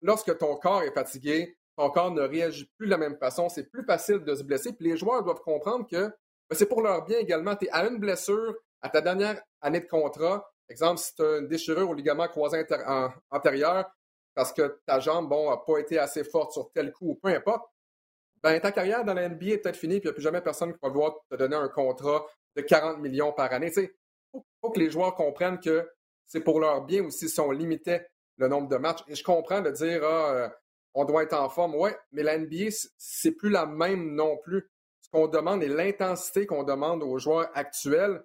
lorsque 0.01 0.37
ton 0.37 0.55
corps 0.55 0.83
est 0.83 0.93
fatigué, 0.93 1.57
ton 1.77 1.89
corps 1.89 2.11
ne 2.11 2.21
réagit 2.21 2.69
plus 2.77 2.87
de 2.87 2.91
la 2.91 2.97
même 2.97 3.17
façon, 3.17 3.49
c'est 3.49 3.69
plus 3.69 3.85
facile 3.85 4.19
de 4.19 4.35
se 4.35 4.43
blesser. 4.43 4.73
Puis 4.73 4.89
les 4.89 4.97
joueurs 4.97 5.23
doivent 5.23 5.41
comprendre 5.41 5.87
que 5.87 6.07
ben, 6.07 6.55
c'est 6.55 6.65
pour 6.65 6.81
leur 6.81 7.05
bien 7.05 7.19
également. 7.19 7.55
Tu 7.55 7.65
es 7.65 7.69
à 7.71 7.85
une 7.85 7.99
blessure 7.99 8.55
à 8.81 8.89
ta 8.89 9.01
dernière 9.01 9.41
année 9.61 9.79
de 9.79 9.87
contrat. 9.87 10.51
Exemple, 10.69 10.99
si 10.99 11.15
tu 11.15 11.21
as 11.21 11.37
une 11.37 11.47
déchirure 11.47 11.89
au 11.89 11.93
ligament 11.93 12.27
croisé 12.27 12.65
antérieur 13.29 13.91
parce 14.33 14.53
que 14.53 14.79
ta 14.85 14.99
jambe, 14.99 15.29
bon, 15.29 15.49
n'a 15.49 15.57
pas 15.57 15.79
été 15.79 15.99
assez 15.99 16.23
forte 16.23 16.53
sur 16.53 16.71
tel 16.71 16.91
coup 16.91 17.11
ou 17.11 17.15
peu 17.15 17.29
importe, 17.29 17.69
ben, 18.43 18.59
ta 18.59 18.71
carrière 18.71 19.05
dans 19.05 19.13
la 19.13 19.29
NBA 19.29 19.45
est 19.45 19.57
peut-être 19.59 19.77
finie, 19.77 19.99
puis 19.99 20.07
il 20.07 20.09
n'y 20.09 20.11
a 20.11 20.13
plus 20.13 20.23
jamais 20.23 20.41
personne 20.41 20.73
qui 20.73 20.79
va 20.81 20.89
vouloir 20.89 21.15
te 21.29 21.35
donner 21.35 21.55
un 21.55 21.67
contrat 21.69 22.25
de 22.55 22.61
40 22.61 22.99
millions 22.99 23.31
par 23.33 23.51
année. 23.53 23.71
Il 23.75 23.89
faut, 24.61 24.71
que 24.71 24.79
les 24.79 24.89
joueurs 24.89 25.15
comprennent 25.15 25.59
que 25.59 25.87
c'est 26.25 26.41
pour 26.41 26.59
leur 26.59 26.83
bien 26.83 27.05
aussi 27.05 27.29
si 27.29 27.39
on 27.39 27.51
limitait 27.51 28.07
le 28.37 28.47
nombre 28.47 28.67
de 28.67 28.77
matchs. 28.77 29.03
Et 29.07 29.15
je 29.15 29.23
comprends 29.23 29.61
de 29.61 29.69
dire, 29.69 30.03
ah, 30.03 30.31
euh, 30.31 30.49
on 30.93 31.05
doit 31.05 31.23
être 31.23 31.33
en 31.33 31.49
forme. 31.49 31.75
Ouais, 31.75 31.95
mais 32.11 32.23
la 32.23 32.37
NBA, 32.37 32.71
c'est 32.97 33.31
plus 33.31 33.49
la 33.49 33.65
même 33.65 34.15
non 34.15 34.37
plus. 34.37 34.69
Ce 35.01 35.09
qu'on 35.09 35.27
demande 35.27 35.63
et 35.63 35.67
l'intensité 35.67 36.45
qu'on 36.45 36.63
demande 36.63 37.03
aux 37.03 37.17
joueurs 37.19 37.49
actuels, 37.53 38.23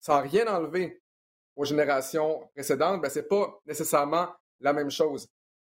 sans 0.00 0.20
rien 0.20 0.46
enlever 0.46 1.02
aux 1.56 1.64
générations 1.64 2.48
précédentes, 2.54 3.02
ben, 3.02 3.10
c'est 3.10 3.28
pas 3.28 3.60
nécessairement 3.66 4.28
la 4.60 4.72
même 4.72 4.90
chose. 4.90 5.28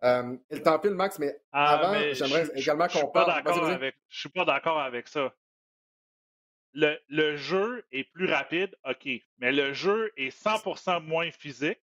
Euh, 0.05 0.37
il 0.51 0.63
t'empile, 0.63 0.93
Max, 0.93 1.19
mais 1.19 1.37
ah, 1.53 1.75
avant, 1.75 2.13
j'aimerais 2.13 2.49
également 2.57 2.89
qu'on 2.89 3.07
parle. 3.09 3.31
Avec, 3.31 3.97
je 4.09 4.21
suis 4.21 4.29
pas 4.29 4.45
d'accord 4.45 4.81
avec 4.81 5.09
ça. 5.09 5.33
Le, 6.75 6.99
le, 7.09 7.37
jeu 7.37 7.85
est 7.93 8.05
plus 8.05 8.27
rapide, 8.27 8.75
OK, 8.89 9.09
mais 9.39 9.53
le 9.53 9.75
jeu 9.75 10.11
est 10.17 10.37
100% 10.37 11.03
moins 11.05 11.31
physique 11.31 11.81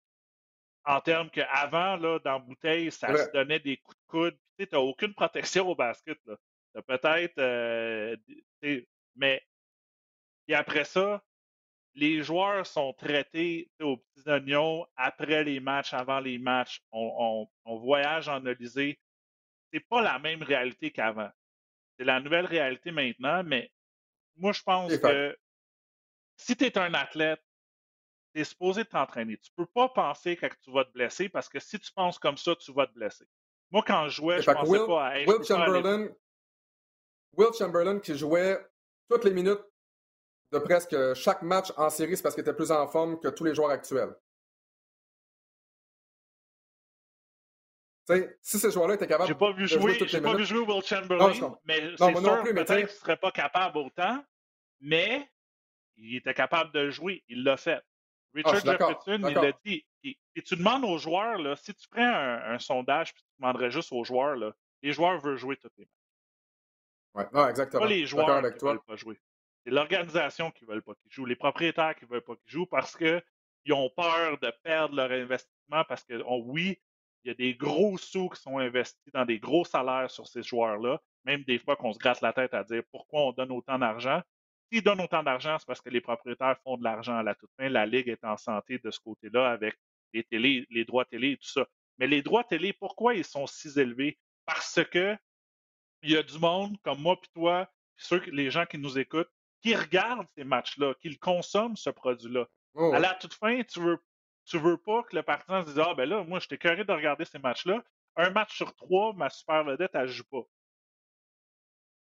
en 0.88 1.00
termes 1.02 1.28
qu'avant, 1.28 1.96
là, 1.96 2.18
dans 2.20 2.40
bouteille, 2.40 2.90
ça 2.90 3.14
se 3.14 3.30
donnait 3.30 3.60
des 3.60 3.76
coups 3.76 3.96
de 3.98 4.06
coude. 4.08 4.38
Tu 4.58 4.66
n'as 4.72 4.78
aucune 4.78 5.12
protection 5.12 5.68
au 5.68 5.74
basket. 5.74 6.18
Tu 6.24 6.32
as 6.74 6.82
peut-être. 6.82 7.38
Euh, 7.38 8.16
mais. 9.14 9.42
Et 10.48 10.54
après 10.54 10.84
ça, 10.84 11.22
les 11.98 12.22
joueurs 12.22 12.64
sont 12.64 12.92
traités 12.92 13.70
aux 13.80 13.96
petits 13.96 14.28
oignons 14.28 14.86
après 14.96 15.42
les 15.42 15.58
matchs, 15.58 15.92
avant 15.92 16.20
les 16.20 16.38
matchs. 16.38 16.80
On, 16.92 17.48
voyage 17.66 18.28
en 18.28 18.44
Élysée. 18.46 19.00
C'est 19.72 19.80
pas 19.80 20.00
la 20.00 20.18
même 20.20 20.42
réalité 20.42 20.92
qu'avant. 20.92 21.30
C'est 21.98 22.04
la 22.04 22.20
nouvelle 22.20 22.46
réalité 22.46 22.92
maintenant, 22.92 23.42
mais 23.42 23.72
moi, 24.36 24.52
je 24.52 24.62
pense 24.62 24.96
que 24.96 25.36
si 26.36 26.56
tu 26.56 26.64
es 26.64 26.78
un 26.78 26.94
athlète, 26.94 27.42
tu 28.32 28.42
es 28.42 28.44
supposé 28.44 28.84
t'entraîner. 28.84 29.36
Tu 29.38 29.50
ne 29.58 29.64
peux 29.64 29.70
pas 29.70 29.88
penser 29.88 30.36
que 30.36 30.46
tu 30.62 30.70
vas 30.70 30.84
te 30.84 30.92
blesser 30.92 31.28
parce 31.28 31.48
que 31.48 31.58
si 31.58 31.80
tu 31.80 31.92
penses 31.92 32.18
comme 32.18 32.36
ça, 32.36 32.54
tu 32.54 32.72
vas 32.72 32.86
te 32.86 32.92
blesser. 32.92 33.26
Moi, 33.72 33.82
quand 33.84 34.08
je 34.08 34.14
jouais, 34.14 34.40
je 34.40 34.48
ne 34.48 34.54
pensais 34.54 34.86
pas 34.86 35.08
à 35.08 35.18
Will 35.18 35.44
Chamberlain, 35.44 36.08
Will 37.32 37.52
Chamberlain 37.58 37.98
qui 37.98 38.16
jouait 38.16 38.56
toutes 39.10 39.24
les 39.24 39.32
minutes 39.32 39.60
de 40.52 40.58
presque 40.58 40.96
chaque 41.14 41.42
match 41.42 41.72
en 41.76 41.90
série, 41.90 42.16
c'est 42.16 42.22
parce 42.22 42.34
qu'il 42.34 42.42
était 42.42 42.54
plus 42.54 42.70
en 42.70 42.86
forme 42.86 43.18
que 43.20 43.28
tous 43.28 43.44
les 43.44 43.54
joueurs 43.54 43.70
actuels. 43.70 44.14
si 48.40 48.58
ces 48.58 48.70
joueurs-là 48.70 48.94
étaient 48.94 49.06
capables 49.06 49.36
pas 49.36 49.52
vu 49.52 49.68
jouer, 49.68 49.98
J'ai 50.06 50.20
pas 50.20 50.34
vu 50.34 50.44
jouer 50.44 50.60
Will 50.60 50.82
Chamberlain, 50.82 51.58
mais 51.64 51.94
c'est 51.96 52.16
sûr 52.16 52.42
peut-être 52.42 52.74
qu'il 52.74 52.82
ne 52.82 52.86
serait 52.86 53.16
pas 53.16 53.30
capable 53.30 53.78
autant, 53.78 54.24
mais 54.80 55.28
il 55.96 56.16
était 56.16 56.34
capable 56.34 56.72
de 56.72 56.90
jouer. 56.90 57.22
Il 57.28 57.44
l'a 57.44 57.56
fait. 57.56 57.82
Ah, 58.44 58.50
Richard 58.52 58.64
Jefferson, 58.64 59.28
il 59.28 59.34
l'a 59.34 59.52
dit. 59.64 59.84
Et, 60.04 60.16
tu 60.42 60.56
demandes 60.56 60.84
aux 60.84 60.98
joueurs, 60.98 61.38
là, 61.38 61.56
si 61.56 61.74
tu 61.74 61.88
prends 61.88 62.02
un, 62.02 62.58
sondage 62.58 63.12
puis 63.12 63.22
tu 63.22 63.42
demanderais 63.42 63.70
juste 63.70 63.92
aux 63.92 64.04
joueurs, 64.04 64.36
là, 64.36 64.54
les 64.82 64.92
joueurs 64.92 65.20
veulent 65.20 65.36
jouer 65.36 65.56
toutes 65.56 65.76
les 65.76 65.84
matchs. 65.84 65.92
Ouais. 67.14 67.26
Non, 67.32 67.48
exactement. 67.48 67.82
Pas 67.82 67.88
les 67.88 68.06
joueurs 68.06 68.40
qui 68.54 68.64
veulent 68.64 68.80
pas 68.80 68.96
jouer. 68.96 69.18
C'est 69.64 69.70
l'organisation 69.70 70.50
qui 70.50 70.64
ne 70.64 70.72
veut 70.72 70.80
pas 70.80 70.94
qu'ils 70.94 71.12
jouent, 71.12 71.26
les 71.26 71.36
propriétaires 71.36 71.94
qui 71.94 72.04
ne 72.04 72.10
veulent 72.10 72.22
pas 72.22 72.36
qu'ils 72.36 72.52
jouent 72.52 72.66
parce 72.66 72.96
qu'ils 72.96 73.72
ont 73.72 73.90
peur 73.90 74.38
de 74.38 74.52
perdre 74.62 74.94
leur 74.94 75.10
investissement 75.10 75.84
parce 75.88 76.04
que, 76.04 76.22
oui, 76.24 76.78
il 77.24 77.28
y 77.28 77.30
a 77.30 77.34
des 77.34 77.54
gros 77.54 77.98
sous 77.98 78.28
qui 78.28 78.40
sont 78.40 78.58
investis 78.58 79.12
dans 79.12 79.24
des 79.24 79.38
gros 79.38 79.64
salaires 79.64 80.10
sur 80.10 80.26
ces 80.26 80.42
joueurs-là, 80.42 81.00
même 81.24 81.42
des 81.44 81.58
fois 81.58 81.76
qu'on 81.76 81.92
se 81.92 81.98
gratte 81.98 82.20
la 82.22 82.32
tête 82.32 82.54
à 82.54 82.64
dire 82.64 82.82
pourquoi 82.90 83.22
on 83.22 83.32
donne 83.32 83.52
autant 83.52 83.78
d'argent. 83.78 84.22
S'ils 84.70 84.82
donnent 84.82 85.00
autant 85.00 85.22
d'argent, 85.22 85.56
c'est 85.58 85.66
parce 85.66 85.80
que 85.80 85.90
les 85.90 86.00
propriétaires 86.00 86.56
font 86.62 86.76
de 86.76 86.84
l'argent 86.84 87.16
à 87.16 87.22
la 87.22 87.34
toute 87.34 87.50
fin. 87.58 87.68
La 87.68 87.86
Ligue 87.86 88.08
est 88.08 88.24
en 88.24 88.36
santé 88.36 88.78
de 88.78 88.90
ce 88.90 89.00
côté-là 89.00 89.50
avec 89.50 89.78
les 90.14 90.24
télés, 90.24 90.66
les 90.70 90.84
droits 90.84 91.04
télé 91.04 91.32
et 91.32 91.36
tout 91.36 91.48
ça. 91.48 91.66
Mais 91.98 92.06
les 92.06 92.22
droits 92.22 92.44
télé, 92.44 92.72
pourquoi 92.72 93.14
ils 93.14 93.24
sont 93.24 93.46
si 93.46 93.68
élevés? 93.78 94.18
Parce 94.46 94.80
que 94.84 95.16
il 96.02 96.10
y 96.12 96.16
a 96.16 96.22
du 96.22 96.38
monde 96.38 96.76
comme 96.82 97.00
moi 97.00 97.20
puis 97.20 97.30
toi, 97.34 97.68
ceux, 97.96 98.22
les 98.30 98.50
gens 98.50 98.64
qui 98.66 98.78
nous 98.78 98.98
écoutent, 98.98 99.30
qui 99.60 99.74
regardent 99.74 100.28
ces 100.36 100.44
matchs-là, 100.44 100.94
qui 101.00 101.18
consomment 101.18 101.76
ce 101.76 101.90
produit-là. 101.90 102.46
Oh, 102.74 102.92
à 102.92 102.98
la 102.98 103.14
toute 103.14 103.34
fin, 103.34 103.62
tu 103.62 103.80
veux, 103.80 103.98
tu 104.44 104.58
veux 104.58 104.76
pas 104.76 105.02
que 105.04 105.16
le 105.16 105.22
partisan 105.22 105.62
se 105.62 105.68
dise 105.68 105.82
Ah, 105.84 105.94
ben 105.94 106.08
là, 106.08 106.24
moi, 106.24 106.38
j'étais 106.38 106.58
curé 106.58 106.84
de 106.84 106.92
regarder 106.92 107.24
ces 107.24 107.38
matchs-là. 107.38 107.82
Un 108.16 108.30
match 108.30 108.56
sur 108.56 108.74
trois, 108.74 109.12
ma 109.14 109.30
super 109.30 109.64
vedette, 109.64 109.90
elle 109.94 110.08
joue 110.08 110.24
pas. 110.24 110.42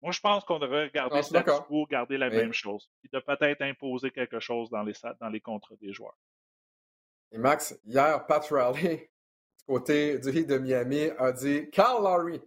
Moi, 0.02 0.12
je 0.12 0.20
pense 0.22 0.46
qu'on 0.46 0.60
devrait 0.60 0.86
regarder 0.86 1.22
ce 1.22 1.62
quo, 1.68 1.86
garder 1.86 2.18
la 2.18 2.30
même 2.30 2.54
chose, 2.54 2.90
puis 3.02 3.10
de 3.12 3.20
peut-être 3.20 3.62
imposer 3.62 4.12
quelque 4.12 4.40
chose 4.40 4.70
dans 4.70 4.84
les, 4.84 4.94
dans 5.20 5.30
les 5.30 5.42
contrats 5.42 5.76
des 5.82 5.92
joueurs. 5.92 6.18
Et 7.32 7.38
Max, 7.38 7.78
hier, 7.86 8.26
Pat 8.26 8.46
Raleigh, 8.50 8.98
du 9.60 9.66
côté 9.66 10.18
du 10.20 10.30
Heat 10.30 10.48
de 10.48 10.58
Miami, 10.58 11.10
a 11.18 11.32
dit 11.32 11.70
Carl 11.72 12.04
Lowry 12.04 12.42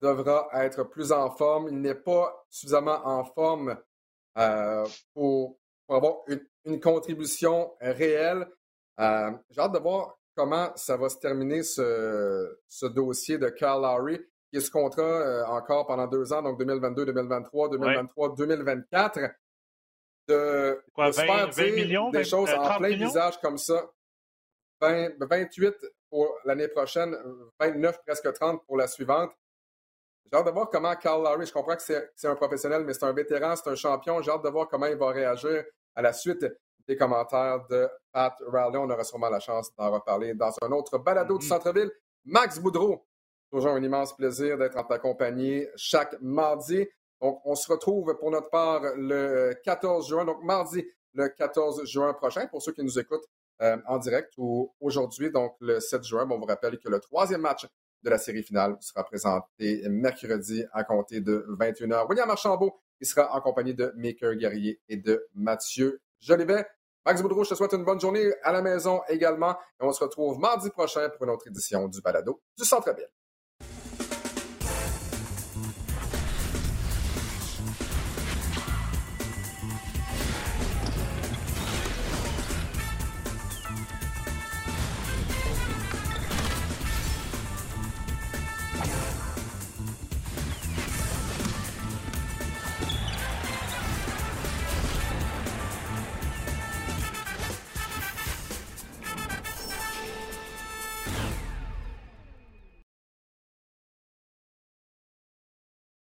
devra 0.00 0.48
être 0.52 0.84
plus 0.84 1.12
en 1.12 1.30
forme. 1.30 1.68
Il 1.68 1.80
n'est 1.80 1.94
pas 1.94 2.46
suffisamment 2.48 3.04
en 3.04 3.24
forme 3.24 3.76
euh, 4.38 4.86
pour, 5.12 5.58
avoir 5.88 6.16
une, 6.64 6.80
contribution 6.80 7.72
réelle. 7.80 8.46
Euh, 8.98 9.30
j'ai 9.50 9.60
hâte 9.60 9.72
de 9.72 9.78
voir 9.78 10.18
comment 10.34 10.72
ça 10.76 10.96
va 10.96 11.08
se 11.08 11.18
terminer 11.18 11.62
ce, 11.62 12.58
ce 12.68 12.86
dossier 12.86 13.38
de 13.38 13.48
Carl 13.48 13.82
Lowry 13.82 14.18
qui 14.54 14.58
est 14.58 14.60
ce 14.60 14.70
contrat 14.70 15.02
euh, 15.02 15.44
encore 15.46 15.84
pendant 15.84 16.06
deux 16.06 16.32
ans, 16.32 16.40
donc 16.40 16.60
2022, 16.60 17.06
2023, 17.06 17.70
2023, 17.70 18.36
2024. 18.36 19.18
De, 20.28 20.80
Quoi, 20.94 21.10
20, 21.10 21.74
millions, 21.74 22.10
des 22.10 22.22
choses 22.22 22.48
en 22.54 22.78
plein 22.78 22.96
visage 22.96 23.40
comme 23.40 23.58
ça. 23.58 23.90
28 24.80 25.74
pour 26.08 26.38
l'année 26.44 26.68
prochaine, 26.68 27.16
29, 27.58 28.00
presque 28.06 28.32
30 28.32 28.64
pour 28.64 28.76
la 28.76 28.86
suivante. 28.86 29.32
J'ai 30.30 30.38
hâte 30.38 30.46
de 30.46 30.50
voir 30.50 30.68
comment 30.70 30.94
Carl 30.96 31.22
Lowry, 31.22 31.46
je 31.46 31.52
comprends 31.52 31.76
que 31.76 31.82
c'est 31.82 32.28
un 32.28 32.34
professionnel, 32.34 32.84
mais 32.84 32.94
c'est 32.94 33.04
un 33.04 33.12
vétéran, 33.12 33.54
c'est 33.56 33.70
un 33.70 33.74
champion. 33.74 34.22
J'ai 34.22 34.30
hâte 34.30 34.44
de 34.44 34.48
voir 34.48 34.68
comment 34.68 34.86
il 34.86 34.96
va 34.96 35.10
réagir 35.10 35.64
à 35.94 36.02
la 36.02 36.12
suite 36.12 36.46
des 36.86 36.96
commentaires 36.96 37.66
de 37.68 37.88
Pat 38.12 38.34
Raleigh. 38.46 38.78
On 38.78 38.90
aura 38.90 39.04
sûrement 39.04 39.28
la 39.28 39.40
chance 39.40 39.70
d'en 39.76 39.90
reparler 39.90 40.34
dans 40.34 40.52
un 40.62 40.72
autre 40.72 40.98
balado 40.98 41.38
du 41.38 41.44
mm-hmm. 41.44 41.48
centre-ville. 41.48 41.90
Max 42.24 42.58
Boudreau, 42.58 43.06
toujours 43.50 43.72
un 43.72 43.82
immense 43.82 44.16
plaisir 44.16 44.58
d'être 44.58 44.76
en 44.76 44.84
ta 44.84 44.98
compagnie 44.98 45.66
chaque 45.76 46.16
mardi. 46.20 46.86
Donc, 47.20 47.40
on 47.44 47.54
se 47.54 47.70
retrouve 47.70 48.16
pour 48.18 48.30
notre 48.30 48.50
part 48.50 48.82
le 48.96 49.54
14 49.64 50.08
juin, 50.08 50.24
donc 50.24 50.42
mardi 50.42 50.84
le 51.14 51.28
14 51.28 51.84
juin 51.84 52.12
prochain, 52.12 52.46
pour 52.48 52.60
ceux 52.60 52.72
qui 52.72 52.82
nous 52.82 52.98
écoutent 52.98 53.26
euh, 53.62 53.76
en 53.86 53.98
direct 53.98 54.32
ou 54.36 54.74
aujourd'hui, 54.80 55.30
donc 55.30 55.54
le 55.60 55.78
7 55.78 56.02
juin. 56.02 56.26
on 56.28 56.38
vous 56.38 56.44
rappelle 56.44 56.78
que 56.78 56.88
le 56.88 56.98
troisième 56.98 57.42
match 57.42 57.66
de 58.04 58.10
la 58.10 58.18
série 58.18 58.42
finale 58.42 58.76
sera 58.80 59.02
présenté 59.02 59.82
mercredi 59.88 60.64
à 60.72 60.84
compter 60.84 61.20
de 61.20 61.46
21h. 61.58 62.06
William 62.08 62.30
Archambault, 62.30 62.78
il 63.00 63.06
sera 63.06 63.34
en 63.34 63.40
compagnie 63.40 63.74
de 63.74 63.92
Maker 63.96 64.34
Guerrier 64.34 64.80
et 64.88 64.96
de 64.96 65.26
Mathieu 65.34 66.00
Jolivet. 66.20 66.66
Max 67.06 67.20
Boudreau, 67.20 67.44
je 67.44 67.50
te 67.50 67.54
souhaite 67.54 67.72
une 67.72 67.84
bonne 67.84 68.00
journée 68.00 68.32
à 68.42 68.52
la 68.52 68.62
maison 68.62 69.00
également. 69.08 69.52
Et 69.80 69.84
on 69.84 69.92
se 69.92 70.04
retrouve 70.04 70.38
mardi 70.38 70.70
prochain 70.70 71.08
pour 71.10 71.24
une 71.24 71.30
autre 71.30 71.46
édition 71.48 71.88
du 71.88 72.00
Balado 72.00 72.40
du 72.56 72.64
Centre-Ville. 72.64 73.08